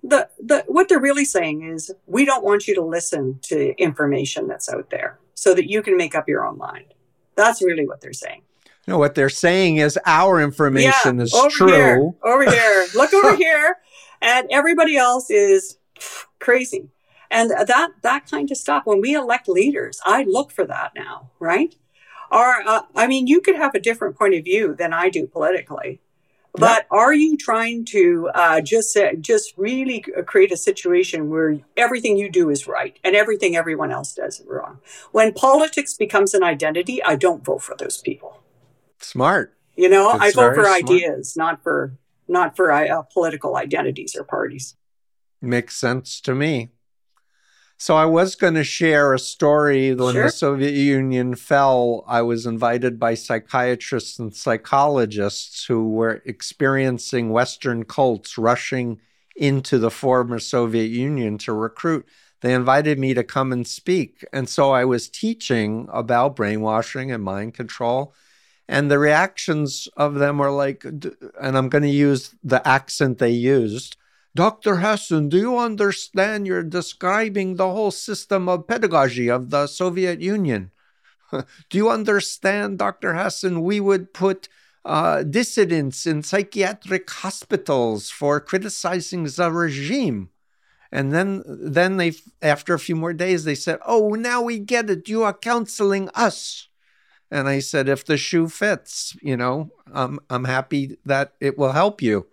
the 0.03 0.29
the 0.39 0.63
what 0.67 0.91
they're 0.91 1.01
really 1.01 1.25
saying 1.25 1.63
is, 1.63 1.91
we 2.07 2.27
don't 2.27 2.45
want 2.45 2.69
you 2.69 2.75
to 2.75 2.83
listen 2.83 3.39
to 3.45 3.75
information 3.81 4.47
that's 4.47 4.69
out 4.69 4.91
there, 4.91 5.19
so 5.35 5.55
that 5.55 5.71
you 5.71 5.83
can 5.83 5.97
make 5.97 6.15
up 6.15 6.29
your 6.29 6.47
own 6.47 6.59
mind. 6.59 6.93
That's 7.35 7.63
really 7.63 7.87
what 7.87 8.03
they're 8.03 8.13
saying. 8.13 8.43
No, 8.87 8.99
what 8.99 9.15
they're 9.15 9.31
saying 9.31 9.77
is 9.77 9.99
our 10.05 10.41
information 10.41 11.17
yeah, 11.17 11.23
is 11.23 11.33
over 11.33 11.49
true. 11.49 11.69
Here, 11.69 12.13
over 12.25 12.51
here, 12.51 12.87
look 12.95 13.15
over 13.15 13.37
here, 13.37 13.77
and 14.21 14.47
everybody 14.51 14.99
else 14.99 15.31
is 15.31 15.78
crazy. 16.39 16.89
And 17.31 17.51
that 17.51 17.91
that 18.03 18.31
kind 18.31 18.51
of 18.51 18.57
stuff. 18.57 18.87
When 18.87 19.01
we 19.01 19.15
elect 19.15 19.49
leaders, 19.49 20.01
I 20.05 20.25
look 20.25 20.51
for 20.51 20.65
that 20.65 20.93
now, 20.95 21.31
right? 21.39 21.75
Or 22.31 22.63
uh, 22.67 22.83
I 22.95 23.07
mean, 23.07 23.27
you 23.27 23.41
could 23.41 23.57
have 23.57 23.75
a 23.75 23.81
different 23.81 24.17
point 24.17 24.35
of 24.35 24.45
view 24.45 24.75
than 24.75 24.93
I 24.93 25.11
do 25.11 25.27
politically, 25.27 26.01
but 26.55 26.87
are 26.91 27.13
you 27.13 27.37
trying 27.37 27.85
to 27.87 28.31
uh, 28.35 28.61
just 28.61 28.97
uh, 28.97 29.15
just 29.15 29.55
really 29.57 30.05
create 30.27 30.53
a 30.53 30.57
situation 30.57 31.31
where 31.31 31.59
everything 31.77 32.17
you 32.17 32.31
do 32.31 32.51
is 32.51 32.67
right 32.67 32.99
and 33.05 33.15
everything 33.15 33.57
everyone 33.57 33.93
else 33.93 34.15
does 34.15 34.41
is 34.41 34.47
wrong? 34.47 34.79
When 35.13 35.33
politics 35.33 35.95
becomes 35.95 36.35
an 36.35 36.43
identity, 36.43 37.03
I 37.03 37.17
don't 37.17 37.45
vote 37.45 37.63
for 37.63 37.77
those 37.77 37.99
people. 37.99 38.41
Smart. 39.01 39.55
You 39.77 39.89
know, 39.89 40.11
I 40.11 40.33
vote 40.33 40.55
for 40.55 40.65
smart. 40.65 40.83
ideas, 40.83 41.37
not 41.37 41.63
for 41.63 41.93
not 42.27 42.57
for 42.57 42.73
uh, 42.73 43.03
political 43.03 43.57
identities 43.57 44.17
or 44.17 44.25
parties. 44.25 44.75
Makes 45.41 45.77
sense 45.77 46.21
to 46.23 46.35
me. 46.35 46.71
So 47.81 47.95
I 47.95 48.07
was 48.07 48.35
going 48.35 48.55
to 48.55 48.65
share 48.65 49.15
a 49.15 49.21
story 49.21 49.95
when 49.95 50.15
sure. 50.15 50.25
the 50.25 50.33
Soviet 50.33 50.75
Union 50.75 51.37
fell. 51.37 52.05
I 52.09 52.23
was 52.23 52.45
invited 52.45 52.99
by 52.99 53.15
psychiatrists 53.15 54.19
and 54.19 54.35
psychologists 54.35 55.65
who 55.67 55.89
were 55.89 56.21
experiencing 56.25 57.31
Western 57.31 57.85
cults 57.85 58.37
rushing 58.37 58.99
into 59.37 59.79
the 59.79 59.93
former 59.93 60.41
Soviet 60.41 60.91
Union 60.91 61.39
to 61.39 61.53
recruit. 61.53 62.05
They 62.41 62.53
invited 62.53 62.99
me 62.99 63.15
to 63.15 63.23
come 63.23 63.53
and 63.53 63.65
speak. 63.65 64.25
And 64.33 64.49
so 64.49 64.73
I 64.73 64.85
was 64.85 65.09
teaching 65.09 65.89
about 65.93 66.35
brainwashing 66.35 67.13
and 67.13 67.23
mind 67.23 67.55
control. 67.55 68.13
And 68.69 68.91
the 68.91 68.99
reactions 68.99 69.89
of 69.97 70.17
them 70.17 70.39
were 70.39 70.51
like, 70.51 70.85
and 70.85 71.17
I'm 71.41 71.69
going 71.69 71.83
to 71.83 71.89
use 71.89 72.35
the 72.43 72.67
accent 72.67 73.19
they 73.19 73.31
used 73.31 73.97
Dr. 74.35 74.77
Hassan, 74.77 75.29
do 75.29 75.39
you 75.39 75.59
understand 75.59 76.47
you're 76.47 76.63
describing 76.63 77.57
the 77.57 77.71
whole 77.71 77.91
system 77.91 78.49
of 78.49 78.67
pedagogy 78.69 79.29
of 79.29 79.51
the 79.51 79.67
Soviet 79.67 80.21
Union? 80.21 80.71
do 81.33 81.79
you 81.79 81.91
understand, 81.91 82.79
Dr. 82.79 83.15
Hassan, 83.15 83.63
we 83.63 83.81
would 83.81 84.13
put 84.13 84.49
uh, 84.85 85.23
dissidents 85.23 86.07
in 86.07 86.23
psychiatric 86.23 87.11
hospitals 87.11 88.11
for 88.11 88.41
criticizing 88.41 89.25
the 89.25 89.51
regime? 89.51 90.31
And 90.91 91.13
then, 91.13 91.43
then 91.47 91.99
they, 91.99 92.13
after 92.41 92.75
a 92.75 92.79
few 92.79 92.97
more 92.97 93.13
days, 93.13 93.45
they 93.45 93.55
said, 93.55 93.79
"Oh, 93.85 94.15
now 94.15 94.41
we 94.41 94.59
get 94.59 94.89
it. 94.89 95.09
You 95.09 95.23
are 95.23 95.35
counseling 95.35 96.09
us." 96.15 96.69
And 97.31 97.47
I 97.47 97.59
said, 97.59 97.91
"If 97.91 98.07
the 98.07 98.17
shoe 98.17 98.49
fits, 98.49 99.15
you 99.21 99.37
know, 99.37 99.71
I'm 99.93 100.19
I'm 100.31 100.45
happy 100.45 100.97
that 101.05 101.35
it 101.41 101.59
will 101.59 101.73
help 101.73 102.01
you." 102.01 102.27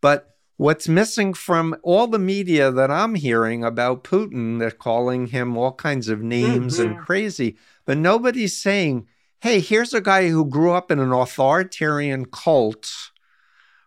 But 0.00 0.36
what's 0.60 0.86
missing 0.86 1.32
from 1.32 1.74
all 1.82 2.06
the 2.06 2.18
media 2.18 2.70
that 2.70 2.90
I'm 2.90 3.14
hearing 3.14 3.64
about 3.64 4.04
Putin, 4.04 4.58
they're 4.58 4.70
calling 4.70 5.28
him 5.28 5.56
all 5.56 5.72
kinds 5.72 6.08
of 6.08 6.20
names 6.20 6.78
mm-hmm. 6.78 6.96
and 6.96 7.00
crazy, 7.00 7.56
but 7.86 7.96
nobody's 7.96 8.60
saying, 8.60 9.06
"Hey, 9.40 9.60
here's 9.60 9.94
a 9.94 10.02
guy 10.02 10.28
who 10.28 10.44
grew 10.44 10.72
up 10.72 10.90
in 10.90 10.98
an 10.98 11.12
authoritarian 11.12 12.26
cult." 12.26 12.90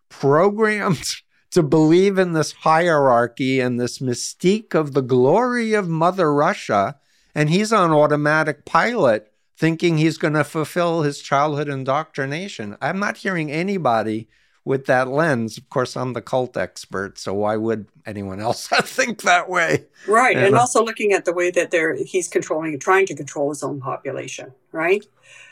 Programmed 0.09 1.17
to 1.51 1.61
believe 1.61 2.17
in 2.17 2.34
this 2.34 2.53
hierarchy 2.53 3.59
and 3.59 3.80
this 3.80 3.99
mystique 3.99 4.74
of 4.74 4.93
the 4.93 5.03
glory 5.03 5.76
of 5.76 5.88
Mother 5.88 6.34
Russia. 6.34 6.95
And 7.36 7.51
he's 7.51 7.71
on 7.71 7.91
automatic 7.91 8.65
pilot 8.65 9.32
thinking 9.55 9.99
he's 9.99 10.17
going 10.17 10.34
to 10.34 10.43
fulfill 10.43 11.03
his 11.03 11.21
childhood 11.21 11.69
indoctrination. 11.69 12.78
I'm 12.82 12.97
not 12.97 13.17
hearing 13.17 13.51
anybody 13.51 14.28
with 14.66 14.86
that 14.86 15.07
lens. 15.07 15.57
Of 15.57 15.70
course, 15.70 15.97
I'm 15.97 16.14
the 16.14 16.22
cult 16.22 16.55
expert, 16.55 17.18
so 17.18 17.34
why 17.34 17.57
would 17.57 17.88
anyone 18.05 18.39
else 18.39 18.68
think 18.84 19.22
that 19.24 19.49
way? 19.49 19.86
Right, 20.07 20.36
and, 20.36 20.47
and 20.47 20.55
also 20.55 20.84
looking 20.84 21.14
at 21.14 21.26
the 21.26 21.34
way 21.34 21.51
that 21.51 21.72
they're 21.72 21.95
he's 21.95 22.28
controlling, 22.28 22.74
and 22.74 22.82
trying 22.82 23.05
to 23.07 23.16
control 23.16 23.49
his 23.49 23.64
own 23.64 23.82
population, 23.82 24.53
right? 24.72 25.05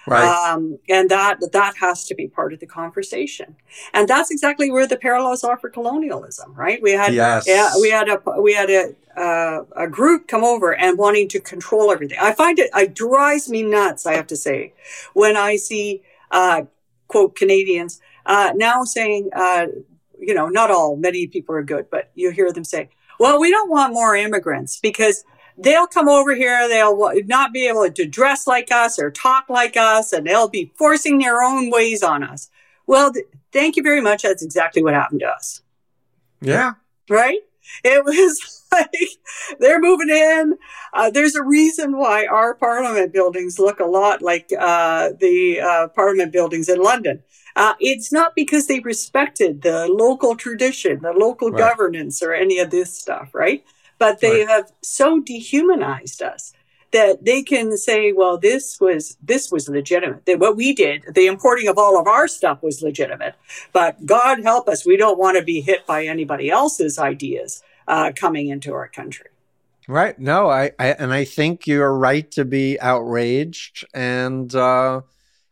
Right. 0.07 0.24
Um, 0.24 0.80
and 0.89 1.09
that 1.12 1.39
that 1.51 1.76
has 1.78 2.05
to 2.07 2.16
be 2.16 2.28
part 2.28 2.53
of 2.53 2.59
the 2.59 2.66
conversation, 2.66 3.55
and 3.93 4.07
that's 4.07 4.32
exactly 4.32 4.72
where 4.72 4.88
the 4.88 4.97
parallels 4.97 5.43
are 5.43 5.59
for 5.59 5.70
colonialism, 5.70 6.53
right? 6.55 6.82
We 6.82 6.91
had 6.91 7.14
yes. 7.14 7.45
yeah, 7.47 7.72
we 7.80 7.91
had 7.91 8.09
a 8.09 8.20
we 8.41 8.53
had 8.53 8.70
a 8.70 8.95
uh, 9.16 9.64
a 9.76 9.88
group 9.88 10.28
come 10.28 10.43
over 10.43 10.74
and 10.74 10.97
wanting 10.97 11.28
to 11.30 11.39
control 11.39 11.91
everything. 11.91 12.18
I 12.20 12.34
find 12.34 12.57
it 12.57 12.72
it 12.74 12.95
drives 12.95 13.47
me 13.47 13.62
nuts. 13.62 14.07
I 14.07 14.14
have 14.14 14.28
to 14.28 14.36
say, 14.36 14.74
when 15.14 15.38
I 15.38 15.57
see 15.57 16.01
uh, 16.32 16.64
quote 17.07 17.36
Canadians 17.36 18.01
uh, 18.26 18.53
now 18.55 18.84
saying, 18.84 19.30
uh, 19.36 19.67
you 20.19 20.34
know, 20.34 20.47
not 20.47 20.72
all, 20.72 20.95
many 20.95 21.28
people 21.28 21.55
are 21.55 21.63
good, 21.63 21.89
but 21.89 22.11
you 22.15 22.32
hear 22.32 22.51
them 22.51 22.63
say, 22.63 22.89
well, 23.19 23.39
we 23.39 23.49
don't 23.51 23.69
want 23.69 23.93
more 23.93 24.15
immigrants 24.15 24.80
because 24.80 25.24
they'll 25.57 25.88
come 25.88 26.09
over 26.09 26.36
here, 26.36 26.67
they'll 26.67 26.97
not 27.26 27.53
be 27.53 27.67
able 27.67 27.89
to 27.89 28.05
dress 28.05 28.47
like 28.47 28.72
us 28.72 28.99
or 28.99 29.11
talk 29.11 29.49
like 29.49 29.78
us, 29.78 30.13
and 30.13 30.26
they'll 30.26 30.49
be 30.49 30.72
forcing 30.76 31.19
their 31.19 31.41
own 31.41 31.69
ways 31.69 32.03
on 32.03 32.24
us. 32.24 32.49
Well, 32.88 33.13
th- 33.13 33.26
thank 33.51 33.76
you 33.76 33.84
very 33.84 34.01
much. 34.01 34.24
That's 34.24 34.43
exactly 34.43 34.84
what 34.84 34.93
happened 34.93 35.22
to 35.22 35.28
us. 35.28 35.61
Yeah. 36.41 36.74
Right? 37.09 37.39
It 37.84 38.03
was 38.03 38.63
like 38.72 38.89
they're 39.59 39.80
moving 39.80 40.09
in. 40.09 40.57
Uh, 40.93 41.09
there's 41.09 41.36
a 41.36 41.43
reason 41.43 41.97
why 41.97 42.26
our 42.26 42.53
parliament 42.53 43.13
buildings 43.13 43.59
look 43.59 43.80
a 43.80 43.86
lot 43.86 44.22
like 44.22 44.49
uh, 44.57 45.09
the 45.19 45.61
uh, 45.61 45.88
parliament 45.89 46.32
buildings 46.32 46.69
in 46.69 46.82
London. 46.82 47.24
Uh, 47.56 47.74
it's 47.80 48.12
not 48.12 48.36
because 48.36 48.68
they 48.68 48.80
respected 48.80 49.62
the 49.62 49.88
local 49.88 50.36
tradition, 50.36 50.99
the 51.02 51.12
local 51.12 51.52
right. 51.52 51.60
governance, 51.60 52.22
or 52.22 52.34
any 52.34 52.60
of 52.60 52.70
this 52.70 52.97
stuff, 52.97 53.34
right? 53.34 53.64
But 53.97 54.20
they 54.20 54.45
right. 54.45 54.49
have 54.49 54.72
so 54.82 55.20
dehumanized 55.20 56.22
us 56.22 56.54
that 56.91 57.24
they 57.24 57.41
can 57.43 57.78
say, 57.78 58.12
"Well, 58.12 58.38
this 58.38 58.80
was 58.80 59.18
this 59.22 59.52
was 59.52 59.70
legitimate. 59.70 60.26
That 60.26 60.39
what 60.39 60.56
we 60.56 60.74
did, 60.74 61.04
the 61.14 61.28
importing 61.28 61.68
of 61.68 61.78
all 61.78 61.99
of 61.99 62.08
our 62.08 62.28
stuff 62.28 62.62
was 62.64 62.82
legitimate. 62.82 63.36
But 63.74 64.06
God 64.06 64.43
help 64.43 64.68
us, 64.68 64.86
we 64.86 64.97
don't 64.97 65.20
want 65.20 65.38
to 65.38 65.43
be 65.43 65.62
hit 65.62 65.86
by 65.86 66.06
anybody 66.06 66.49
else's 66.49 66.97
ideas 66.97 67.64
uh, 67.88 68.12
coming 68.16 68.49
into 68.49 68.74
our 68.74 68.88
country." 68.88 69.28
Right. 69.88 70.18
No, 70.18 70.49
I, 70.49 70.72
I, 70.80 70.88
and 70.89 71.12
I 71.12 71.26
think 71.26 71.68
you're 71.68 71.93
right 71.93 72.30
to 72.32 72.45
be 72.45 72.80
outraged 72.80 73.86
and. 73.93 74.54
Uh, 74.54 75.02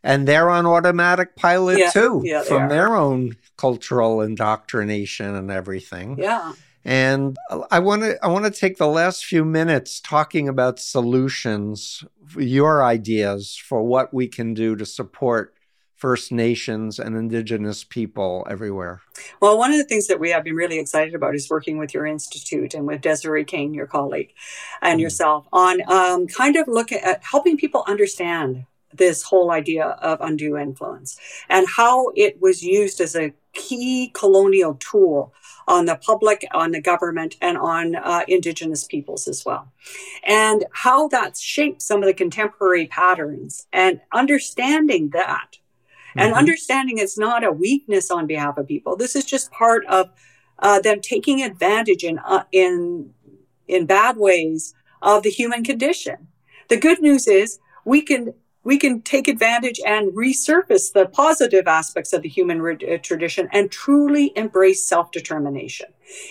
and 0.02 0.26
they're 0.26 0.50
on 0.50 0.66
automatic 0.66 1.36
pilot 1.36 1.78
yeah, 1.78 1.90
too 1.90 2.22
yeah, 2.24 2.42
from 2.42 2.68
their 2.68 2.96
own 2.96 3.36
cultural 3.56 4.20
indoctrination 4.20 5.34
and 5.34 5.50
everything. 5.50 6.18
Yeah. 6.18 6.52
And 6.82 7.36
I 7.70 7.78
want 7.78 8.02
to 8.02 8.24
I 8.24 8.28
want 8.28 8.46
to 8.46 8.50
take 8.50 8.78
the 8.78 8.88
last 8.88 9.26
few 9.26 9.44
minutes 9.44 10.00
talking 10.00 10.48
about 10.48 10.80
solutions, 10.80 12.04
your 12.36 12.82
ideas 12.82 13.54
for 13.56 13.82
what 13.82 14.14
we 14.14 14.28
can 14.28 14.54
do 14.54 14.76
to 14.76 14.86
support 14.86 15.54
First 16.00 16.32
Nations 16.32 16.98
and 16.98 17.14
Indigenous 17.14 17.84
people 17.84 18.46
everywhere? 18.48 19.02
Well, 19.38 19.58
one 19.58 19.70
of 19.70 19.76
the 19.76 19.84
things 19.84 20.06
that 20.06 20.18
we 20.18 20.30
have 20.30 20.42
been 20.42 20.54
really 20.54 20.78
excited 20.78 21.14
about 21.14 21.34
is 21.34 21.50
working 21.50 21.76
with 21.76 21.92
your 21.92 22.06
institute 22.06 22.72
and 22.72 22.86
with 22.86 23.02
Desiree 23.02 23.44
Kane, 23.44 23.74
your 23.74 23.86
colleague, 23.86 24.32
and 24.80 24.98
mm. 24.98 25.02
yourself 25.02 25.46
on 25.52 25.82
um, 25.88 26.26
kind 26.26 26.56
of 26.56 26.66
looking 26.68 27.00
at 27.00 27.22
helping 27.22 27.58
people 27.58 27.84
understand 27.86 28.64
this 28.92 29.22
whole 29.22 29.50
idea 29.50 29.84
of 29.84 30.20
undue 30.20 30.56
influence 30.56 31.18
and 31.48 31.66
how 31.76 32.10
it 32.16 32.40
was 32.40 32.62
used 32.62 33.00
as 33.00 33.14
a 33.14 33.32
key 33.52 34.10
colonial 34.14 34.74
tool 34.74 35.32
on 35.66 35.84
the 35.84 35.96
public, 35.96 36.44
on 36.52 36.72
the 36.72 36.80
government, 36.80 37.36
and 37.40 37.56
on 37.56 37.94
uh, 37.94 38.22
Indigenous 38.26 38.84
peoples 38.84 39.28
as 39.28 39.44
well. 39.44 39.72
And 40.24 40.64
how 40.72 41.08
that 41.08 41.36
shaped 41.36 41.82
some 41.82 42.02
of 42.02 42.06
the 42.06 42.14
contemporary 42.14 42.86
patterns 42.86 43.66
and 43.72 44.00
understanding 44.12 45.10
that. 45.10 45.58
Mm-hmm. 46.10 46.20
And 46.20 46.34
understanding 46.34 46.98
it's 46.98 47.18
not 47.18 47.44
a 47.44 47.52
weakness 47.52 48.10
on 48.10 48.26
behalf 48.26 48.58
of 48.58 48.66
people. 48.66 48.96
This 48.96 49.14
is 49.14 49.24
just 49.24 49.52
part 49.52 49.86
of 49.86 50.10
uh, 50.58 50.80
them 50.80 51.00
taking 51.00 51.42
advantage 51.42 52.02
in, 52.02 52.18
uh, 52.18 52.44
in, 52.50 53.10
in 53.68 53.86
bad 53.86 54.16
ways 54.16 54.74
of 55.02 55.22
the 55.22 55.30
human 55.30 55.62
condition. 55.62 56.28
The 56.68 56.76
good 56.76 57.00
news 57.00 57.26
is 57.26 57.58
we 57.84 58.02
can 58.02 58.34
we 58.62 58.78
can 58.78 59.00
take 59.00 59.26
advantage 59.26 59.80
and 59.86 60.12
resurface 60.12 60.92
the 60.92 61.06
positive 61.06 61.66
aspects 61.66 62.12
of 62.12 62.22
the 62.22 62.28
human 62.28 62.60
re- 62.60 62.76
uh, 62.94 62.98
tradition 62.98 63.48
and 63.52 63.70
truly 63.70 64.32
embrace 64.36 64.84
self-determination. 64.86 65.86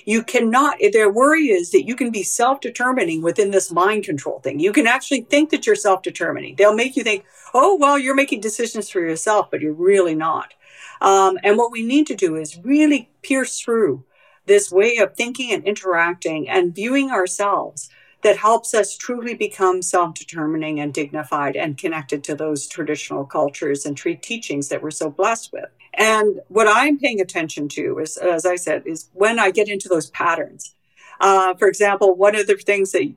You 0.05 0.23
cannot, 0.23 0.77
their 0.93 1.11
worry 1.11 1.47
is 1.47 1.71
that 1.71 1.87
you 1.87 1.95
can 1.95 2.11
be 2.11 2.21
self-determining 2.21 3.21
within 3.21 3.51
this 3.51 3.71
mind 3.71 4.03
control 4.03 4.39
thing. 4.39 4.59
You 4.59 4.73
can 4.73 4.85
actually 4.85 5.21
think 5.21 5.49
that 5.49 5.65
you're 5.65 5.75
self-determining. 5.75 6.55
They'll 6.55 6.75
make 6.75 6.95
you 6.95 7.03
think, 7.03 7.25
oh, 7.53 7.75
well, 7.75 7.97
you're 7.97 8.15
making 8.15 8.41
decisions 8.41 8.89
for 8.89 8.99
yourself, 8.99 9.49
but 9.49 9.61
you're 9.61 9.73
really 9.73 10.15
not. 10.15 10.53
Um, 11.01 11.39
and 11.43 11.57
what 11.57 11.71
we 11.71 11.81
need 11.81 12.07
to 12.07 12.15
do 12.15 12.35
is 12.35 12.59
really 12.63 13.09
pierce 13.21 13.59
through 13.59 14.03
this 14.45 14.71
way 14.71 14.97
of 14.97 15.15
thinking 15.15 15.53
and 15.53 15.63
interacting 15.63 16.49
and 16.49 16.75
viewing 16.75 17.09
ourselves 17.09 17.89
that 18.21 18.37
helps 18.37 18.73
us 18.73 18.97
truly 18.97 19.33
become 19.33 19.81
self 19.81 20.13
determining 20.13 20.79
and 20.79 20.93
dignified 20.93 21.55
and 21.55 21.77
connected 21.77 22.23
to 22.25 22.35
those 22.35 22.67
traditional 22.67 23.25
cultures 23.25 23.85
and 23.85 23.95
treat 23.95 24.21
teachings 24.21 24.69
that 24.69 24.81
we're 24.81 24.91
so 24.91 25.09
blessed 25.09 25.51
with. 25.53 25.69
And 25.93 26.41
what 26.47 26.67
I'm 26.67 26.97
paying 26.99 27.21
attention 27.21 27.67
to 27.69 27.99
is, 27.99 28.17
as 28.17 28.45
I 28.45 28.55
said, 28.55 28.83
is 28.85 29.09
when 29.13 29.39
I 29.39 29.51
get 29.51 29.69
into 29.69 29.89
those 29.89 30.09
patterns. 30.09 30.75
Uh, 31.19 31.53
for 31.55 31.67
example, 31.67 32.15
one 32.15 32.35
of 32.35 32.47
the 32.47 32.55
things 32.55 32.91
that 32.91 33.13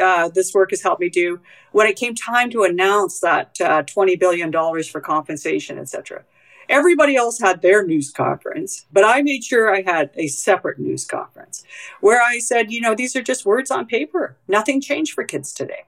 uh, 0.00 0.28
this 0.34 0.54
work 0.54 0.70
has 0.70 0.82
helped 0.82 1.00
me 1.00 1.08
do 1.08 1.40
when 1.72 1.86
it 1.86 1.96
came 1.96 2.14
time 2.14 2.50
to 2.50 2.62
announce 2.62 3.20
that 3.20 3.58
uh, 3.60 3.82
$20 3.82 4.18
billion 4.18 4.52
for 4.84 5.00
compensation, 5.00 5.78
et 5.78 5.88
cetera. 5.88 6.24
Everybody 6.68 7.16
else 7.16 7.40
had 7.40 7.62
their 7.62 7.86
news 7.86 8.10
conference, 8.10 8.86
but 8.92 9.04
I 9.04 9.22
made 9.22 9.44
sure 9.44 9.74
I 9.74 9.82
had 9.82 10.10
a 10.14 10.28
separate 10.28 10.78
news 10.78 11.04
conference 11.04 11.64
where 12.00 12.22
I 12.22 12.38
said, 12.38 12.70
you 12.70 12.80
know, 12.80 12.94
these 12.94 13.16
are 13.16 13.22
just 13.22 13.46
words 13.46 13.70
on 13.70 13.86
paper. 13.86 14.36
Nothing 14.48 14.80
changed 14.80 15.12
for 15.12 15.24
kids 15.24 15.52
today. 15.52 15.84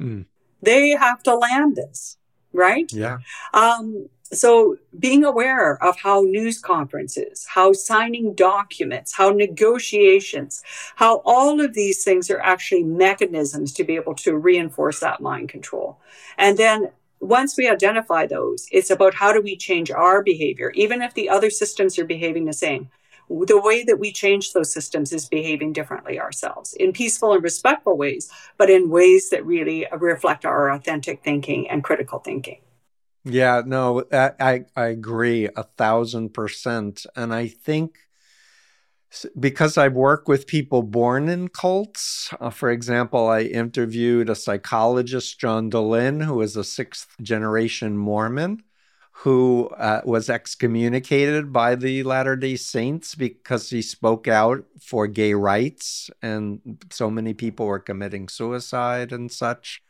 Mm. 0.00 0.26
They 0.62 0.90
have 0.90 1.22
to 1.24 1.34
land 1.34 1.76
this, 1.76 2.16
right? 2.52 2.90
Yeah. 2.92 3.18
Um, 3.54 4.08
so 4.32 4.76
being 4.98 5.24
aware 5.24 5.82
of 5.82 5.98
how 5.98 6.20
news 6.20 6.60
conferences, 6.60 7.46
how 7.48 7.72
signing 7.72 8.34
documents, 8.34 9.14
how 9.14 9.30
negotiations, 9.30 10.62
how 10.96 11.22
all 11.24 11.60
of 11.60 11.74
these 11.74 12.04
things 12.04 12.30
are 12.30 12.40
actually 12.40 12.84
mechanisms 12.84 13.72
to 13.72 13.84
be 13.84 13.96
able 13.96 14.14
to 14.16 14.36
reinforce 14.36 15.00
that 15.00 15.20
mind 15.20 15.48
control. 15.48 15.98
And 16.38 16.56
then 16.56 16.90
once 17.20 17.56
we 17.56 17.68
identify 17.68 18.26
those, 18.26 18.66
it's 18.72 18.90
about 18.90 19.14
how 19.14 19.32
do 19.32 19.40
we 19.42 19.56
change 19.56 19.90
our 19.90 20.22
behavior, 20.22 20.72
even 20.74 21.02
if 21.02 21.14
the 21.14 21.28
other 21.28 21.50
systems 21.50 21.98
are 21.98 22.04
behaving 22.04 22.46
the 22.46 22.52
same. 22.52 22.88
The 23.28 23.60
way 23.60 23.84
that 23.84 24.00
we 24.00 24.10
change 24.10 24.52
those 24.52 24.72
systems 24.72 25.12
is 25.12 25.28
behaving 25.28 25.72
differently 25.72 26.18
ourselves 26.18 26.74
in 26.74 26.92
peaceful 26.92 27.32
and 27.32 27.42
respectful 27.44 27.96
ways, 27.96 28.28
but 28.56 28.70
in 28.70 28.90
ways 28.90 29.30
that 29.30 29.46
really 29.46 29.86
reflect 29.96 30.44
our 30.44 30.70
authentic 30.70 31.22
thinking 31.22 31.70
and 31.70 31.84
critical 31.84 32.18
thinking. 32.18 32.58
Yeah, 33.24 33.62
no, 33.64 34.04
I, 34.10 34.64
I 34.74 34.86
agree 34.86 35.48
a 35.54 35.62
thousand 35.62 36.30
percent. 36.30 37.06
And 37.14 37.32
I 37.34 37.46
think 37.48 37.98
because 39.38 39.76
I 39.76 39.88
work 39.88 40.28
with 40.28 40.46
people 40.46 40.82
born 40.82 41.28
in 41.28 41.48
cults. 41.48 42.32
Uh, 42.40 42.50
for 42.50 42.70
example, 42.70 43.28
I 43.28 43.42
interviewed 43.42 44.30
a 44.30 44.34
psychologist, 44.34 45.40
John 45.40 45.70
Dehlin, 45.70 46.24
who 46.24 46.40
is 46.42 46.56
a 46.56 46.64
sixth 46.64 47.16
generation 47.20 47.96
Mormon 47.96 48.62
who 49.22 49.68
uh, 49.76 50.00
was 50.06 50.30
excommunicated 50.30 51.52
by 51.52 51.74
the 51.74 52.02
Latter 52.04 52.36
day 52.36 52.56
Saints 52.56 53.14
because 53.14 53.68
he 53.68 53.82
spoke 53.82 54.26
out 54.26 54.64
for 54.80 55.06
gay 55.06 55.34
rights, 55.34 56.08
and 56.22 56.82
so 56.90 57.10
many 57.10 57.34
people 57.34 57.66
were 57.66 57.78
committing 57.78 58.28
suicide 58.28 59.12
and 59.12 59.30
such. 59.30 59.82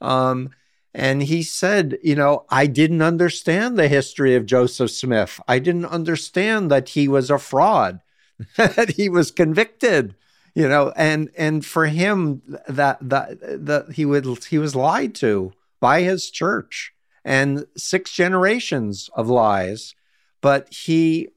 Um, 0.00 0.50
and 0.92 1.22
he 1.22 1.44
said, 1.44 1.98
You 2.02 2.16
know, 2.16 2.46
I 2.50 2.66
didn't 2.66 3.02
understand 3.02 3.78
the 3.78 3.86
history 3.86 4.34
of 4.34 4.44
Joseph 4.44 4.90
Smith. 4.90 5.40
I 5.46 5.60
didn't 5.60 5.86
understand 5.86 6.68
that 6.72 6.90
he 6.90 7.06
was 7.06 7.30
a 7.30 7.38
fraud, 7.38 8.00
that 8.56 8.94
he 8.96 9.08
was 9.08 9.30
convicted. 9.30 10.14
You 10.54 10.68
know, 10.68 10.92
and 10.94 11.30
and 11.36 11.66
for 11.66 11.86
him 11.86 12.42
that 12.68 12.98
that 13.00 13.38
that 13.40 13.92
he 13.94 14.04
would 14.04 14.44
he 14.44 14.58
was 14.58 14.76
lied 14.76 15.14
to 15.16 15.52
by 15.80 16.02
his 16.02 16.30
church 16.30 16.94
and 17.24 17.66
six 17.76 18.12
generations 18.12 19.10
of 19.14 19.28
lies, 19.28 19.96
but 20.40 20.72
he 20.72 21.30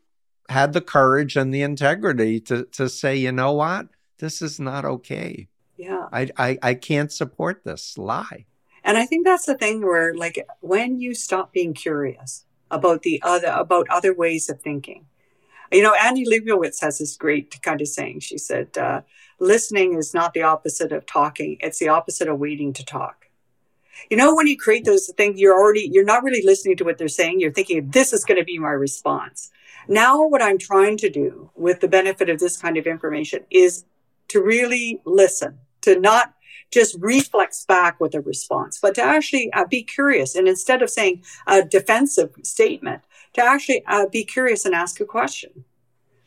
had 0.49 0.73
the 0.73 0.81
courage 0.81 1.35
and 1.35 1.51
the 1.51 1.63
integrity 1.63 2.39
to 2.41 2.65
to 2.65 2.87
say, 2.87 3.15
you 3.15 3.31
know 3.31 3.53
what, 3.53 3.87
this 4.19 4.41
is 4.41 4.59
not 4.59 4.85
okay. 4.85 5.47
Yeah, 5.77 6.05
I 6.11 6.29
I, 6.37 6.59
I 6.61 6.73
can't 6.75 7.11
support 7.11 7.63
this 7.63 7.97
lie. 7.97 8.45
And 8.83 8.97
I 8.97 9.05
think 9.05 9.25
that's 9.25 9.45
the 9.45 9.57
thing 9.57 9.85
where, 9.85 10.13
like, 10.13 10.47
when 10.61 10.99
you 10.99 11.13
stop 11.13 11.51
being 11.51 11.73
curious 11.73 12.45
about 12.71 13.01
the 13.01 13.21
other 13.21 13.47
about 13.47 13.87
other 13.89 14.13
ways 14.13 14.49
of 14.49 14.61
thinking, 14.61 15.05
you 15.71 15.83
know, 15.83 15.95
Annie 16.01 16.25
Leibovitz 16.25 16.81
has 16.81 16.99
this 16.99 17.17
great 17.17 17.61
kind 17.61 17.81
of 17.81 17.87
saying. 17.87 18.19
She 18.21 18.37
said, 18.37 18.77
uh, 18.77 19.01
"Listening 19.39 19.95
is 19.95 20.13
not 20.13 20.33
the 20.33 20.43
opposite 20.43 20.91
of 20.91 21.05
talking; 21.05 21.57
it's 21.59 21.79
the 21.79 21.89
opposite 21.89 22.27
of 22.27 22.39
waiting 22.39 22.73
to 22.73 22.85
talk." 22.85 23.27
You 24.09 24.17
know, 24.17 24.35
when 24.35 24.47
you 24.47 24.57
create 24.57 24.85
those 24.85 25.07
things, 25.17 25.39
you're 25.39 25.57
already, 25.57 25.89
you're 25.91 26.05
not 26.05 26.23
really 26.23 26.43
listening 26.45 26.77
to 26.77 26.83
what 26.83 26.97
they're 26.97 27.07
saying. 27.07 27.39
You're 27.39 27.51
thinking, 27.51 27.89
this 27.89 28.13
is 28.13 28.23
going 28.23 28.39
to 28.39 28.45
be 28.45 28.59
my 28.59 28.69
response. 28.69 29.49
Now, 29.87 30.25
what 30.25 30.41
I'm 30.41 30.57
trying 30.57 30.97
to 30.97 31.09
do 31.09 31.49
with 31.55 31.79
the 31.79 31.87
benefit 31.87 32.29
of 32.29 32.39
this 32.39 32.57
kind 32.57 32.77
of 32.77 32.85
information 32.85 33.45
is 33.49 33.85
to 34.29 34.41
really 34.41 35.01
listen, 35.05 35.59
to 35.81 35.99
not 35.99 36.33
just 36.71 36.97
reflex 36.99 37.65
back 37.65 37.99
with 37.99 38.13
a 38.13 38.21
response, 38.21 38.79
but 38.81 38.95
to 38.95 39.01
actually 39.01 39.51
uh, 39.53 39.65
be 39.65 39.83
curious. 39.83 40.35
And 40.35 40.47
instead 40.47 40.81
of 40.81 40.89
saying 40.89 41.23
a 41.47 41.63
defensive 41.63 42.35
statement, 42.43 43.03
to 43.37 43.43
actually 43.43 43.83
uh, 43.85 44.07
be 44.07 44.23
curious 44.25 44.65
and 44.65 44.75
ask 44.75 44.99
a 44.99 45.05
question. 45.05 45.63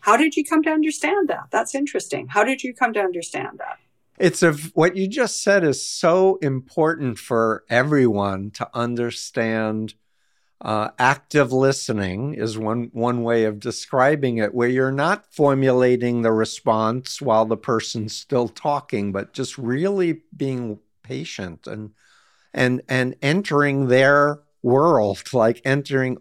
How 0.01 0.17
did 0.17 0.37
you 0.37 0.45
come 0.45 0.63
to 0.63 0.71
understand 0.71 1.29
that? 1.29 1.49
That's 1.51 1.75
interesting. 1.75 2.29
How 2.29 2.43
did 2.43 2.63
you 2.63 2.75
come 2.75 2.93
to 2.95 3.01
understand 3.01 3.59
that? 3.59 3.79
It's 4.19 4.43
a 4.43 4.53
what 4.75 4.97
you 4.97 5.09
just 5.09 5.43
said 5.43 5.65
is 5.65 5.87
so 5.87 6.37
important 6.43 7.19
for 7.19 7.65
everyone 7.69 8.51
to 8.53 8.69
understand. 8.75 9.95
Uh, 10.63 10.91
active 10.99 11.55
listening 11.55 12.35
is 12.35 12.59
one 12.59 12.91
one 12.93 13.23
way 13.23 13.45
of 13.45 13.59
describing 13.59 14.37
it, 14.37 14.55
where 14.55 14.69
you're 14.69 14.93
not 14.93 15.25
formulating 15.33 16.21
the 16.21 16.33
response 16.33 17.23
while 17.23 17.47
the 17.47 17.57
person's 17.57 18.15
still 18.15 18.47
talking, 18.47 19.11
but 19.11 19.33
just 19.33 19.57
really 19.57 20.21
being 20.37 20.79
patient 21.03 21.67
and 21.67 21.93
and 22.53 22.83
and 22.89 23.17
entering 23.23 23.87
their 23.87 24.41
world, 24.63 25.33
like 25.33 25.61
entering 25.65 26.17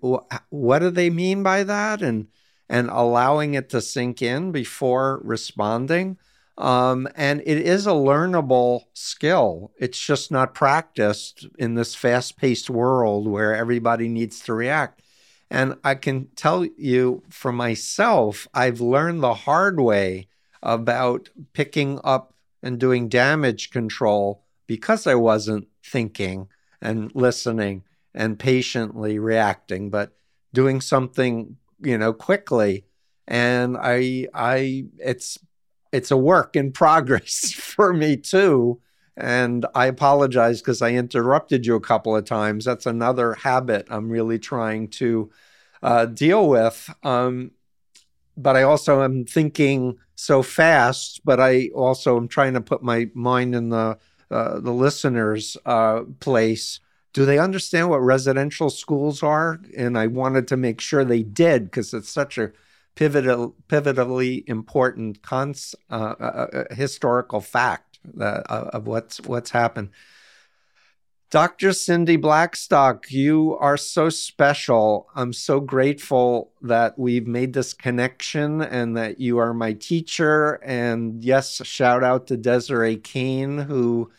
what 0.49 0.79
do 0.79 0.89
they 0.89 1.09
mean 1.09 1.43
by 1.43 1.63
that, 1.63 2.01
and 2.01 2.27
and 2.69 2.89
allowing 2.89 3.55
it 3.55 3.69
to 3.69 3.81
sink 3.81 4.21
in 4.21 4.51
before 4.51 5.21
responding. 5.23 6.17
Um, 6.57 7.07
and 7.15 7.41
it 7.45 7.57
is 7.57 7.87
a 7.87 7.91
learnable 7.91 8.83
skill. 8.93 9.71
It's 9.79 9.99
just 9.99 10.29
not 10.29 10.53
practiced 10.53 11.47
in 11.57 11.75
this 11.75 11.95
fast 11.95 12.37
paced 12.37 12.69
world 12.69 13.27
where 13.27 13.55
everybody 13.55 14.09
needs 14.09 14.41
to 14.41 14.53
react. 14.53 15.01
And 15.49 15.75
I 15.83 15.95
can 15.95 16.27
tell 16.35 16.65
you 16.65 17.23
for 17.29 17.51
myself, 17.51 18.47
I've 18.53 18.81
learned 18.81 19.23
the 19.23 19.33
hard 19.33 19.79
way 19.79 20.27
about 20.61 21.29
picking 21.53 21.99
up 22.03 22.33
and 22.61 22.77
doing 22.77 23.07
damage 23.07 23.71
control 23.71 24.43
because 24.67 25.07
I 25.07 25.15
wasn't 25.15 25.67
thinking 25.83 26.49
and 26.81 27.09
listening 27.15 27.83
and 28.13 28.39
patiently 28.39 29.19
reacting, 29.19 29.89
but 29.89 30.13
doing 30.53 30.81
something, 30.81 31.57
you 31.81 31.97
know, 31.97 32.13
quickly. 32.13 32.85
And 33.27 33.77
I, 33.77 34.27
I, 34.33 34.85
it's 34.97 35.37
it's 35.91 36.11
a 36.11 36.17
work 36.17 36.55
in 36.55 36.71
progress 36.83 37.51
for 37.51 37.93
me 37.93 38.17
too. 38.17 38.79
And 39.17 39.65
I 39.75 39.87
apologize 39.87 40.61
because 40.61 40.81
I 40.81 40.91
interrupted 40.91 41.65
you 41.65 41.75
a 41.75 41.81
couple 41.81 42.15
of 42.15 42.23
times. 42.23 42.63
That's 42.63 42.85
another 42.85 43.33
habit 43.33 43.87
I'm 43.89 44.09
really 44.09 44.39
trying 44.39 44.87
to 44.91 45.29
uh, 45.83 46.05
deal 46.05 46.47
with. 46.47 46.89
Um, 47.03 47.51
but 48.37 48.55
I 48.55 48.63
also 48.63 49.03
am 49.03 49.25
thinking 49.25 49.97
so 50.15 50.41
fast, 50.41 51.21
but 51.25 51.41
I 51.41 51.69
also 51.75 52.15
am 52.15 52.29
trying 52.29 52.53
to 52.53 52.61
put 52.61 52.81
my 52.81 53.09
mind 53.13 53.55
in 53.55 53.69
the 53.69 53.97
uh, 54.31 54.59
the 54.59 54.71
listener's 54.71 55.57
uh, 55.65 56.01
place. 56.19 56.79
Do 57.13 57.25
they 57.25 57.39
understand 57.39 57.89
what 57.89 58.01
residential 58.01 58.69
schools 58.69 59.23
are? 59.23 59.59
And 59.75 59.97
I 59.97 60.07
wanted 60.07 60.47
to 60.49 60.57
make 60.57 60.79
sure 60.79 61.03
they 61.03 61.23
did 61.23 61.65
because 61.65 61.93
it's 61.93 62.09
such 62.09 62.37
a 62.37 62.51
pivotal, 62.95 63.55
pivotally 63.67 64.43
important 64.47 65.21
cons, 65.21 65.75
uh, 65.89 66.15
uh, 66.19 66.47
uh 66.53 66.75
historical 66.75 67.41
fact 67.41 67.99
that, 68.15 68.49
uh, 68.49 68.69
of 68.73 68.87
what's 68.87 69.21
what's 69.21 69.51
happened. 69.51 69.89
Dr. 71.31 71.73
Cindy 71.73 72.15
Blackstock, 72.15 73.11
you 73.11 73.55
are 73.59 73.77
so 73.77 74.09
special. 74.09 75.07
I'm 75.13 75.31
so 75.31 75.59
grateful 75.59 76.51
that 76.63 76.97
we've 76.97 77.27
made 77.27 77.53
this 77.53 77.71
connection 77.71 78.63
and 78.63 78.97
that 78.97 79.19
you 79.19 79.37
are 79.37 79.53
my 79.53 79.73
teacher. 79.73 80.59
And 80.63 81.23
yes, 81.23 81.61
shout 81.67 82.03
out 82.03 82.25
to 82.27 82.37
Desiree 82.37 82.97
Kane, 82.97 83.59
who 83.59 84.09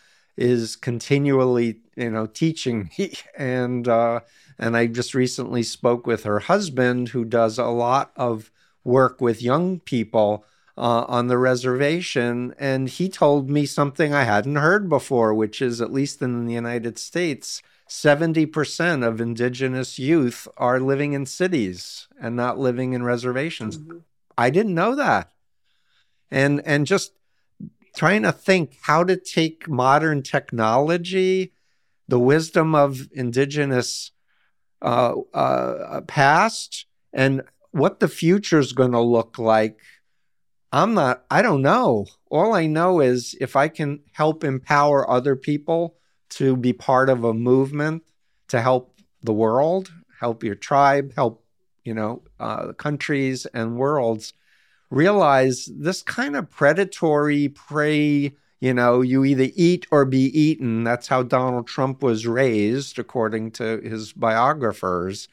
is 0.41 0.74
continually, 0.74 1.80
you 1.95 2.11
know, 2.11 2.26
teaching 2.26 2.91
me. 2.99 3.12
And 3.36 3.86
uh, 3.86 4.20
and 4.59 4.76
I 4.76 4.86
just 4.86 5.14
recently 5.14 5.62
spoke 5.62 6.07
with 6.07 6.24
her 6.24 6.41
husband, 6.41 7.11
who 7.11 7.24
does 7.24 7.59
a 7.59 7.66
lot 7.66 8.12
of 8.16 8.51
work 8.82 9.20
with 9.20 9.43
young 9.43 9.80
people 9.80 10.45
uh, 10.76 11.05
on 11.07 11.28
the 11.28 11.38
reservation. 11.38 12.55
And 12.59 12.88
he 12.88 13.09
told 13.09 13.51
me 13.51 13.66
something 13.66 14.12
I 14.12 14.24
hadn't 14.24 14.57
heard 14.57 14.88
before, 14.88 15.34
which 15.34 15.61
is 15.62 15.80
at 15.80 15.93
least 15.93 16.22
in 16.22 16.47
the 16.47 16.55
United 16.55 16.99
States, 16.99 17.62
70% 17.88 19.07
of 19.07 19.20
indigenous 19.20 19.99
youth 19.99 20.47
are 20.57 20.78
living 20.78 21.12
in 21.12 21.26
cities 21.26 22.07
and 22.20 22.36
not 22.36 22.59
living 22.59 22.93
in 22.93 23.03
reservations. 23.03 23.78
Mm-hmm. 23.78 23.99
I 24.38 24.51
didn't 24.51 24.74
know 24.74 24.95
that. 24.95 25.30
And 26.30 26.62
and 26.64 26.86
just 26.86 27.12
trying 27.95 28.22
to 28.22 28.32
think 28.32 28.76
how 28.82 29.05
to 29.05 29.16
take 29.16 29.68
modern 29.68 30.22
technology, 30.22 31.53
the 32.09 32.18
wisdom 32.18 32.74
of 32.74 33.09
indigenous 33.12 34.12
uh, 34.82 35.14
uh, 35.34 36.01
past, 36.03 36.86
and 37.12 37.43
what 37.72 38.01
the 38.01 38.09
future 38.09 38.59
is 38.59 38.72
going 38.72 38.93
to 38.93 39.01
look 39.01 39.38
like, 39.38 39.78
I'm 40.72 40.95
not, 40.95 41.24
I 41.30 41.43
don't 41.43 41.62
know. 41.62 42.07
All 42.30 42.55
I 42.55 42.66
know 42.66 43.01
is 43.01 43.36
if 43.41 43.57
I 43.57 43.68
can 43.68 44.01
help 44.12 44.45
empower 44.45 45.09
other 45.11 45.34
people 45.34 45.97
to 46.30 46.57
be 46.57 46.72
part 46.72 47.09
of 47.09 47.24
a 47.24 47.34
movement 47.34 48.05
to 48.49 48.61
help 48.61 49.01
the 49.22 49.32
world, 49.32 49.93
help 50.20 50.45
your 50.45 50.55
tribe, 50.55 51.12
help, 51.14 51.45
you 51.84 51.95
know, 51.95 52.22
uh, 52.38 52.72
countries 52.72 53.47
and 53.47 53.76
worlds 53.76 54.32
realize 54.91 55.70
this 55.72 56.03
kind 56.03 56.36
of 56.36 56.51
predatory 56.51 57.49
prey 57.49 58.34
you 58.61 58.74
know, 58.74 59.01
you 59.01 59.24
either 59.24 59.49
eat 59.55 59.86
or 59.91 60.05
be 60.05 60.24
eaten. 60.38 60.84
That's 60.84 61.09
how 61.09 61.22
Donald 61.22 61.66
Trump 61.66 62.03
was 62.03 62.26
raised, 62.26 62.99
according 62.99 63.53
to 63.53 63.80
his 63.80 64.12
biographers. 64.12 65.28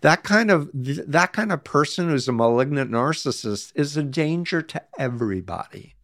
That 0.00 0.22
kind 0.22 0.50
of 0.50 0.70
that 0.72 1.34
kind 1.34 1.52
of 1.52 1.62
person 1.62 2.08
who's 2.08 2.26
a 2.26 2.32
malignant 2.32 2.90
narcissist 2.90 3.72
is 3.74 3.96
a 3.96 4.02
danger 4.02 4.62
to 4.62 4.82
everybody. 4.98 5.94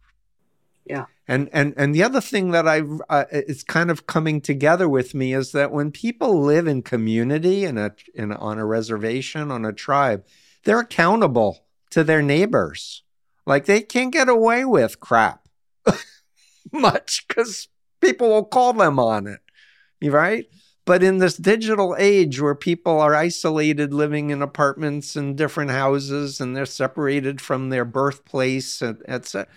Yeah. 0.85 1.05
And 1.27 1.49
and 1.51 1.73
and 1.77 1.95
the 1.95 2.03
other 2.03 2.21
thing 2.21 2.51
that 2.51 2.67
i 2.67 2.81
uh, 3.09 3.25
it's 3.31 3.63
kind 3.63 3.89
of 3.89 4.07
coming 4.07 4.41
together 4.41 4.89
with 4.89 5.13
me 5.13 5.33
is 5.33 5.51
that 5.53 5.71
when 5.71 5.91
people 5.91 6.41
live 6.41 6.67
in 6.67 6.81
community 6.81 7.63
in 7.63 7.77
a 7.77 7.95
in 8.13 8.33
on 8.33 8.57
a 8.57 8.65
reservation 8.65 9.51
on 9.51 9.63
a 9.63 9.71
tribe 9.71 10.25
they're 10.63 10.79
accountable 10.79 11.63
to 11.91 12.03
their 12.03 12.21
neighbors 12.21 13.03
like 13.45 13.65
they 13.65 13.81
can't 13.81 14.13
get 14.13 14.29
away 14.29 14.65
with 14.65 14.99
crap 14.99 15.47
much 16.71 17.27
because 17.27 17.67
people 18.01 18.29
will 18.29 18.45
call 18.45 18.73
them 18.73 18.99
on 18.99 19.27
it 19.27 19.41
right 20.09 20.47
But 20.85 21.03
in 21.03 21.19
this 21.19 21.37
digital 21.37 21.95
age 21.97 22.41
where 22.41 22.55
people 22.55 22.99
are 22.99 23.15
isolated, 23.15 23.93
living 23.93 24.31
in 24.31 24.41
apartments 24.41 25.15
and 25.15 25.37
different 25.37 25.71
houses, 25.71 26.41
and 26.41 26.55
they're 26.55 26.65
separated 26.65 27.39
from 27.39 27.69
their 27.69 27.85
birthplace, 27.85 28.81
etc., 28.81 29.47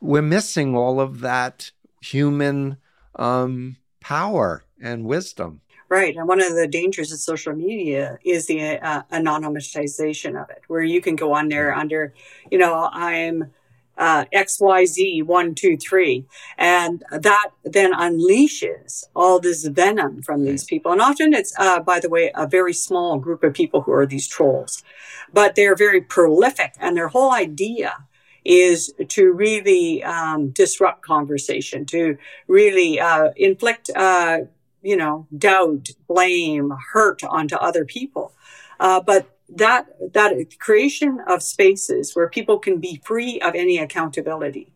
we're 0.00 0.22
missing 0.22 0.76
all 0.76 1.00
of 1.00 1.20
that 1.20 1.70
human 2.02 2.76
um, 3.16 3.76
power 4.00 4.64
and 4.80 5.04
wisdom. 5.06 5.62
Right. 5.90 6.16
And 6.16 6.28
one 6.28 6.40
of 6.40 6.54
the 6.54 6.68
dangers 6.68 7.10
of 7.10 7.18
social 7.18 7.52
media 7.52 8.20
is 8.24 8.46
the 8.46 8.78
uh, 8.78 9.02
anonymization 9.12 10.40
of 10.40 10.48
it, 10.48 10.62
where 10.68 10.84
you 10.84 11.00
can 11.00 11.16
go 11.16 11.34
on 11.34 11.48
there 11.48 11.74
under, 11.74 12.14
you 12.48 12.58
know, 12.58 12.88
I'm 12.92 13.50
uh, 13.98 14.24
XYZ123. 14.32 16.24
And 16.56 17.02
that 17.10 17.50
then 17.64 17.92
unleashes 17.92 19.02
all 19.16 19.40
this 19.40 19.66
venom 19.66 20.22
from 20.22 20.44
these 20.44 20.62
people. 20.62 20.92
And 20.92 21.00
often 21.00 21.34
it's, 21.34 21.52
uh, 21.58 21.80
by 21.80 21.98
the 21.98 22.08
way, 22.08 22.30
a 22.36 22.46
very 22.46 22.72
small 22.72 23.18
group 23.18 23.42
of 23.42 23.52
people 23.52 23.82
who 23.82 23.90
are 23.92 24.06
these 24.06 24.28
trolls, 24.28 24.84
but 25.32 25.56
they're 25.56 25.74
very 25.74 26.00
prolific 26.00 26.74
and 26.78 26.96
their 26.96 27.08
whole 27.08 27.32
idea 27.32 28.06
is 28.44 28.94
to 29.08 29.32
really 29.32 30.02
um, 30.04 30.50
disrupt 30.50 31.02
conversation, 31.02 31.84
to 31.86 32.16
really 32.46 32.98
uh, 32.98 33.30
inflict 33.36 33.90
uh, 33.94 34.38
you 34.82 34.96
know, 34.96 35.26
doubt, 35.36 35.90
blame, 36.08 36.72
hurt 36.92 37.22
onto 37.24 37.56
other 37.56 37.84
people. 37.84 38.32
Uh, 38.78 39.00
but 39.00 39.28
that 39.48 39.86
that 40.14 40.32
creation 40.58 41.20
of 41.26 41.42
spaces 41.42 42.14
where 42.14 42.28
people 42.28 42.58
can 42.58 42.78
be 42.78 43.00
free 43.04 43.40
of 43.40 43.54
any 43.54 43.78
accountability, 43.78 44.72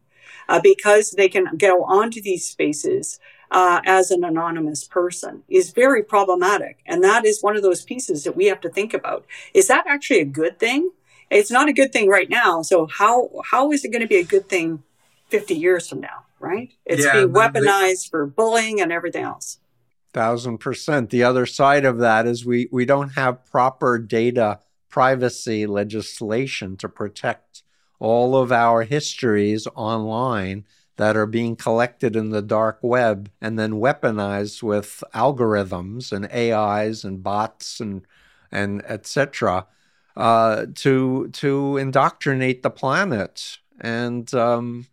uh, 0.49 0.61
because 0.61 1.13
they 1.13 1.29
can 1.29 1.57
go 1.57 1.85
onto 1.85 2.21
these 2.21 2.49
spaces 2.49 3.19
uh, 3.51 3.81
as 3.87 4.11
an 4.11 4.25
anonymous 4.25 4.85
person, 4.85 5.43
is 5.49 5.71
very 5.71 6.03
problematic. 6.03 6.79
And 6.87 7.03
that 7.05 7.25
is 7.25 7.43
one 7.43 7.57
of 7.57 7.63
those 7.63 7.83
pieces 7.83 8.25
that 8.25 8.37
we 8.37 8.47
have 8.47 8.61
to 8.63 8.69
think 8.69 8.93
about. 8.93 9.25
Is 9.55 9.69
that 9.69 9.87
actually 9.87 10.21
a 10.21 10.25
good 10.25 10.59
thing? 10.59 10.91
It's 11.31 11.51
not 11.51 11.69
a 11.69 11.73
good 11.73 11.93
thing 11.93 12.09
right 12.09 12.29
now. 12.29 12.63
So 12.63 12.87
how 12.87 13.31
how 13.51 13.73
is 13.73 13.85
it 13.85 13.93
going 13.93 14.03
to 14.03 14.09
be 14.09 14.17
a 14.17 14.25
good 14.25 14.49
thing 14.49 14.83
50 15.29 15.55
years 15.55 15.89
from 15.89 16.01
now? 16.01 16.25
Right? 16.41 16.73
It's 16.85 17.05
yeah, 17.05 17.13
being 17.13 17.29
weaponized 17.31 18.05
the, 18.05 18.09
for 18.11 18.27
bullying 18.27 18.81
and 18.81 18.93
everything 18.93 19.25
else. 19.25 19.59
Thousand 20.15 20.59
percent. 20.59 21.11
The 21.11 21.25
other 21.25 21.45
side 21.45 21.85
of 21.85 21.99
that 21.99 22.25
is 22.25 22.47
we 22.47 22.69
we 22.71 22.87
don't 22.87 23.11
have 23.11 23.45
proper 23.45 23.99
data 23.99 24.61
privacy 24.89 25.67
legislation 25.67 26.77
to 26.77 26.89
protect 26.89 27.65
all 27.99 28.37
of 28.37 28.53
our 28.53 28.85
histories 28.85 29.67
online 29.75 30.65
that 30.97 31.17
are 31.17 31.27
being 31.27 31.57
collected 31.57 32.15
in 32.15 32.31
the 32.31 32.43
dark 32.43 32.79
web 32.81 33.29
and 33.41 33.59
then 33.59 33.73
weaponized 33.73 34.62
with 34.62 35.03
algorithms 35.12 36.12
and 36.12 36.27
AIs 36.33 37.03
and 37.03 37.23
bots 37.23 37.81
and 37.81 38.07
and 38.53 38.85
etc. 38.85 39.67
Uh, 40.17 40.67
to 40.77 41.29
to 41.33 41.77
indoctrinate 41.77 42.62
the 42.62 42.71
planet 42.71 43.59
and 43.81 44.33
um, 44.33 44.87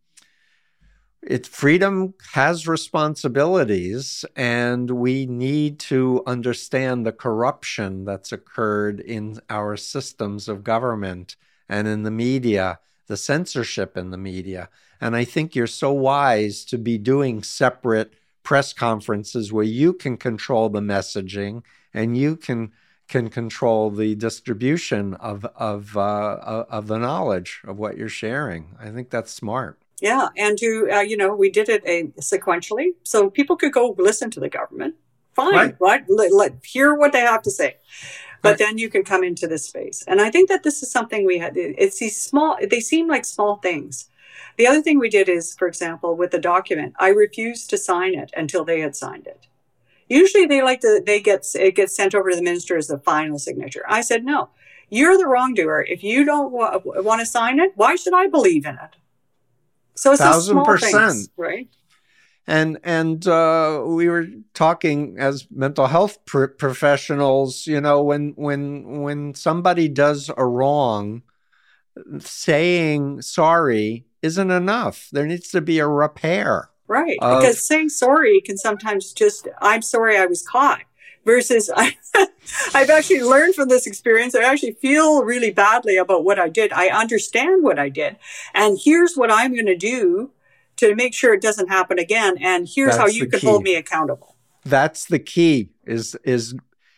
it 1.21 1.45
freedom 1.45 2.13
has 2.33 2.67
responsibilities 2.67 4.25
and 4.35 4.89
we 4.89 5.25
need 5.27 5.77
to 5.77 6.23
understand 6.25 7.05
the 7.05 7.11
corruption 7.11 8.05
that's 8.05 8.31
occurred 8.31 8.99
in 8.99 9.39
our 9.49 9.77
systems 9.77 10.49
of 10.49 10.63
government 10.63 11.35
and 11.69 11.87
in 11.87 12.03
the 12.03 12.11
media 12.11 12.79
the 13.07 13.17
censorship 13.17 13.97
in 13.97 14.09
the 14.09 14.17
media. 14.17 14.69
And 14.99 15.15
i 15.15 15.23
think 15.23 15.55
you're 15.55 15.67
so 15.67 15.91
wise 15.91 16.65
to 16.65 16.77
be 16.77 16.97
doing 16.97 17.43
separate 17.43 18.13
press 18.43 18.73
conferences 18.73 19.53
where 19.53 19.63
you 19.63 19.93
can 19.93 20.17
control 20.17 20.69
the 20.69 20.79
messaging 20.79 21.63
and 21.93 22.17
you 22.17 22.35
can 22.35 22.71
can 23.07 23.29
control 23.29 23.91
the 23.91 24.15
distribution 24.15 25.13
of 25.15 25.45
of 25.55 25.95
uh, 25.97 26.65
of 26.69 26.87
the 26.87 26.97
knowledge 26.97 27.61
of 27.65 27.77
what 27.77 27.97
you're 27.97 28.09
sharing. 28.09 28.75
I 28.79 28.89
think 28.89 29.09
that's 29.09 29.31
smart 29.31 29.77
yeah, 30.01 30.29
and 30.35 30.57
to 30.57 30.89
uh, 30.91 30.99
you 31.01 31.15
know, 31.15 31.35
we 31.35 31.49
did 31.51 31.69
it 31.69 31.83
a, 31.85 32.07
sequentially, 32.19 32.89
so 33.03 33.29
people 33.29 33.55
could 33.55 33.71
go 33.71 33.95
listen 33.97 34.31
to 34.31 34.39
the 34.39 34.49
government. 34.49 34.95
Fine, 35.33 35.53
right? 35.53 35.75
right? 35.79 36.03
Let, 36.09 36.33
let, 36.33 36.53
hear 36.65 36.93
what 36.93 37.13
they 37.13 37.21
have 37.21 37.43
to 37.43 37.51
say, 37.51 37.77
but 38.41 38.49
right. 38.49 38.57
then 38.57 38.77
you 38.79 38.89
can 38.89 39.03
come 39.03 39.23
into 39.23 39.47
this 39.47 39.65
space. 39.65 40.03
And 40.07 40.19
I 40.19 40.29
think 40.29 40.49
that 40.49 40.63
this 40.63 40.83
is 40.83 40.91
something 40.91 41.25
we 41.25 41.37
had. 41.37 41.53
It's 41.55 41.99
these 41.99 42.19
small. 42.19 42.57
They 42.69 42.79
seem 42.79 43.07
like 43.07 43.25
small 43.25 43.57
things. 43.57 44.09
The 44.57 44.67
other 44.67 44.81
thing 44.81 44.99
we 44.99 45.07
did 45.07 45.29
is, 45.29 45.55
for 45.55 45.67
example, 45.67 46.17
with 46.17 46.31
the 46.31 46.39
document, 46.39 46.95
I 46.99 47.09
refused 47.09 47.69
to 47.69 47.77
sign 47.77 48.15
it 48.15 48.31
until 48.35 48.65
they 48.65 48.81
had 48.81 48.95
signed 48.95 49.27
it. 49.27 49.47
Usually, 50.09 50.47
they 50.47 50.63
like 50.63 50.81
to. 50.81 51.01
They 51.05 51.21
get 51.21 51.45
it 51.53 51.75
gets 51.75 51.95
sent 51.95 52.15
over 52.15 52.31
to 52.31 52.35
the 52.35 52.41
minister 52.41 52.75
as 52.75 52.87
the 52.87 52.97
final 52.97 53.37
signature. 53.37 53.85
I 53.87 54.01
said 54.01 54.25
no. 54.25 54.49
You're 54.89 55.17
the 55.17 55.27
wrongdoer. 55.27 55.83
If 55.83 56.03
you 56.03 56.25
don't 56.25 56.51
wa- 56.51 56.81
want 56.83 57.21
to 57.21 57.25
sign 57.25 57.59
it, 57.59 57.71
why 57.75 57.95
should 57.95 58.13
I 58.13 58.27
believe 58.27 58.65
in 58.65 58.75
it? 58.75 58.97
So 59.95 60.11
it's 60.11 60.21
thousand 60.21 60.63
percent, 60.63 61.11
things, 61.11 61.29
right? 61.37 61.67
And 62.47 62.79
and 62.83 63.25
uh, 63.27 63.83
we 63.85 64.09
were 64.09 64.27
talking 64.53 65.17
as 65.19 65.47
mental 65.51 65.87
health 65.87 66.23
pr- 66.25 66.45
professionals. 66.45 67.67
You 67.67 67.81
know, 67.81 68.01
when 68.01 68.33
when 68.35 69.01
when 69.01 69.35
somebody 69.35 69.87
does 69.87 70.29
a 70.35 70.45
wrong, 70.45 71.21
saying 72.19 73.21
sorry 73.21 74.05
isn't 74.21 74.51
enough. 74.51 75.09
There 75.11 75.25
needs 75.25 75.49
to 75.49 75.61
be 75.61 75.79
a 75.79 75.87
repair. 75.87 76.69
Right, 76.87 77.17
of, 77.21 77.39
because 77.39 77.65
saying 77.65 77.89
sorry 77.89 78.41
can 78.41 78.57
sometimes 78.57 79.13
just 79.13 79.47
I'm 79.61 79.81
sorry 79.81 80.17
I 80.17 80.25
was 80.25 80.45
caught 80.45 80.81
versus 81.25 81.69
I, 81.75 81.95
I've 82.73 82.89
actually 82.89 83.21
learned 83.21 83.55
from 83.55 83.69
this 83.69 83.87
experience. 83.87 84.35
I 84.35 84.43
actually 84.43 84.73
feel 84.73 85.23
really 85.23 85.51
badly 85.51 85.97
about 85.97 86.23
what 86.23 86.39
I 86.39 86.49
did. 86.49 86.71
I 86.73 86.87
understand 86.87 87.63
what 87.63 87.79
I 87.79 87.89
did. 87.89 88.17
And 88.53 88.79
here's 88.81 89.15
what 89.15 89.31
I'm 89.31 89.53
going 89.53 89.65
to 89.67 89.77
do 89.77 90.31
to 90.77 90.95
make 90.95 91.13
sure 91.13 91.33
it 91.33 91.41
doesn't 91.41 91.69
happen 91.69 91.99
again. 91.99 92.37
And 92.39 92.67
here's 92.67 92.97
That's 92.97 92.99
how 92.99 93.07
you 93.07 93.27
can 93.27 93.39
key. 93.39 93.47
hold 93.47 93.63
me 93.63 93.75
accountable. 93.75 94.35
That's 94.65 95.05
the 95.05 95.19
key 95.19 95.69
is, 95.85 96.15
is 96.23 96.55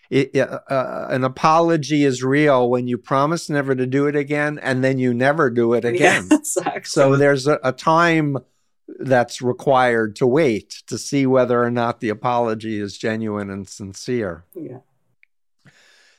it, 0.10 0.36
uh, 0.38 1.08
an 1.10 1.24
apology 1.24 2.04
is 2.04 2.24
real 2.24 2.70
when 2.70 2.88
you 2.88 2.98
promise 2.98 3.50
never 3.50 3.74
to 3.74 3.86
do 3.86 4.06
it 4.08 4.16
again 4.16 4.60
and 4.60 4.84
then 4.84 5.00
you 5.00 5.14
never 5.14 5.50
do 5.50 5.74
it 5.74 5.86
again. 5.86 6.28
Yeah, 6.30 6.38
exactly. 6.38 6.84
So 6.84 7.16
there's 7.16 7.48
a, 7.48 7.60
a 7.64 7.72
time 7.72 8.38
that's 9.00 9.42
required 9.42 10.16
to 10.18 10.28
wait 10.28 10.84
to 10.88 10.98
see 10.98 11.26
whether 11.26 11.62
or 11.64 11.72
not 11.72 12.00
the 12.00 12.10
apology 12.10 12.80
is 12.80 12.98
genuine 12.98 13.50
and 13.50 13.68
sincere. 13.68 14.46
Yeah. 14.56 14.80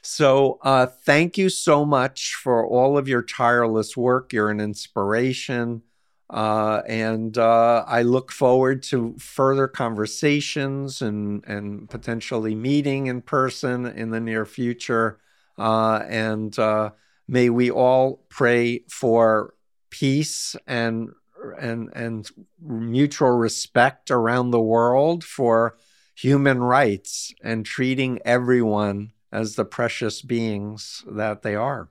So, 0.02 0.58
uh, 0.62 0.86
thank 0.86 1.38
you 1.38 1.48
so 1.48 1.86
much 1.86 2.34
for 2.34 2.66
all 2.66 2.98
of 2.98 3.08
your 3.08 3.22
tireless 3.22 3.96
work. 3.96 4.34
You're 4.34 4.50
an 4.50 4.60
inspiration. 4.60 5.82
Uh, 6.28 6.82
and 6.86 7.38
uh, 7.38 7.84
I 7.86 8.02
look 8.02 8.32
forward 8.32 8.82
to 8.84 9.14
further 9.18 9.68
conversations 9.68 11.00
and, 11.00 11.44
and 11.46 11.88
potentially 11.88 12.54
meeting 12.54 13.06
in 13.06 13.22
person 13.22 13.86
in 13.86 14.10
the 14.10 14.20
near 14.20 14.44
future. 14.44 15.20
Uh, 15.56 16.02
and 16.08 16.58
uh, 16.58 16.90
may 17.28 17.50
we 17.50 17.70
all 17.70 18.24
pray 18.28 18.80
for 18.90 19.54
peace 19.90 20.56
and 20.66 21.10
and 21.52 21.90
and 21.94 22.30
mutual 22.60 23.30
respect 23.30 24.10
around 24.10 24.50
the 24.50 24.60
world 24.60 25.24
for 25.24 25.76
human 26.14 26.60
rights 26.62 27.34
and 27.42 27.66
treating 27.66 28.20
everyone 28.24 29.12
as 29.32 29.56
the 29.56 29.64
precious 29.64 30.22
beings 30.22 31.04
that 31.10 31.42
they 31.42 31.54
are. 31.54 31.88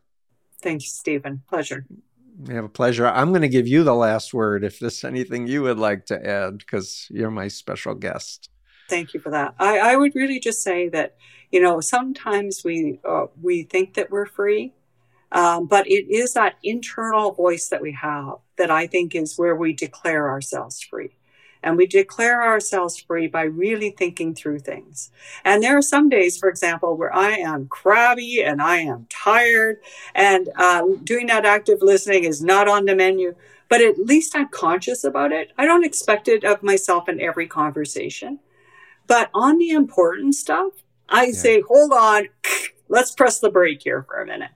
Thank 0.62 0.84
you, 0.84 0.88
Steven. 0.88 1.42
Pleasure. 1.50 1.86
You 2.48 2.56
have 2.56 2.66
a 2.66 2.70
pleasure. 2.70 3.06
I'm 3.06 3.30
going 3.30 3.42
to 3.42 3.50
give 3.50 3.68
you 3.68 3.84
the 3.84 3.94
last 3.94 4.34
word 4.34 4.64
if 4.64 4.80
there's 4.80 5.04
anything 5.04 5.46
you 5.46 5.62
would 5.64 5.78
like 5.78 6.06
to 6.08 6.26
add, 6.26 6.58
because 6.58 7.08
you're 7.12 7.30
my 7.30 7.48
special 7.48 7.94
guest. 7.94 8.50
Thank 8.90 9.14
you 9.14 9.20
for 9.20 9.30
that. 9.30 9.56
I, 9.60 9.80
I 9.80 9.96
would 9.96 10.16
really 10.16 10.40
just 10.40 10.64
say 10.64 10.90
that, 10.90 11.16
you 11.52 11.62
know, 11.62 11.80
sometimes 11.80 12.64
we 12.64 13.00
uh, 13.08 13.28
we 13.42 13.64
think 13.64 13.94
that 13.94 14.10
we're 14.10 14.26
free, 14.26 14.74
um, 15.34 15.66
but 15.66 15.88
it 15.88 16.08
is 16.10 16.34
that 16.34 16.56
internal 16.64 17.32
voice 17.32 17.68
that 17.70 17.82
we 17.82 17.92
have 17.94 18.36
that 18.58 18.70
I 18.70 18.88
think 18.88 19.16
is 19.16 19.38
where 19.38 19.56
we 19.56 19.74
declare 19.74 20.30
ourselves 20.30 20.82
free. 20.82 21.18
And 21.64 21.78
we 21.78 21.88
declare 21.88 22.44
ourselves 22.44 23.00
free 23.00 23.28
by 23.28 23.44
really 23.44 23.90
thinking 23.90 24.36
through 24.36 24.60
things. 24.60 25.10
And 25.46 25.64
there 25.64 25.78
are 25.78 25.82
some 25.82 26.10
days, 26.10 26.38
for 26.38 26.50
example, 26.50 26.98
where 26.98 27.14
I 27.14 27.32
am 27.32 27.68
crabby 27.68 28.44
and 28.44 28.62
I 28.62 28.80
am 28.80 29.08
tired, 29.10 29.78
and 30.14 30.50
uh, 30.58 30.84
doing 31.04 31.28
that 31.28 31.46
active 31.46 31.82
listening 31.82 32.26
is 32.26 32.44
not 32.44 32.68
on 32.68 32.86
the 32.86 32.96
menu, 32.96 33.34
but 33.70 33.82
at 33.82 33.98
least 33.98 34.36
I'm 34.36 34.50
conscious 34.50 35.06
about 35.06 35.32
it. 35.32 35.52
I 35.58 35.66
don't 35.66 35.86
expect 35.86 36.28
it 36.28 36.44
of 36.44 36.64
myself 36.64 37.08
in 37.08 37.22
every 37.22 37.48
conversation. 37.48 38.40
But 39.08 39.30
on 39.34 39.58
the 39.58 39.72
important 39.72 40.36
stuff, 40.36 40.74
I 41.08 41.28
yeah. 41.28 41.34
say, 41.34 41.62
hold 41.62 41.94
on, 41.94 42.28
let's 42.90 43.14
press 43.14 43.40
the 43.40 43.50
brake 43.50 43.84
here 43.84 44.04
for 44.04 44.22
a 44.22 44.28
minute. 44.28 44.52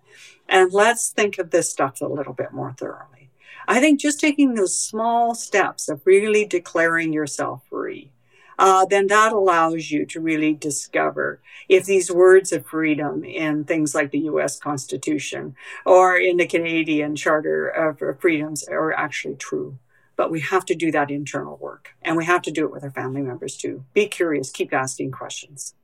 And 0.50 0.72
let's 0.72 1.10
think 1.10 1.38
of 1.38 1.52
this 1.52 1.72
stuff 1.72 2.02
a 2.02 2.06
little 2.06 2.34
bit 2.34 2.54
more 2.54 2.74
thoroughly. 2.74 3.30
I 3.68 3.80
think 3.80 4.00
just 4.00 4.20
taking 4.20 4.54
those 4.54 4.82
small 4.82 5.36
steps 5.36 5.90
of 5.90 6.02
really 6.06 6.46
declaring 6.46 7.12
yourself 7.12 7.64
free 7.70 8.12
uh, 8.60 8.86
then 8.86 9.08
that 9.08 9.34
allows 9.34 9.92
you 9.92 10.06
to 10.06 10.20
really 10.20 10.54
discover 10.54 11.40
if 11.70 11.86
these 11.86 12.12
words 12.12 12.52
of 12.52 12.66
freedom 12.66 13.24
in 13.24 13.64
things 13.64 13.94
like 13.94 14.12
the 14.12 14.20
US 14.20 14.58
Constitution 14.58 15.56
or 15.86 16.18
in 16.18 16.38
the 16.38 16.48
Canadian 16.48 17.16
Charter 17.16 17.68
of 17.68 18.00
Freedoms 18.20 18.68
are 18.68 18.94
actually 18.94 19.36
true. 19.36 19.78
But 20.16 20.32
we 20.32 20.42
have 20.42 20.66
to 20.66 20.76
do 20.76 20.92
that 20.92 21.12
internal 21.12 21.58
work 21.58 21.90
and 22.02 22.18
we 22.18 22.26
have 22.26 22.42
to 22.44 22.52
do 22.52 22.66
it 22.66 22.72
with 22.72 22.84
our 22.84 22.92
family 22.92 23.22
members 23.22 23.56
too. 23.58 23.84
Be 23.94 24.08
curious, 24.08 24.50
keep 24.50 24.74
asking 24.74 25.12
questions. 25.12 25.76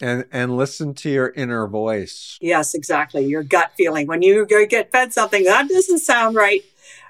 And, 0.00 0.26
and 0.30 0.56
listen 0.56 0.94
to 0.94 1.10
your 1.10 1.30
inner 1.30 1.66
voice. 1.66 2.38
Yes, 2.40 2.72
exactly. 2.72 3.26
Your 3.26 3.42
gut 3.42 3.72
feeling. 3.76 4.06
When 4.06 4.22
you 4.22 4.46
get 4.46 4.92
fed 4.92 5.12
something 5.12 5.42
that 5.44 5.68
doesn't 5.68 5.98
sound 5.98 6.36
right, 6.36 6.62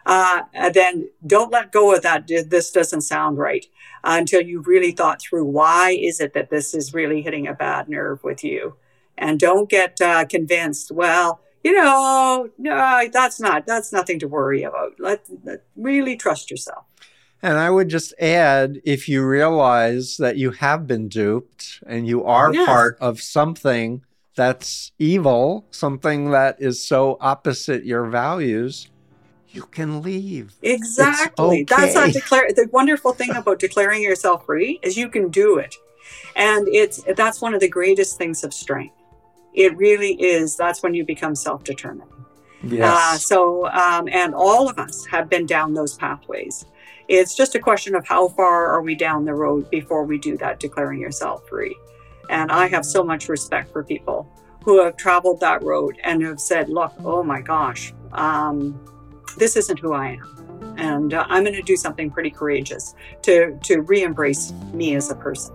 uh, 0.06 0.44
then 0.72 1.10
don't 1.26 1.52
let 1.52 1.70
go 1.70 1.94
of 1.94 2.00
that. 2.02 2.26
This 2.26 2.70
doesn't 2.70 3.02
sound 3.02 3.36
right 3.36 3.66
uh, 4.02 4.16
until 4.18 4.40
you've 4.40 4.66
really 4.66 4.92
thought 4.92 5.20
through 5.20 5.44
why 5.44 5.90
is 5.90 6.18
it 6.18 6.32
that 6.32 6.48
this 6.48 6.72
is 6.72 6.94
really 6.94 7.20
hitting 7.20 7.46
a 7.46 7.52
bad 7.52 7.90
nerve 7.90 8.24
with 8.24 8.42
you, 8.42 8.76
and 9.18 9.38
don't 9.38 9.68
get 9.68 10.00
uh, 10.00 10.24
convinced. 10.24 10.90
Well, 10.90 11.40
you 11.62 11.74
know, 11.74 12.48
no, 12.56 13.08
that's 13.12 13.38
not 13.38 13.66
that's 13.66 13.92
nothing 13.92 14.18
to 14.20 14.28
worry 14.28 14.62
about. 14.62 14.98
Let, 14.98 15.26
let 15.44 15.62
really 15.76 16.16
trust 16.16 16.50
yourself. 16.50 16.84
And 17.42 17.56
I 17.56 17.70
would 17.70 17.88
just 17.88 18.14
add 18.20 18.80
if 18.84 19.08
you 19.08 19.24
realize 19.24 20.16
that 20.16 20.36
you 20.36 20.50
have 20.50 20.86
been 20.86 21.08
duped 21.08 21.82
and 21.86 22.06
you 22.06 22.24
are 22.24 22.52
yeah. 22.52 22.66
part 22.66 22.98
of 23.00 23.20
something 23.20 24.02
that's 24.34 24.92
evil, 24.98 25.66
something 25.70 26.30
that 26.30 26.60
is 26.60 26.82
so 26.82 27.16
opposite 27.20 27.84
your 27.84 28.06
values, 28.06 28.88
you 29.50 29.62
can 29.62 30.02
leave. 30.02 30.54
Exactly. 30.62 31.62
Okay. 31.62 31.64
That's 31.64 31.94
not 31.94 32.12
declare 32.12 32.48
the 32.48 32.68
wonderful 32.72 33.12
thing 33.12 33.30
about 33.36 33.58
declaring 33.58 34.02
yourself 34.02 34.46
free 34.46 34.80
is 34.82 34.96
you 34.96 35.08
can 35.08 35.28
do 35.28 35.58
it. 35.58 35.74
And 36.36 36.68
it's 36.68 37.02
that's 37.16 37.40
one 37.40 37.54
of 37.54 37.60
the 37.60 37.68
greatest 37.68 38.18
things 38.18 38.44
of 38.44 38.52
strength. 38.52 38.94
It 39.54 39.76
really 39.76 40.14
is. 40.22 40.56
That's 40.56 40.82
when 40.82 40.94
you 40.94 41.04
become 41.04 41.34
self-determined. 41.34 42.10
Yes. 42.62 42.84
Uh, 42.84 43.18
so 43.18 43.68
um, 43.68 44.08
and 44.08 44.34
all 44.34 44.68
of 44.68 44.78
us 44.78 45.04
have 45.06 45.28
been 45.28 45.46
down 45.46 45.74
those 45.74 45.94
pathways. 45.94 46.64
It's 47.08 47.34
just 47.34 47.54
a 47.54 47.58
question 47.58 47.94
of 47.94 48.06
how 48.06 48.28
far 48.28 48.66
are 48.66 48.82
we 48.82 48.94
down 48.94 49.24
the 49.24 49.34
road 49.34 49.70
before 49.70 50.04
we 50.04 50.18
do 50.18 50.36
that, 50.36 50.60
declaring 50.60 51.00
yourself 51.00 51.48
free. 51.48 51.74
And 52.28 52.52
I 52.52 52.68
have 52.68 52.84
so 52.84 53.02
much 53.02 53.30
respect 53.30 53.72
for 53.72 53.82
people 53.82 54.30
who 54.62 54.84
have 54.84 54.96
traveled 54.96 55.40
that 55.40 55.62
road 55.62 55.98
and 56.04 56.22
have 56.22 56.38
said, 56.38 56.68
look, 56.68 56.92
oh 56.98 57.22
my 57.22 57.40
gosh, 57.40 57.94
um, 58.12 58.78
this 59.38 59.56
isn't 59.56 59.78
who 59.78 59.94
I 59.94 60.18
am. 60.20 60.74
And 60.76 61.14
uh, 61.14 61.24
I'm 61.28 61.44
going 61.44 61.54
to 61.54 61.62
do 61.62 61.76
something 61.76 62.10
pretty 62.10 62.30
courageous 62.30 62.94
to, 63.22 63.58
to 63.64 63.80
re 63.80 64.02
embrace 64.02 64.52
me 64.74 64.94
as 64.94 65.10
a 65.10 65.14
person. 65.14 65.54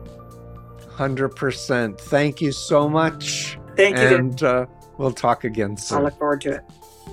100%. 0.95 1.99
Thank 1.99 2.41
you 2.41 2.51
so 2.51 2.89
much. 2.89 3.59
Thank 3.75 3.97
you. 3.97 4.17
And 4.17 4.41
uh, 4.41 4.65
we'll 4.97 5.11
talk 5.11 5.43
again 5.43 5.77
soon. 5.77 5.99
I 5.99 6.01
look 6.01 6.17
forward 6.17 6.41
to 6.41 6.53
it. 6.53 6.63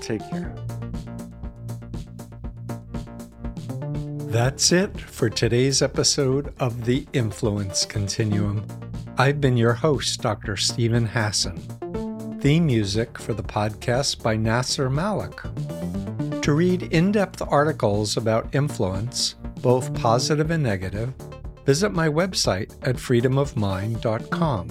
Take 0.01 0.27
care. 0.29 0.55
That's 4.31 4.71
it 4.71 4.97
for 4.97 5.29
today's 5.29 5.81
episode 5.81 6.53
of 6.57 6.85
The 6.85 7.05
Influence 7.11 7.85
Continuum. 7.85 8.65
I've 9.17 9.41
been 9.41 9.57
your 9.57 9.73
host, 9.73 10.21
Dr. 10.21 10.55
Steven 10.55 11.05
Hassan. 11.05 11.57
Theme 12.39 12.65
music 12.65 13.17
for 13.17 13.33
the 13.33 13.43
podcast 13.43 14.23
by 14.23 14.37
Nasser 14.37 14.89
Malik. 14.89 15.37
To 16.43 16.53
read 16.53 16.83
in 16.93 17.11
depth 17.11 17.41
articles 17.41 18.15
about 18.15 18.55
influence, 18.55 19.35
both 19.59 19.93
positive 19.95 20.49
and 20.49 20.63
negative, 20.63 21.13
visit 21.65 21.89
my 21.89 22.07
website 22.07 22.71
at 22.87 22.95
freedomofmind.com. 22.95 24.69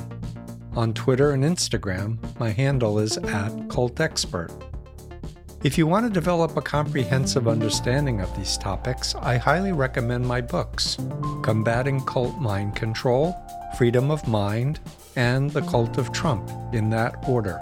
On 0.75 0.95
Twitter 0.95 1.33
and 1.33 1.45
Instagram, 1.45 2.17
my 2.41 2.49
handle 2.49 2.99
is 2.99 3.19
at 3.19 3.53
cultexpert. 3.69 4.70
If 5.63 5.77
you 5.77 5.87
want 5.87 6.07
to 6.07 6.11
develop 6.11 6.57
a 6.57 6.63
comprehensive 6.63 7.47
understanding 7.47 8.23
of 8.23 8.35
these 8.35 8.57
topics, 8.57 9.15
I 9.15 9.37
highly 9.37 9.73
recommend 9.73 10.27
my 10.27 10.41
books 10.41 10.97
Combating 11.43 12.01
Cult 12.07 12.39
Mind 12.39 12.75
Control, 12.75 13.37
Freedom 13.77 14.11
of 14.11 14.27
Mind, 14.27 14.81
and 15.17 15.51
The 15.51 15.61
Cult 15.61 15.99
of 15.99 16.13
Trump, 16.13 16.51
in 16.73 16.89
that 16.91 17.29
order. 17.29 17.61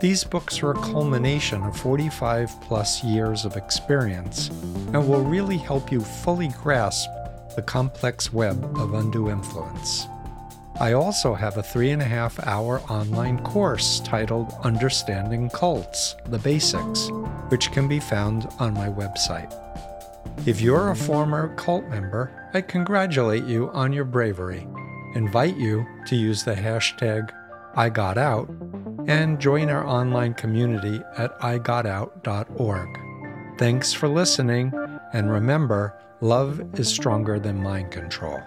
These 0.00 0.24
books 0.24 0.62
are 0.62 0.70
a 0.70 0.80
culmination 0.80 1.62
of 1.64 1.76
45 1.76 2.58
plus 2.62 3.04
years 3.04 3.44
of 3.44 3.58
experience 3.58 4.48
and 4.94 5.06
will 5.06 5.22
really 5.22 5.58
help 5.58 5.92
you 5.92 6.00
fully 6.00 6.48
grasp 6.62 7.10
the 7.56 7.62
complex 7.62 8.32
web 8.32 8.64
of 8.78 8.94
undue 8.94 9.28
influence. 9.28 10.08
I 10.82 10.94
also 10.94 11.34
have 11.34 11.58
a 11.58 11.62
three 11.62 11.92
and 11.92 12.02
a 12.02 12.04
half 12.04 12.44
hour 12.44 12.80
online 12.90 13.38
course 13.44 14.00
titled 14.00 14.52
Understanding 14.64 15.48
Cults 15.48 16.16
The 16.26 16.40
Basics, 16.40 17.08
which 17.50 17.70
can 17.70 17.86
be 17.86 18.00
found 18.00 18.48
on 18.58 18.74
my 18.74 18.88
website. 18.88 19.54
If 20.44 20.60
you're 20.60 20.90
a 20.90 20.96
former 20.96 21.54
cult 21.54 21.84
member, 21.84 22.32
I 22.52 22.62
congratulate 22.62 23.44
you 23.44 23.70
on 23.70 23.92
your 23.92 24.04
bravery, 24.04 24.66
invite 25.14 25.56
you 25.56 25.86
to 26.08 26.16
use 26.16 26.42
the 26.42 26.56
hashtag 26.56 27.30
IGotOut, 27.76 29.08
and 29.08 29.38
join 29.38 29.70
our 29.70 29.86
online 29.86 30.34
community 30.34 31.00
at 31.16 31.38
igotout.org. 31.38 32.88
Thanks 33.56 33.92
for 33.92 34.08
listening, 34.08 34.72
and 35.12 35.30
remember, 35.30 35.96
love 36.20 36.60
is 36.76 36.88
stronger 36.88 37.38
than 37.38 37.62
mind 37.62 37.92
control. 37.92 38.42